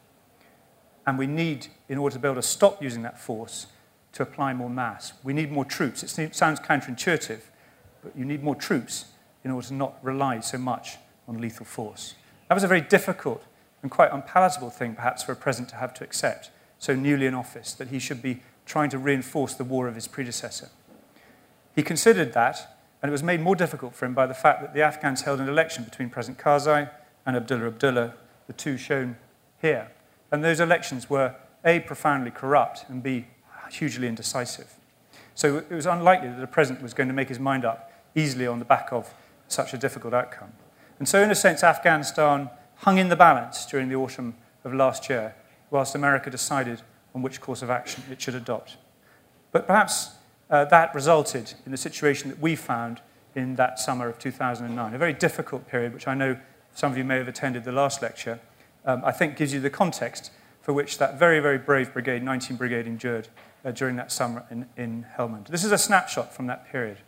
And 1.06 1.16
we 1.16 1.26
need, 1.26 1.68
in 1.88 1.96
order 1.96 2.16
to 2.16 2.20
be 2.20 2.28
able 2.28 2.34
to 2.34 2.46
stop 2.46 2.82
using 2.82 3.00
that 3.00 3.18
force, 3.18 3.68
to 4.12 4.22
apply 4.22 4.52
more 4.52 4.68
mass. 4.68 5.14
We 5.24 5.32
need 5.32 5.50
more 5.50 5.64
troops. 5.64 6.02
It 6.02 6.34
sounds 6.34 6.60
counterintuitive, 6.60 7.40
but 8.02 8.14
you 8.14 8.26
need 8.26 8.42
more 8.42 8.54
troops 8.54 9.06
in 9.42 9.50
order 9.50 9.68
to 9.68 9.72
not 9.72 9.96
rely 10.02 10.40
so 10.40 10.58
much 10.58 10.98
on 11.26 11.40
lethal 11.40 11.64
force. 11.64 12.14
That 12.48 12.54
was 12.54 12.62
a 12.62 12.68
very 12.68 12.82
difficult 12.82 13.42
and 13.80 13.90
quite 13.90 14.12
unpalatable 14.12 14.68
thing, 14.68 14.96
perhaps, 14.96 15.22
for 15.22 15.32
a 15.32 15.36
president 15.36 15.70
to 15.70 15.76
have 15.76 15.94
to 15.94 16.04
accept, 16.04 16.50
so 16.78 16.94
newly 16.94 17.24
in 17.24 17.32
office, 17.32 17.72
that 17.72 17.88
he 17.88 17.98
should 17.98 18.20
be 18.20 18.42
trying 18.66 18.90
to 18.90 18.98
reinforce 18.98 19.54
the 19.54 19.64
war 19.64 19.88
of 19.88 19.94
his 19.94 20.06
predecessor. 20.08 20.68
He 21.74 21.82
considered 21.82 22.32
that, 22.34 22.76
and 23.00 23.08
it 23.08 23.12
was 23.12 23.22
made 23.22 23.40
more 23.40 23.56
difficult 23.56 23.94
for 23.94 24.04
him 24.04 24.14
by 24.14 24.26
the 24.26 24.34
fact 24.34 24.60
that 24.60 24.74
the 24.74 24.82
Afghans 24.82 25.22
held 25.22 25.40
an 25.40 25.48
election 25.48 25.84
between 25.84 26.10
President 26.10 26.38
Karzai 26.38 26.90
and 27.24 27.36
Abdullah 27.36 27.68
Abdullah, 27.68 28.14
the 28.46 28.52
two 28.52 28.76
shown 28.76 29.16
here. 29.60 29.90
And 30.30 30.44
those 30.44 30.60
elections 30.60 31.08
were 31.08 31.34
A, 31.64 31.80
profoundly 31.80 32.30
corrupt, 32.30 32.84
and 32.88 33.02
B, 33.02 33.26
hugely 33.70 34.08
indecisive. 34.08 34.74
So 35.34 35.58
it 35.58 35.70
was 35.70 35.86
unlikely 35.86 36.28
that 36.28 36.40
the 36.40 36.46
president 36.46 36.82
was 36.82 36.94
going 36.94 37.08
to 37.08 37.14
make 37.14 37.28
his 37.28 37.38
mind 37.38 37.64
up 37.64 37.92
easily 38.14 38.46
on 38.46 38.58
the 38.58 38.64
back 38.64 38.92
of 38.92 39.12
such 39.48 39.74
a 39.74 39.78
difficult 39.78 40.14
outcome. 40.14 40.52
And 40.98 41.06
so, 41.06 41.22
in 41.22 41.30
a 41.30 41.34
sense, 41.34 41.62
Afghanistan 41.62 42.48
hung 42.76 42.98
in 42.98 43.08
the 43.08 43.16
balance 43.16 43.66
during 43.66 43.88
the 43.88 43.96
autumn 43.96 44.34
of 44.64 44.72
last 44.72 45.10
year, 45.10 45.34
whilst 45.70 45.94
America 45.94 46.30
decided 46.30 46.80
on 47.16 47.22
which 47.22 47.40
course 47.40 47.62
of 47.62 47.70
action 47.70 48.04
it 48.10 48.20
should 48.20 48.34
adopt. 48.34 48.76
But 49.50 49.66
perhaps 49.66 50.10
uh, 50.50 50.66
that 50.66 50.94
resulted 50.94 51.54
in 51.64 51.72
the 51.72 51.78
situation 51.78 52.28
that 52.28 52.38
we 52.38 52.54
found 52.54 53.00
in 53.34 53.56
that 53.56 53.78
summer 53.78 54.06
of 54.06 54.18
2009, 54.18 54.94
a 54.94 54.98
very 54.98 55.14
difficult 55.14 55.66
period, 55.66 55.94
which 55.94 56.06
I 56.06 56.14
know 56.14 56.38
some 56.74 56.92
of 56.92 56.98
you 56.98 57.04
may 57.04 57.16
have 57.16 57.26
attended 57.26 57.64
the 57.64 57.72
last 57.72 58.02
lecture, 58.02 58.38
um, 58.84 59.02
I 59.02 59.12
think 59.12 59.38
gives 59.38 59.54
you 59.54 59.60
the 59.60 59.70
context 59.70 60.30
for 60.60 60.74
which 60.74 60.98
that 60.98 61.18
very, 61.18 61.40
very 61.40 61.56
brave 61.56 61.94
brigade, 61.94 62.22
19 62.22 62.58
Brigade, 62.58 62.86
endured 62.86 63.28
uh, 63.64 63.70
during 63.70 63.96
that 63.96 64.12
summer 64.12 64.44
in, 64.50 64.68
in 64.76 65.06
Helmand. 65.16 65.48
This 65.48 65.64
is 65.64 65.72
a 65.72 65.78
snapshot 65.78 66.34
from 66.34 66.46
that 66.48 66.70
period. 66.70 66.98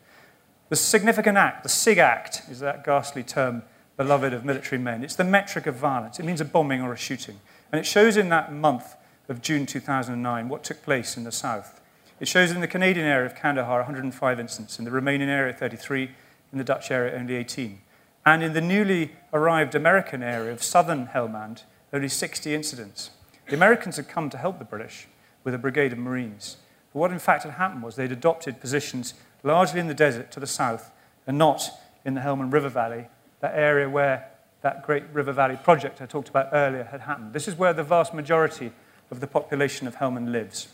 The 0.70 0.76
significant 0.76 1.36
act, 1.36 1.64
the 1.64 1.68
SIG 1.68 1.98
Act, 1.98 2.42
is 2.50 2.60
that 2.60 2.82
ghastly 2.82 3.22
term 3.22 3.62
beloved 3.98 4.32
of 4.32 4.42
military 4.42 4.80
men. 4.80 5.04
It's 5.04 5.16
the 5.16 5.24
metric 5.24 5.66
of 5.66 5.74
violence. 5.74 6.18
It 6.18 6.24
means 6.24 6.40
a 6.40 6.46
bombing 6.46 6.80
or 6.80 6.94
a 6.94 6.96
shooting. 6.96 7.40
And 7.70 7.78
it 7.78 7.84
shows 7.84 8.16
in 8.16 8.30
that 8.30 8.54
month 8.54 8.94
of 9.28 9.42
June 9.42 9.66
2009 9.66 10.48
what 10.48 10.64
took 10.64 10.82
place 10.82 11.16
in 11.16 11.24
the 11.24 11.32
south. 11.32 11.80
It 12.20 12.28
shows 12.28 12.50
in 12.50 12.60
the 12.60 12.66
Canadian 12.66 13.06
area 13.06 13.26
of 13.26 13.36
Kandahar 13.36 13.78
105 13.78 14.40
incidents, 14.40 14.78
in 14.78 14.84
the 14.84 14.90
Romanian 14.90 15.28
area 15.28 15.52
33, 15.52 16.10
in 16.52 16.58
the 16.58 16.64
Dutch 16.64 16.90
area 16.90 17.16
only 17.16 17.36
18. 17.36 17.80
And 18.26 18.42
in 18.42 18.52
the 18.52 18.60
newly 18.60 19.12
arrived 19.32 19.74
American 19.74 20.22
area 20.22 20.52
of 20.52 20.62
southern 20.62 21.08
Helmand, 21.08 21.62
only 21.92 22.08
60 22.08 22.54
incidents. 22.54 23.10
The 23.48 23.54
Americans 23.54 23.96
had 23.96 24.08
come 24.08 24.30
to 24.30 24.38
help 24.38 24.58
the 24.58 24.64
British 24.64 25.06
with 25.44 25.54
a 25.54 25.58
brigade 25.58 25.92
of 25.92 25.98
Marines. 25.98 26.56
But 26.92 26.98
what 26.98 27.12
in 27.12 27.18
fact 27.18 27.44
had 27.44 27.52
happened 27.54 27.82
was 27.82 27.96
they'd 27.96 28.12
adopted 28.12 28.60
positions 28.60 29.14
largely 29.42 29.80
in 29.80 29.86
the 29.86 29.94
desert 29.94 30.30
to 30.32 30.40
the 30.40 30.46
south 30.46 30.90
and 31.26 31.38
not 31.38 31.70
in 32.04 32.14
the 32.14 32.20
Helmand 32.20 32.52
River 32.52 32.68
Valley, 32.68 33.06
that 33.40 33.54
area 33.54 33.88
where 33.88 34.28
that 34.62 34.84
great 34.84 35.04
River 35.12 35.32
Valley 35.32 35.56
project 35.62 36.02
I 36.02 36.06
talked 36.06 36.28
about 36.28 36.48
earlier 36.52 36.84
had 36.84 37.02
happened. 37.02 37.32
This 37.32 37.46
is 37.46 37.54
where 37.54 37.72
the 37.72 37.84
vast 37.84 38.12
majority 38.12 38.72
of 39.10 39.20
the 39.20 39.26
population 39.26 39.86
of 39.86 39.96
Helmand 39.96 40.32
lives. 40.32 40.68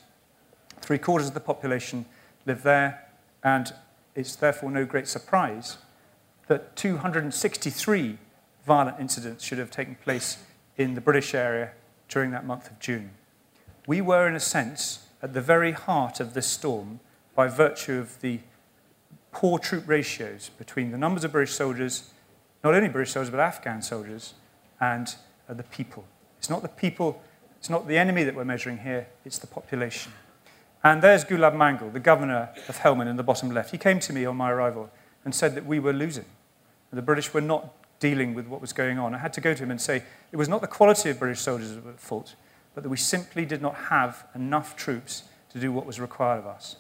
Three 0.81 0.99
quarters 0.99 1.29
of 1.29 1.35
the 1.35 1.41
population 1.41 2.07
live 2.47 2.63
there, 2.63 3.09
and 3.43 3.73
it's 4.15 4.37
therefore 4.37 4.71
no 4.71 4.85
great 4.85 5.09
surprise 5.09 5.79
that 6.49 6.77
263 6.77 8.19
violent 8.67 9.01
incidents 9.01 9.45
should 9.45 9.59
have 9.59 9.71
taken 9.71 9.95
place 9.97 10.39
in 10.77 10.95
the 10.95 11.01
British 11.01 11.35
area 11.35 11.73
during 12.09 12.31
that 12.33 12.45
month 12.45 12.71
of 12.71 12.79
June. 12.79 13.11
We 13.87 14.01
were, 14.01 14.27
in 14.27 14.35
a 14.35 14.41
sense, 14.41 15.07
at 15.23 15.33
the 15.33 15.41
very 15.41 15.73
heart 15.73 16.21
of 16.21 16.35
this 16.35 16.47
storm 16.47 17.01
by 17.35 17.49
virtue 17.49 17.99
of 17.99 18.21
the 18.21 18.41
poor 19.33 19.59
troop 19.59 19.85
ratios 19.87 20.51
between 20.59 20.91
the 20.91 20.99
numbers 20.99 21.25
of 21.25 21.33
British 21.33 21.55
soldiers, 21.55 22.11
not 22.63 22.75
only 22.75 22.89
British 22.89 23.13
soldiers, 23.13 23.31
but 23.31 23.41
Afghan 23.41 23.83
soldiers, 23.83 24.35
and 24.81 25.17
uh, 25.49 25.55
the 25.55 25.63
people. 25.65 26.05
It's 26.39 26.51
not 26.51 26.63
the 26.63 26.69
people, 26.69 27.23
it's 27.65 27.71
not 27.71 27.89
the 27.89 27.97
enemy 27.97 28.25
that 28.25 28.35
we're 28.35 28.45
measuring 28.45 28.77
here, 28.77 29.07
it's 29.25 29.39
the 29.39 29.47
population. 29.47 30.13
And 30.83 31.01
there's 31.01 31.25
Gulab 31.25 31.57
Mangal, 31.57 31.89
the 31.89 31.99
governor 31.99 32.51
of 32.69 32.77
Helmand 32.77 33.09
in 33.09 33.17
the 33.17 33.23
bottom 33.23 33.51
left. 33.53 33.71
He 33.71 33.79
came 33.79 33.99
to 34.01 34.13
me 34.13 34.27
on 34.27 34.37
my 34.37 34.51
arrival 34.51 34.91
and 35.25 35.35
said 35.35 35.55
that 35.55 35.65
we 35.65 35.79
were 35.79 35.95
losing. 35.95 36.27
The 36.93 37.01
British 37.01 37.33
were 37.33 37.41
not 37.41 37.73
dealing 38.01 38.35
with 38.35 38.49
what 38.49 38.61
was 38.61 38.75
going 38.75 38.99
on. 38.99 39.15
I 39.15 39.19
had 39.19 39.33
to 39.33 39.41
go 39.41 39.55
to 39.55 39.63
him 39.63 39.71
and 39.71 39.81
say 39.81 40.03
it 40.31 40.37
was 40.37 40.47
not 40.47 40.61
the 40.61 40.67
quality 40.67 41.09
of 41.09 41.19
British 41.19 41.41
soldiers 41.41 41.75
at 41.75 41.99
fault, 41.99 42.35
but 42.75 42.83
that 42.83 42.91
we 42.91 42.99
simply 42.99 43.47
did 43.47 43.63
not 43.63 43.77
have 43.89 44.27
enough 44.35 44.77
troops 44.77 45.23
to 45.49 45.59
do 45.59 45.73
what 45.73 45.87
was 45.87 45.99
required 45.99 46.41
of 46.41 46.47
us. 46.47 46.77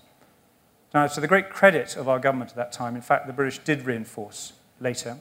Now, 0.92 1.06
to 1.06 1.18
the 1.18 1.26
great 1.26 1.48
credit 1.48 1.96
of 1.96 2.10
our 2.10 2.18
government 2.18 2.50
at 2.50 2.56
that 2.56 2.72
time, 2.72 2.94
in 2.94 3.00
fact, 3.00 3.26
the 3.26 3.32
British 3.32 3.58
did 3.60 3.86
reinforce 3.86 4.52
later, 4.80 5.16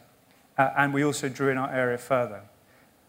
uh, 0.58 0.72
and 0.76 0.94
we 0.94 1.06
also 1.06 1.30
drew 1.30 1.48
in 1.48 1.58
our 1.58 1.72
area 1.72 1.98
further. 1.98 2.42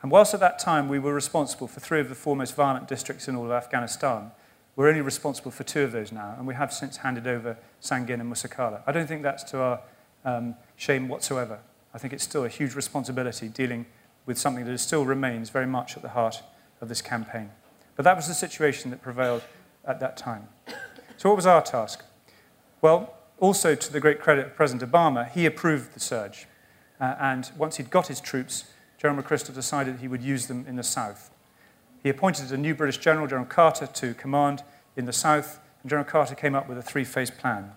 And 0.04 0.10
whilst 0.10 0.34
at 0.34 0.40
that 0.40 0.58
time 0.58 0.90
we 0.90 0.98
were 0.98 1.14
responsible 1.14 1.66
for 1.66 1.80
three 1.80 1.98
of 1.98 2.10
the 2.10 2.14
four 2.14 2.36
most 2.36 2.54
violent 2.54 2.86
districts 2.86 3.26
in 3.26 3.36
all 3.36 3.46
of 3.46 3.50
Afghanistan, 3.52 4.32
we're 4.76 4.88
only 4.88 5.00
responsible 5.00 5.50
for 5.50 5.62
two 5.62 5.80
of 5.80 5.92
those 5.92 6.12
now, 6.12 6.34
and 6.36 6.46
we 6.46 6.52
have 6.52 6.74
since 6.74 6.98
handed 6.98 7.26
over 7.26 7.56
Sangin 7.80 8.20
and 8.20 8.26
Musa 8.26 8.50
Qala. 8.50 8.82
I 8.86 8.92
don't 8.92 9.06
think 9.06 9.22
that's 9.22 9.42
to 9.44 9.60
our 9.60 9.80
um, 10.26 10.56
shame 10.76 11.08
whatsoever. 11.08 11.58
I 11.94 11.96
think 11.96 12.12
it's 12.12 12.22
still 12.22 12.44
a 12.44 12.50
huge 12.50 12.74
responsibility 12.74 13.48
dealing 13.48 13.86
with 14.26 14.36
something 14.36 14.66
that 14.66 14.76
still 14.76 15.06
remains 15.06 15.48
very 15.48 15.66
much 15.66 15.96
at 15.96 16.02
the 16.02 16.10
heart 16.10 16.42
of 16.82 16.90
this 16.90 17.00
campaign. 17.00 17.48
But 17.96 18.02
that 18.02 18.14
was 18.14 18.28
the 18.28 18.34
situation 18.34 18.90
that 18.90 19.00
prevailed 19.00 19.42
at 19.86 20.00
that 20.00 20.18
time. 20.18 20.48
So, 21.16 21.30
what 21.30 21.36
was 21.36 21.46
our 21.46 21.62
task? 21.62 22.04
Well, 22.82 23.14
also 23.40 23.74
to 23.74 23.90
the 23.90 24.00
great 24.00 24.20
credit 24.20 24.48
of 24.48 24.54
President 24.54 24.92
Obama, 24.92 25.30
he 25.30 25.46
approved 25.46 25.94
the 25.94 26.00
surge. 26.00 26.46
Uh, 27.00 27.14
and 27.18 27.50
once 27.56 27.78
he'd 27.78 27.90
got 27.90 28.08
his 28.08 28.20
troops, 28.20 28.64
General 29.04 29.22
McChrystal 29.22 29.54
decided 29.54 29.98
he 29.98 30.08
would 30.08 30.22
use 30.22 30.46
them 30.46 30.64
in 30.66 30.76
the 30.76 30.82
south. 30.82 31.30
He 32.02 32.08
appointed 32.08 32.50
a 32.50 32.56
new 32.56 32.74
British 32.74 32.96
general, 32.96 33.26
General 33.26 33.44
Carter, 33.44 33.86
to 33.86 34.14
command 34.14 34.62
in 34.96 35.04
the 35.04 35.12
south, 35.12 35.60
and 35.82 35.90
General 35.90 36.06
Carter 36.06 36.34
came 36.34 36.54
up 36.54 36.70
with 36.70 36.78
a 36.78 36.82
three 36.82 37.04
phase 37.04 37.30
plan. 37.30 37.72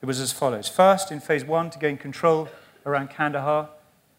It 0.00 0.06
was 0.06 0.20
as 0.20 0.30
follows 0.30 0.68
First, 0.68 1.10
in 1.10 1.18
phase 1.18 1.44
one, 1.44 1.70
to 1.70 1.80
gain 1.80 1.96
control 1.96 2.48
around 2.86 3.10
Kandahar 3.10 3.70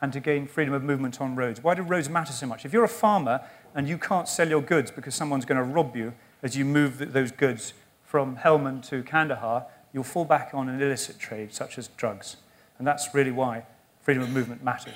and 0.01 0.11
to 0.11 0.19
gain 0.19 0.47
freedom 0.47 0.73
of 0.73 0.83
movement 0.83 1.21
on 1.21 1.37
roads. 1.37 1.63
Why 1.63 1.75
do 1.75 1.81
roads 1.81 2.09
matter 2.09 2.33
so 2.33 2.45
much? 2.45 2.65
If 2.65 2.73
you're 2.73 2.83
a 2.83 2.89
farmer 2.89 3.39
and 3.73 3.87
you 3.87 3.97
can't 3.97 4.27
sell 4.27 4.49
your 4.49 4.61
goods 4.61 4.91
because 4.91 5.15
someone's 5.15 5.45
going 5.45 5.59
to 5.59 5.63
rob 5.63 5.95
you 5.95 6.13
as 6.43 6.57
you 6.57 6.65
move 6.65 7.13
those 7.13 7.31
goods 7.31 7.71
from 8.03 8.35
Helmand 8.35 8.85
to 8.89 9.01
Kandahar, 9.03 9.65
you'll 9.93 10.03
fall 10.03 10.25
back 10.25 10.49
on 10.53 10.67
an 10.67 10.81
illicit 10.81 11.19
trade 11.19 11.53
such 11.53 11.77
as 11.77 11.87
drugs. 11.95 12.35
And 12.77 12.85
that's 12.85 13.15
really 13.15 13.31
why 13.31 13.63
freedom 14.01 14.23
of 14.23 14.29
movement 14.31 14.61
mattered. 14.61 14.95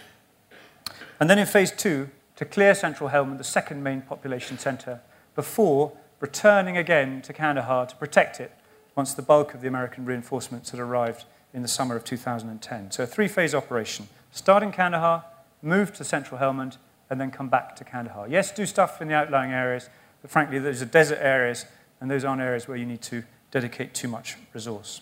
And 1.19 1.29
then 1.29 1.39
in 1.39 1.45
phase 1.45 1.71
two, 1.71 2.09
to 2.35 2.45
clear 2.45 2.75
central 2.75 3.09
Helmand, 3.09 3.37
the 3.37 3.43
second 3.43 3.83
main 3.83 4.01
population 4.01 4.57
centre, 4.57 5.01
before 5.35 5.93
returning 6.19 6.77
again 6.77 7.21
to 7.21 7.33
Kandahar 7.33 7.85
to 7.85 7.95
protect 7.95 8.39
it 8.39 8.51
once 8.95 9.13
the 9.13 9.21
bulk 9.21 9.53
of 9.53 9.61
the 9.61 9.67
American 9.67 10.05
reinforcements 10.05 10.71
had 10.71 10.79
arrived 10.79 11.25
in 11.53 11.61
the 11.61 11.67
summer 11.67 11.95
of 11.95 12.03
2010. 12.03 12.91
So 12.91 13.03
a 13.03 13.07
three 13.07 13.27
phase 13.27 13.53
operation 13.53 14.07
start 14.31 14.63
in 14.63 14.71
Kandahar, 14.71 15.25
move 15.61 15.93
to 15.93 16.03
central 16.03 16.39
Helmand, 16.39 16.77
and 17.09 17.21
then 17.21 17.29
come 17.29 17.49
back 17.49 17.75
to 17.75 17.83
Kandahar. 17.83 18.27
Yes, 18.27 18.51
do 18.51 18.65
stuff 18.65 19.01
in 19.01 19.07
the 19.07 19.13
outlying 19.13 19.51
areas, 19.51 19.89
but 20.21 20.31
frankly, 20.31 20.59
those 20.59 20.81
are 20.81 20.85
desert 20.85 21.19
areas, 21.21 21.65
and 22.01 22.09
those 22.09 22.25
aren't 22.25 22.41
areas 22.41 22.67
where 22.67 22.77
you 22.77 22.85
need 22.85 23.01
to 23.03 23.23
dedicate 23.51 23.93
too 23.93 24.07
much 24.07 24.37
resource. 24.53 25.01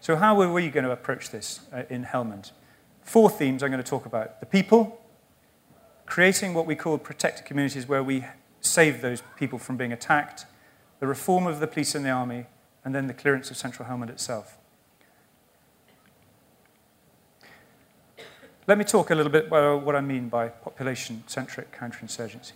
So, 0.00 0.16
how 0.16 0.34
were 0.34 0.52
we 0.52 0.68
going 0.68 0.84
to 0.84 0.90
approach 0.90 1.30
this 1.30 1.60
uh, 1.72 1.82
in 1.88 2.04
Helmand? 2.04 2.50
Four 3.10 3.28
themes 3.28 3.64
I'm 3.64 3.72
going 3.72 3.82
to 3.82 3.90
talk 3.90 4.06
about 4.06 4.38
the 4.38 4.46
people, 4.46 5.00
creating 6.06 6.54
what 6.54 6.64
we 6.64 6.76
call 6.76 6.96
protected 6.96 7.44
communities 7.44 7.88
where 7.88 8.04
we 8.04 8.24
save 8.60 9.02
those 9.02 9.20
people 9.36 9.58
from 9.58 9.76
being 9.76 9.92
attacked, 9.92 10.46
the 11.00 11.08
reform 11.08 11.48
of 11.48 11.58
the 11.58 11.66
police 11.66 11.96
and 11.96 12.04
the 12.04 12.10
army, 12.10 12.46
and 12.84 12.94
then 12.94 13.08
the 13.08 13.12
clearance 13.12 13.50
of 13.50 13.56
central 13.56 13.88
Helmand 13.88 14.10
itself. 14.10 14.58
Let 18.68 18.78
me 18.78 18.84
talk 18.84 19.10
a 19.10 19.16
little 19.16 19.32
bit 19.32 19.48
about 19.48 19.82
what 19.82 19.96
I 19.96 20.00
mean 20.00 20.28
by 20.28 20.46
population 20.46 21.24
centric 21.26 21.76
counterinsurgency. 21.76 22.52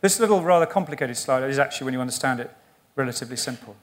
This 0.00 0.18
little 0.18 0.40
rather 0.40 0.64
complicated 0.64 1.18
slide 1.18 1.44
is 1.50 1.58
actually, 1.58 1.84
when 1.84 1.92
you 1.92 2.00
understand 2.00 2.40
it, 2.40 2.50
relatively 2.96 3.36
simple. 3.36 3.76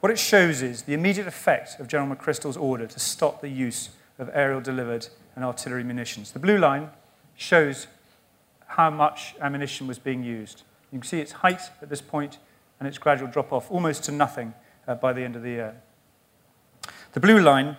What 0.00 0.10
it 0.10 0.18
shows 0.18 0.62
is 0.62 0.84
the 0.84 0.94
immediate 0.94 1.26
effect 1.26 1.78
of 1.78 1.86
General 1.86 2.16
McChrystal's 2.16 2.56
order 2.56 2.86
to 2.86 2.98
stop 2.98 3.42
the 3.42 3.50
use 3.50 3.90
of 4.18 4.30
aerial 4.32 4.62
delivered 4.62 5.08
and 5.40 5.46
artillery 5.46 5.82
munitions. 5.82 6.32
The 6.32 6.38
blue 6.38 6.58
line 6.58 6.90
shows 7.34 7.86
how 8.66 8.90
much 8.90 9.34
ammunition 9.40 9.86
was 9.86 9.98
being 9.98 10.22
used. 10.22 10.64
You 10.92 10.98
can 10.98 11.08
see 11.08 11.18
its 11.18 11.32
height 11.32 11.62
at 11.80 11.88
this 11.88 12.02
point 12.02 12.36
and 12.78 12.86
its 12.86 12.98
gradual 12.98 13.26
drop 13.26 13.50
off 13.50 13.70
almost 13.70 14.04
to 14.04 14.12
nothing 14.12 14.52
uh, 14.86 14.96
by 14.96 15.14
the 15.14 15.22
end 15.22 15.36
of 15.36 15.42
the 15.42 15.48
year. 15.48 15.80
The 17.12 17.20
blue 17.20 17.40
line, 17.40 17.78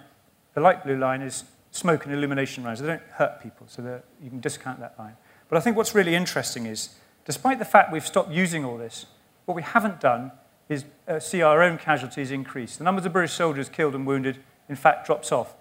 the 0.55 0.59
light 0.61 0.83
blue 0.83 0.97
line, 0.97 1.21
is 1.21 1.43
smoke 1.69 2.05
and 2.05 2.15
illumination 2.15 2.63
rounds. 2.63 2.81
They 2.81 2.87
don't 2.87 3.03
hurt 3.13 3.43
people, 3.43 3.67
so 3.69 4.01
you 4.23 4.29
can 4.31 4.39
discount 4.39 4.79
that 4.79 4.97
line. 4.97 5.15
But 5.47 5.59
I 5.59 5.61
think 5.61 5.77
what's 5.77 5.93
really 5.93 6.15
interesting 6.15 6.65
is, 6.65 6.95
despite 7.25 7.59
the 7.59 7.65
fact 7.65 7.93
we've 7.93 8.07
stopped 8.07 8.31
using 8.31 8.65
all 8.65 8.77
this, 8.77 9.05
what 9.45 9.53
we 9.53 9.61
haven't 9.61 9.99
done 9.99 10.31
is 10.67 10.85
uh, 11.07 11.19
see 11.19 11.43
our 11.43 11.61
own 11.61 11.77
casualties 11.77 12.31
increase. 12.31 12.77
The 12.77 12.85
numbers 12.85 13.05
of 13.05 13.13
British 13.13 13.33
soldiers 13.33 13.69
killed 13.69 13.93
and 13.93 14.07
wounded, 14.07 14.39
in 14.67 14.75
fact, 14.75 15.05
drops 15.05 15.31
off. 15.31 15.53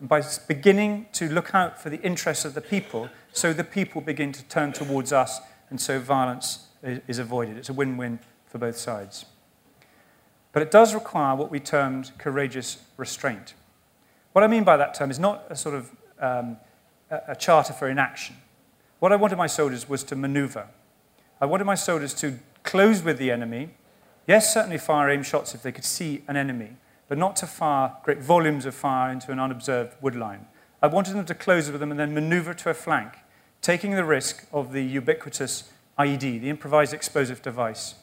By 0.00 0.22
beginning 0.46 1.06
to 1.12 1.28
look 1.28 1.54
out 1.54 1.80
for 1.80 1.90
the 1.90 2.00
interests 2.02 2.44
of 2.44 2.54
the 2.54 2.60
people, 2.60 3.08
so 3.32 3.52
the 3.52 3.64
people 3.64 4.00
begin 4.00 4.32
to 4.32 4.44
turn 4.44 4.72
towards 4.72 5.12
us, 5.12 5.40
and 5.70 5.80
so 5.80 5.98
violence 5.98 6.66
is 6.82 7.18
avoided. 7.18 7.56
It's 7.56 7.68
a 7.68 7.72
win 7.72 7.96
win 7.96 8.20
for 8.46 8.58
both 8.58 8.76
sides. 8.76 9.26
But 10.52 10.62
it 10.62 10.70
does 10.70 10.94
require 10.94 11.36
what 11.36 11.50
we 11.50 11.60
termed 11.60 12.12
courageous 12.18 12.78
restraint. 12.96 13.54
What 14.32 14.44
I 14.44 14.46
mean 14.46 14.64
by 14.64 14.76
that 14.76 14.94
term 14.94 15.10
is 15.10 15.18
not 15.18 15.44
a 15.50 15.56
sort 15.56 15.74
of 15.74 15.90
um, 16.20 16.56
a 17.10 17.36
charter 17.36 17.72
for 17.72 17.88
inaction. 17.88 18.36
What 18.98 19.12
I 19.12 19.16
wanted 19.16 19.36
my 19.36 19.46
soldiers 19.46 19.88
was 19.88 20.02
to 20.04 20.16
maneuver. 20.16 20.68
I 21.40 21.46
wanted 21.46 21.64
my 21.64 21.74
soldiers 21.74 22.14
to 22.14 22.38
close 22.62 23.02
with 23.02 23.18
the 23.18 23.30
enemy. 23.30 23.70
Yes, 24.26 24.52
certainly 24.52 24.78
fire 24.78 25.08
aim 25.10 25.22
shots 25.22 25.54
if 25.54 25.62
they 25.62 25.72
could 25.72 25.84
see 25.84 26.22
an 26.28 26.36
enemy, 26.36 26.76
but 27.08 27.18
not 27.18 27.36
to 27.36 27.46
fire 27.46 27.92
great 28.04 28.22
volumes 28.22 28.66
of 28.66 28.74
fire 28.74 29.10
into 29.10 29.32
an 29.32 29.40
unobserved 29.40 29.94
woodline. 30.02 30.44
I 30.80 30.86
wanted 30.86 31.14
them 31.14 31.24
to 31.26 31.34
close 31.34 31.70
with 31.70 31.80
them 31.80 31.90
and 31.90 31.98
then 31.98 32.14
maneuver 32.14 32.54
to 32.54 32.70
a 32.70 32.74
flank, 32.74 33.14
taking 33.62 33.92
the 33.92 34.04
risk 34.04 34.46
of 34.52 34.72
the 34.72 34.84
ubiquitous 34.84 35.72
IED, 35.98 36.40
the 36.40 36.50
improvised 36.50 36.94
explosive 36.94 37.42
device, 37.42 37.96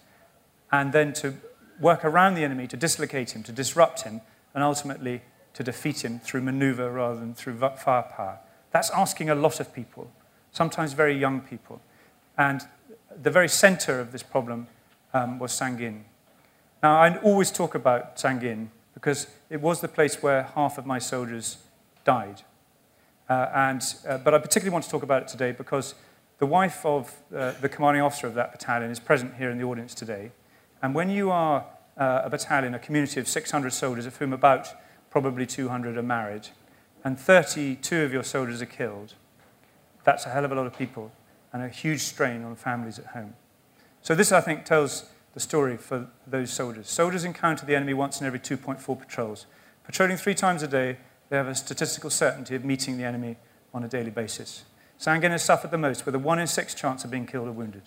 and 0.71 0.91
then 0.91 1.13
to 1.13 1.35
work 1.79 2.03
around 2.03 2.35
the 2.35 2.43
enemy 2.43 2.67
to 2.67 2.75
dislocate 2.75 3.35
him, 3.35 3.43
to 3.43 3.51
disrupt 3.51 4.01
him, 4.01 4.21
and 4.53 4.63
ultimately 4.63 5.21
to 5.53 5.63
defeat 5.63 6.03
him 6.03 6.19
through 6.19 6.41
maneuver 6.41 6.91
rather 6.91 7.19
than 7.19 7.33
through 7.33 7.57
firepower. 7.57 8.39
That's 8.71 8.89
asking 8.89 9.29
a 9.29 9.35
lot 9.35 9.59
of 9.59 9.73
people, 9.73 10.11
sometimes 10.51 10.93
very 10.93 11.17
young 11.17 11.41
people. 11.41 11.81
And 12.37 12.61
the 13.21 13.31
very 13.31 13.47
center 13.47 13.99
of 14.01 14.11
this 14.11 14.23
problem 14.23 14.67
um, 15.13 15.39
was 15.39 15.53
Sangin. 15.53 16.01
Now, 16.83 16.97
I 16.99 17.17
always 17.19 17.51
talk 17.51 17.73
about 17.73 18.17
Sangin 18.17 18.67
because 19.05 19.27
it 19.51 19.61
was 19.61 19.81
the 19.81 19.87
place 19.87 20.23
where 20.23 20.49
half 20.55 20.79
of 20.79 20.85
my 20.87 20.97
soldiers 20.97 21.57
died. 22.05 22.41
Uh, 23.29 23.51
and, 23.53 23.83
uh, 24.09 24.17
but 24.17 24.33
I 24.33 24.39
particularly 24.39 24.73
want 24.73 24.83
to 24.85 24.89
talk 24.89 25.03
about 25.03 25.21
it 25.21 25.27
today 25.27 25.51
because 25.51 25.93
the 26.39 26.47
wife 26.47 26.83
of 26.83 27.13
uh, 27.31 27.51
the 27.61 27.69
commanding 27.69 28.01
officer 28.01 28.25
of 28.25 28.33
that 28.33 28.51
battalion 28.51 28.89
is 28.89 28.99
present 28.99 29.35
here 29.35 29.51
in 29.51 29.59
the 29.59 29.63
audience 29.63 29.93
today. 29.93 30.31
And 30.81 30.95
when 30.95 31.11
you 31.11 31.29
are 31.29 31.67
uh, 31.95 32.21
a 32.23 32.31
battalion, 32.31 32.73
a 32.73 32.79
community 32.79 33.19
of 33.19 33.27
600 33.27 33.73
soldiers, 33.73 34.07
of 34.07 34.17
whom 34.17 34.33
about 34.33 34.69
probably 35.11 35.45
200 35.45 35.97
are 35.97 36.01
married, 36.01 36.47
and 37.03 37.19
32 37.19 38.01
of 38.01 38.11
your 38.11 38.23
soldiers 38.23 38.59
are 38.59 38.65
killed, 38.65 39.13
that's 40.03 40.25
a 40.25 40.29
hell 40.29 40.45
of 40.45 40.51
a 40.51 40.55
lot 40.55 40.65
of 40.65 40.75
people 40.75 41.11
and 41.53 41.61
a 41.61 41.69
huge 41.69 42.01
strain 42.01 42.43
on 42.43 42.55
families 42.55 42.97
at 42.97 43.05
home. 43.05 43.35
So, 44.01 44.15
this, 44.15 44.31
I 44.31 44.41
think, 44.41 44.65
tells 44.65 45.05
the 45.35 45.39
story 45.41 45.77
for 45.77 46.07
those 46.25 46.51
soldiers. 46.51 46.89
Soldiers 46.89 47.25
encounter 47.25 47.65
the 47.65 47.75
enemy 47.75 47.93
once 47.93 48.19
in 48.19 48.25
every 48.25 48.39
2.4 48.39 48.97
patrols. 48.97 49.45
Patrolling 49.83 50.17
three 50.17 50.33
times 50.33 50.63
a 50.63 50.67
day, 50.67 50.97
they 51.29 51.35
have 51.37 51.47
a 51.47 51.53
statistical 51.53 52.09
certainty 52.09 52.55
of 52.55 52.63
meeting 52.63 52.97
the 52.97 53.03
enemy 53.03 53.35
on 53.73 53.83
a 53.83 53.87
daily 53.87 54.09
basis. 54.09 54.63
Sangin 54.97 55.31
has 55.31 55.43
suffered 55.43 55.71
the 55.71 55.77
most, 55.77 56.05
with 56.05 56.15
a 56.15 56.19
1 56.19 56.39
in 56.39 56.47
6 56.47 56.73
chance 56.73 57.03
of 57.03 57.11
being 57.11 57.27
killed 57.27 57.49
or 57.49 57.51
wounded. 57.51 57.83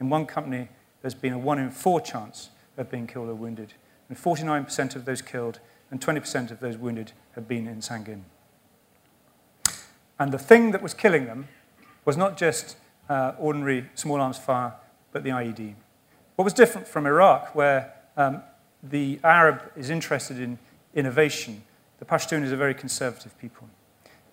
In 0.00 0.08
one 0.08 0.24
company, 0.24 0.70
there's 1.02 1.14
been 1.14 1.34
a 1.34 1.38
1 1.38 1.58
in 1.58 1.70
4 1.70 2.00
chance 2.00 2.48
of 2.78 2.90
being 2.90 3.06
killed 3.06 3.28
or 3.28 3.34
wounded, 3.34 3.74
and 4.08 4.16
49% 4.16 4.96
of 4.96 5.04
those 5.04 5.20
killed 5.20 5.60
and 5.90 6.00
20% 6.00 6.50
of 6.50 6.60
those 6.60 6.78
wounded 6.78 7.12
have 7.34 7.46
been 7.46 7.66
in 7.66 7.80
Sangin. 7.80 8.22
And 10.18 10.32
the 10.32 10.38
thing 10.38 10.70
that 10.70 10.82
was 10.82 10.94
killing 10.94 11.26
them 11.26 11.48
was 12.06 12.16
not 12.16 12.38
just 12.38 12.76
uh, 13.10 13.32
ordinary 13.38 13.90
small 13.94 14.20
arms 14.20 14.38
fire, 14.38 14.72
but 15.12 15.22
the 15.22 15.30
IED. 15.30 15.74
What 16.38 16.44
was 16.44 16.52
different 16.52 16.86
from 16.86 17.04
Iraq, 17.04 17.52
where 17.56 17.92
um, 18.16 18.44
the 18.80 19.18
Arab 19.24 19.72
is 19.74 19.90
interested 19.90 20.38
in 20.38 20.60
innovation, 20.94 21.64
the 21.98 22.04
Pashtun 22.04 22.44
is 22.44 22.52
a 22.52 22.56
very 22.56 22.74
conservative 22.74 23.36
people. 23.40 23.68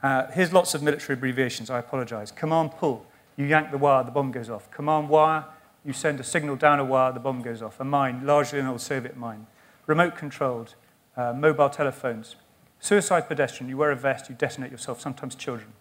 Uh, 0.04 0.28
here's 0.28 0.54
lots 0.54 0.76
of 0.76 0.84
military 0.84 1.18
abbreviations, 1.18 1.72
I 1.72 1.80
apologize. 1.80 2.30
Command 2.32 2.74
pull, 2.74 3.08
you 3.38 3.46
yank 3.46 3.72
the 3.72 3.80
wire, 3.80 4.04
the 4.04 4.12
bomb 4.12 4.32
goes 4.32 4.52
off. 4.52 4.70
Command 4.70 5.10
wire, 5.10 5.46
you 5.84 5.94
send 5.94 6.20
a 6.20 6.24
signal 6.24 6.56
down 6.56 6.80
a 6.80 6.86
wire, 6.86 7.12
the 7.12 7.20
bomb 7.20 7.42
goes 7.42 7.64
off. 7.64 7.80
A 7.80 7.84
mine, 7.84 8.24
largely 8.24 8.60
an 8.60 8.68
old 8.68 8.82
Soviet 8.82 9.18
mine. 9.18 9.48
Remote 9.88 10.16
controlled, 10.16 10.76
uh, 11.18 11.34
mobile 11.34 11.70
telephones. 11.72 12.36
Suicide 12.80 13.22
pedestrian, 13.22 13.68
you 13.68 13.78
wear 13.78 13.90
a 13.90 13.96
vest, 13.96 14.30
you 14.30 14.36
detonate 14.36 14.70
yourself, 14.70 15.02
sometimes 15.02 15.34
children. 15.34 15.74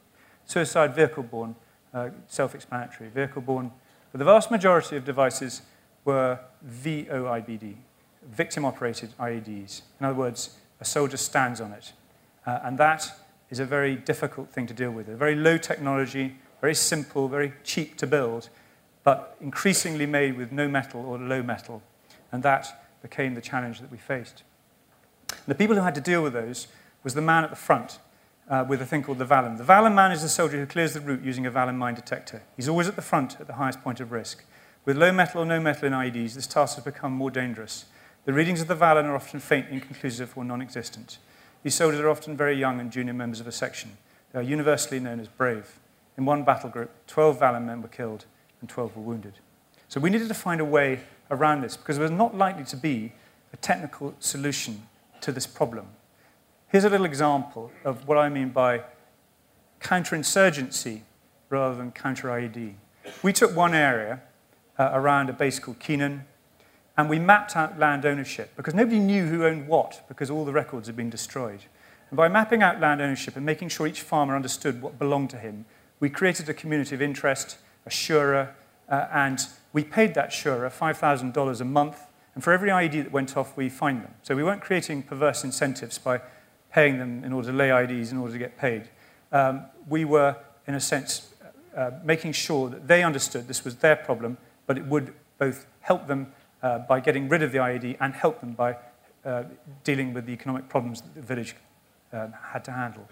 Suicide 0.46 0.94
vehicle 0.94 1.24
borne, 1.24 1.54
uh, 1.92 2.08
self 2.28 2.54
explanatory. 2.54 3.10
Vehicle 3.10 3.42
borne, 3.42 3.72
but 4.10 4.20
the 4.20 4.24
vast 4.24 4.50
majority 4.50 4.96
of 4.96 5.04
devices 5.04 5.60
were 6.04 6.38
VOIED, 6.66 7.76
victim 8.30 8.64
operated 8.64 9.10
IEDs. 9.18 9.82
In 10.00 10.06
other 10.06 10.18
words, 10.18 10.56
a 10.80 10.84
soldier 10.84 11.16
stands 11.16 11.60
on 11.60 11.72
it. 11.72 11.92
Uh, 12.46 12.60
and 12.62 12.78
that 12.78 13.10
is 13.50 13.58
a 13.58 13.64
very 13.64 13.96
difficult 13.96 14.50
thing 14.50 14.66
to 14.66 14.74
deal 14.74 14.90
with. 14.90 15.08
A 15.08 15.16
very 15.16 15.34
low 15.34 15.56
technology, 15.56 16.36
very 16.60 16.74
simple, 16.74 17.28
very 17.28 17.52
cheap 17.62 17.96
to 17.98 18.06
build, 18.06 18.48
but 19.02 19.36
increasingly 19.40 20.06
made 20.06 20.36
with 20.36 20.52
no 20.52 20.68
metal 20.68 21.04
or 21.04 21.18
low 21.18 21.42
metal. 21.42 21.82
And 22.32 22.42
that 22.42 22.88
became 23.02 23.34
the 23.34 23.40
challenge 23.40 23.80
that 23.80 23.90
we 23.90 23.98
faced. 23.98 24.42
The 25.46 25.54
people 25.54 25.76
who 25.76 25.82
had 25.82 25.94
to 25.94 26.00
deal 26.00 26.22
with 26.22 26.32
those 26.32 26.68
was 27.02 27.14
the 27.14 27.20
man 27.20 27.44
at 27.44 27.50
the 27.50 27.56
front 27.56 27.98
uh, 28.48 28.64
with 28.66 28.80
a 28.82 28.86
thing 28.86 29.02
called 29.02 29.18
the 29.18 29.24
Vallon. 29.24 29.56
The 29.56 29.64
Vallon 29.64 29.94
man 29.94 30.12
is 30.12 30.22
the 30.22 30.28
soldier 30.28 30.58
who 30.58 30.66
clears 30.66 30.94
the 30.94 31.00
route 31.00 31.22
using 31.22 31.46
a 31.46 31.50
Vallon 31.50 31.76
mine 31.76 31.94
detector. 31.94 32.42
He's 32.56 32.68
always 32.68 32.88
at 32.88 32.96
the 32.96 33.02
front 33.02 33.40
at 33.40 33.46
the 33.46 33.54
highest 33.54 33.82
point 33.82 34.00
of 34.00 34.12
risk. 34.12 34.44
With 34.84 34.98
low 34.98 35.12
metal 35.12 35.42
or 35.42 35.46
no 35.46 35.60
metal 35.60 35.86
in 35.86 35.92
IEDs, 35.94 36.34
this 36.34 36.46
task 36.46 36.76
has 36.76 36.84
become 36.84 37.12
more 37.12 37.30
dangerous. 37.30 37.86
The 38.26 38.34
readings 38.34 38.60
of 38.60 38.68
the 38.68 38.74
Vallon 38.74 39.06
are 39.06 39.16
often 39.16 39.40
faint, 39.40 39.68
inconclusive, 39.70 40.36
or 40.36 40.44
non 40.44 40.60
existent. 40.60 41.18
These 41.62 41.74
soldiers 41.74 42.00
are 42.00 42.10
often 42.10 42.36
very 42.36 42.54
young 42.54 42.78
and 42.80 42.90
junior 42.90 43.14
members 43.14 43.40
of 43.40 43.46
a 43.46 43.52
section. 43.52 43.96
They 44.32 44.40
are 44.40 44.42
universally 44.42 45.00
known 45.00 45.20
as 45.20 45.28
brave. 45.28 45.78
In 46.18 46.26
one 46.26 46.44
battle 46.44 46.68
group, 46.68 46.90
12 47.06 47.38
Vallon 47.38 47.64
men 47.66 47.80
were 47.80 47.88
killed 47.88 48.26
and 48.60 48.68
12 48.68 48.96
were 48.96 49.02
wounded. 49.02 49.34
So 49.88 50.00
we 50.00 50.10
needed 50.10 50.28
to 50.28 50.34
find 50.34 50.60
a 50.60 50.64
way 50.64 51.00
around 51.30 51.62
this 51.62 51.76
because 51.76 51.96
there 51.96 52.02
was 52.02 52.10
not 52.10 52.36
likely 52.36 52.64
to 52.64 52.76
be 52.76 53.12
a 53.54 53.56
technical 53.56 54.14
solution 54.20 54.82
to 55.22 55.32
this 55.32 55.46
problem. 55.46 55.86
Here's 56.68 56.84
a 56.84 56.90
little 56.90 57.06
example 57.06 57.72
of 57.84 58.06
what 58.06 58.18
I 58.18 58.28
mean 58.28 58.50
by 58.50 58.82
counterinsurgency 59.80 61.00
rather 61.48 61.74
than 61.74 61.92
counter 61.92 62.28
IED. 62.28 62.74
We 63.22 63.32
took 63.32 63.56
one 63.56 63.74
area 63.74 64.20
uh, 64.78 64.90
around 64.92 65.30
a 65.30 65.32
base 65.32 65.58
called 65.58 65.78
Keenan 65.78 66.24
and 66.96 67.08
we 67.08 67.18
mapped 67.18 67.56
out 67.56 67.78
land 67.78 68.06
ownership 68.06 68.50
because 68.56 68.74
nobody 68.74 68.98
knew 68.98 69.26
who 69.26 69.44
owned 69.44 69.66
what 69.66 70.02
because 70.08 70.30
all 70.30 70.44
the 70.44 70.52
records 70.52 70.86
had 70.86 70.96
been 70.96 71.10
destroyed. 71.10 71.64
And 72.10 72.16
by 72.16 72.28
mapping 72.28 72.62
out 72.62 72.80
land 72.80 73.00
ownership 73.00 73.36
and 73.36 73.44
making 73.44 73.68
sure 73.68 73.86
each 73.86 74.02
farmer 74.02 74.36
understood 74.36 74.80
what 74.80 74.98
belonged 74.98 75.30
to 75.30 75.38
him, 75.38 75.64
we 75.98 76.08
created 76.08 76.48
a 76.48 76.54
community 76.54 76.94
of 76.94 77.02
interest, 77.02 77.58
a 77.86 77.90
shura, 77.90 78.50
uh, 78.88 79.06
and 79.12 79.40
we 79.72 79.82
paid 79.82 80.14
that 80.14 80.30
shura 80.30 80.70
$5,000 80.70 81.60
a 81.60 81.64
month. 81.64 82.00
And 82.34 82.44
for 82.44 82.52
every 82.52 82.68
IED 82.68 83.04
that 83.04 83.12
went 83.12 83.36
off, 83.36 83.56
we 83.56 83.68
fined 83.68 84.02
them. 84.02 84.14
So 84.22 84.36
we 84.36 84.44
weren't 84.44 84.60
creating 84.60 85.04
perverse 85.04 85.44
incentives 85.44 85.98
by 85.98 86.20
paying 86.72 86.98
them 86.98 87.24
in 87.24 87.32
order 87.32 87.50
to 87.50 87.56
lay 87.56 87.68
IEDs 87.68 88.12
in 88.12 88.18
order 88.18 88.32
to 88.32 88.38
get 88.38 88.58
paid. 88.58 88.88
Um, 89.32 89.66
we 89.88 90.04
were, 90.04 90.36
in 90.66 90.74
a 90.74 90.80
sense, 90.80 91.32
uh, 91.76 91.92
making 92.04 92.32
sure 92.32 92.68
that 92.68 92.86
they 92.86 93.02
understood 93.02 93.48
this 93.48 93.64
was 93.64 93.76
their 93.76 93.96
problem, 93.96 94.36
but 94.66 94.78
it 94.78 94.86
would 94.86 95.14
both 95.38 95.66
help 95.80 96.06
them 96.06 96.32
uh, 96.62 96.78
by 96.78 97.00
getting 97.00 97.28
rid 97.28 97.42
of 97.42 97.52
the 97.52 97.58
IED 97.58 97.96
and 98.00 98.14
help 98.14 98.40
them 98.40 98.52
by 98.52 98.76
uh, 99.24 99.44
dealing 99.84 100.14
with 100.14 100.26
the 100.26 100.32
economic 100.32 100.68
problems 100.68 101.00
that 101.00 101.14
the 101.14 101.22
village 101.22 101.54
um, 102.12 102.32
had 102.52 102.64
to 102.64 102.70
handle. 102.70 103.08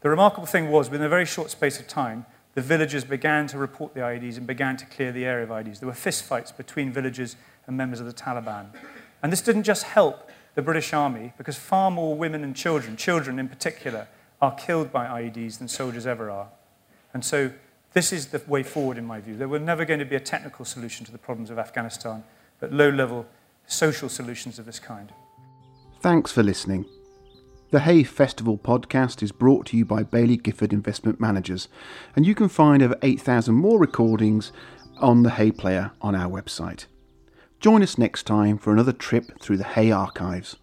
The 0.00 0.10
remarkable 0.10 0.46
thing 0.46 0.70
was, 0.70 0.90
within 0.90 1.06
a 1.06 1.08
very 1.08 1.24
short 1.24 1.50
space 1.50 1.80
of 1.80 1.88
time, 1.88 2.24
the 2.54 2.62
villagers 2.62 3.04
began 3.04 3.46
to 3.48 3.58
report 3.58 3.94
the 3.94 4.00
IEDs 4.00 4.36
and 4.36 4.46
began 4.46 4.76
to 4.76 4.86
clear 4.86 5.12
the 5.12 5.24
area 5.24 5.44
of 5.44 5.50
IEDs. 5.50 5.80
There 5.80 5.88
were 5.88 5.94
fistfights 5.94 6.56
between 6.56 6.92
villagers 6.92 7.36
and 7.66 7.76
members 7.76 8.00
of 8.00 8.06
the 8.06 8.12
Taliban. 8.12 8.66
And 9.22 9.32
this 9.32 9.40
didn't 9.40 9.64
just 9.64 9.84
help 9.84 10.30
the 10.54 10.62
British 10.62 10.92
Army, 10.92 11.32
because 11.38 11.56
far 11.56 11.90
more 11.90 12.16
women 12.16 12.42
and 12.42 12.54
children, 12.56 12.96
children 12.96 13.38
in 13.38 13.48
particular, 13.48 14.08
are 14.40 14.54
killed 14.54 14.90
by 14.90 15.06
IEDs 15.06 15.58
than 15.58 15.68
soldiers 15.68 16.06
ever 16.06 16.30
are. 16.30 16.48
And 17.14 17.24
so 17.24 17.52
this 17.98 18.12
is 18.12 18.28
the 18.28 18.40
way 18.46 18.62
forward, 18.62 18.96
in 18.96 19.04
my 19.04 19.20
view. 19.20 19.36
There 19.36 19.48
were 19.48 19.58
never 19.58 19.84
going 19.84 19.98
to 19.98 20.06
be 20.06 20.14
a 20.14 20.20
technical 20.20 20.64
solution 20.64 21.04
to 21.06 21.10
the 21.10 21.18
problems 21.18 21.50
of 21.50 21.58
Afghanistan, 21.58 22.22
but 22.60 22.72
low 22.72 22.90
level 22.90 23.26
social 23.66 24.08
solutions 24.08 24.60
of 24.60 24.66
this 24.66 24.78
kind. 24.78 25.12
Thanks 26.00 26.30
for 26.30 26.44
listening. 26.44 26.84
The 27.72 27.80
Hay 27.80 28.04
Festival 28.04 28.56
podcast 28.56 29.20
is 29.20 29.32
brought 29.32 29.66
to 29.66 29.76
you 29.76 29.84
by 29.84 30.04
Baillie 30.04 30.40
Gifford 30.40 30.72
Investment 30.72 31.18
Managers, 31.18 31.66
and 32.14 32.24
you 32.24 32.36
can 32.36 32.48
find 32.48 32.84
over 32.84 32.94
8,000 33.02 33.52
more 33.56 33.80
recordings 33.80 34.52
on 34.98 35.24
the 35.24 35.30
Hay 35.30 35.50
Player 35.50 35.90
on 36.00 36.14
our 36.14 36.30
website. 36.30 36.86
Join 37.58 37.82
us 37.82 37.98
next 37.98 38.28
time 38.28 38.58
for 38.58 38.72
another 38.72 38.92
trip 38.92 39.40
through 39.40 39.56
the 39.56 39.64
Hay 39.64 39.90
archives. 39.90 40.54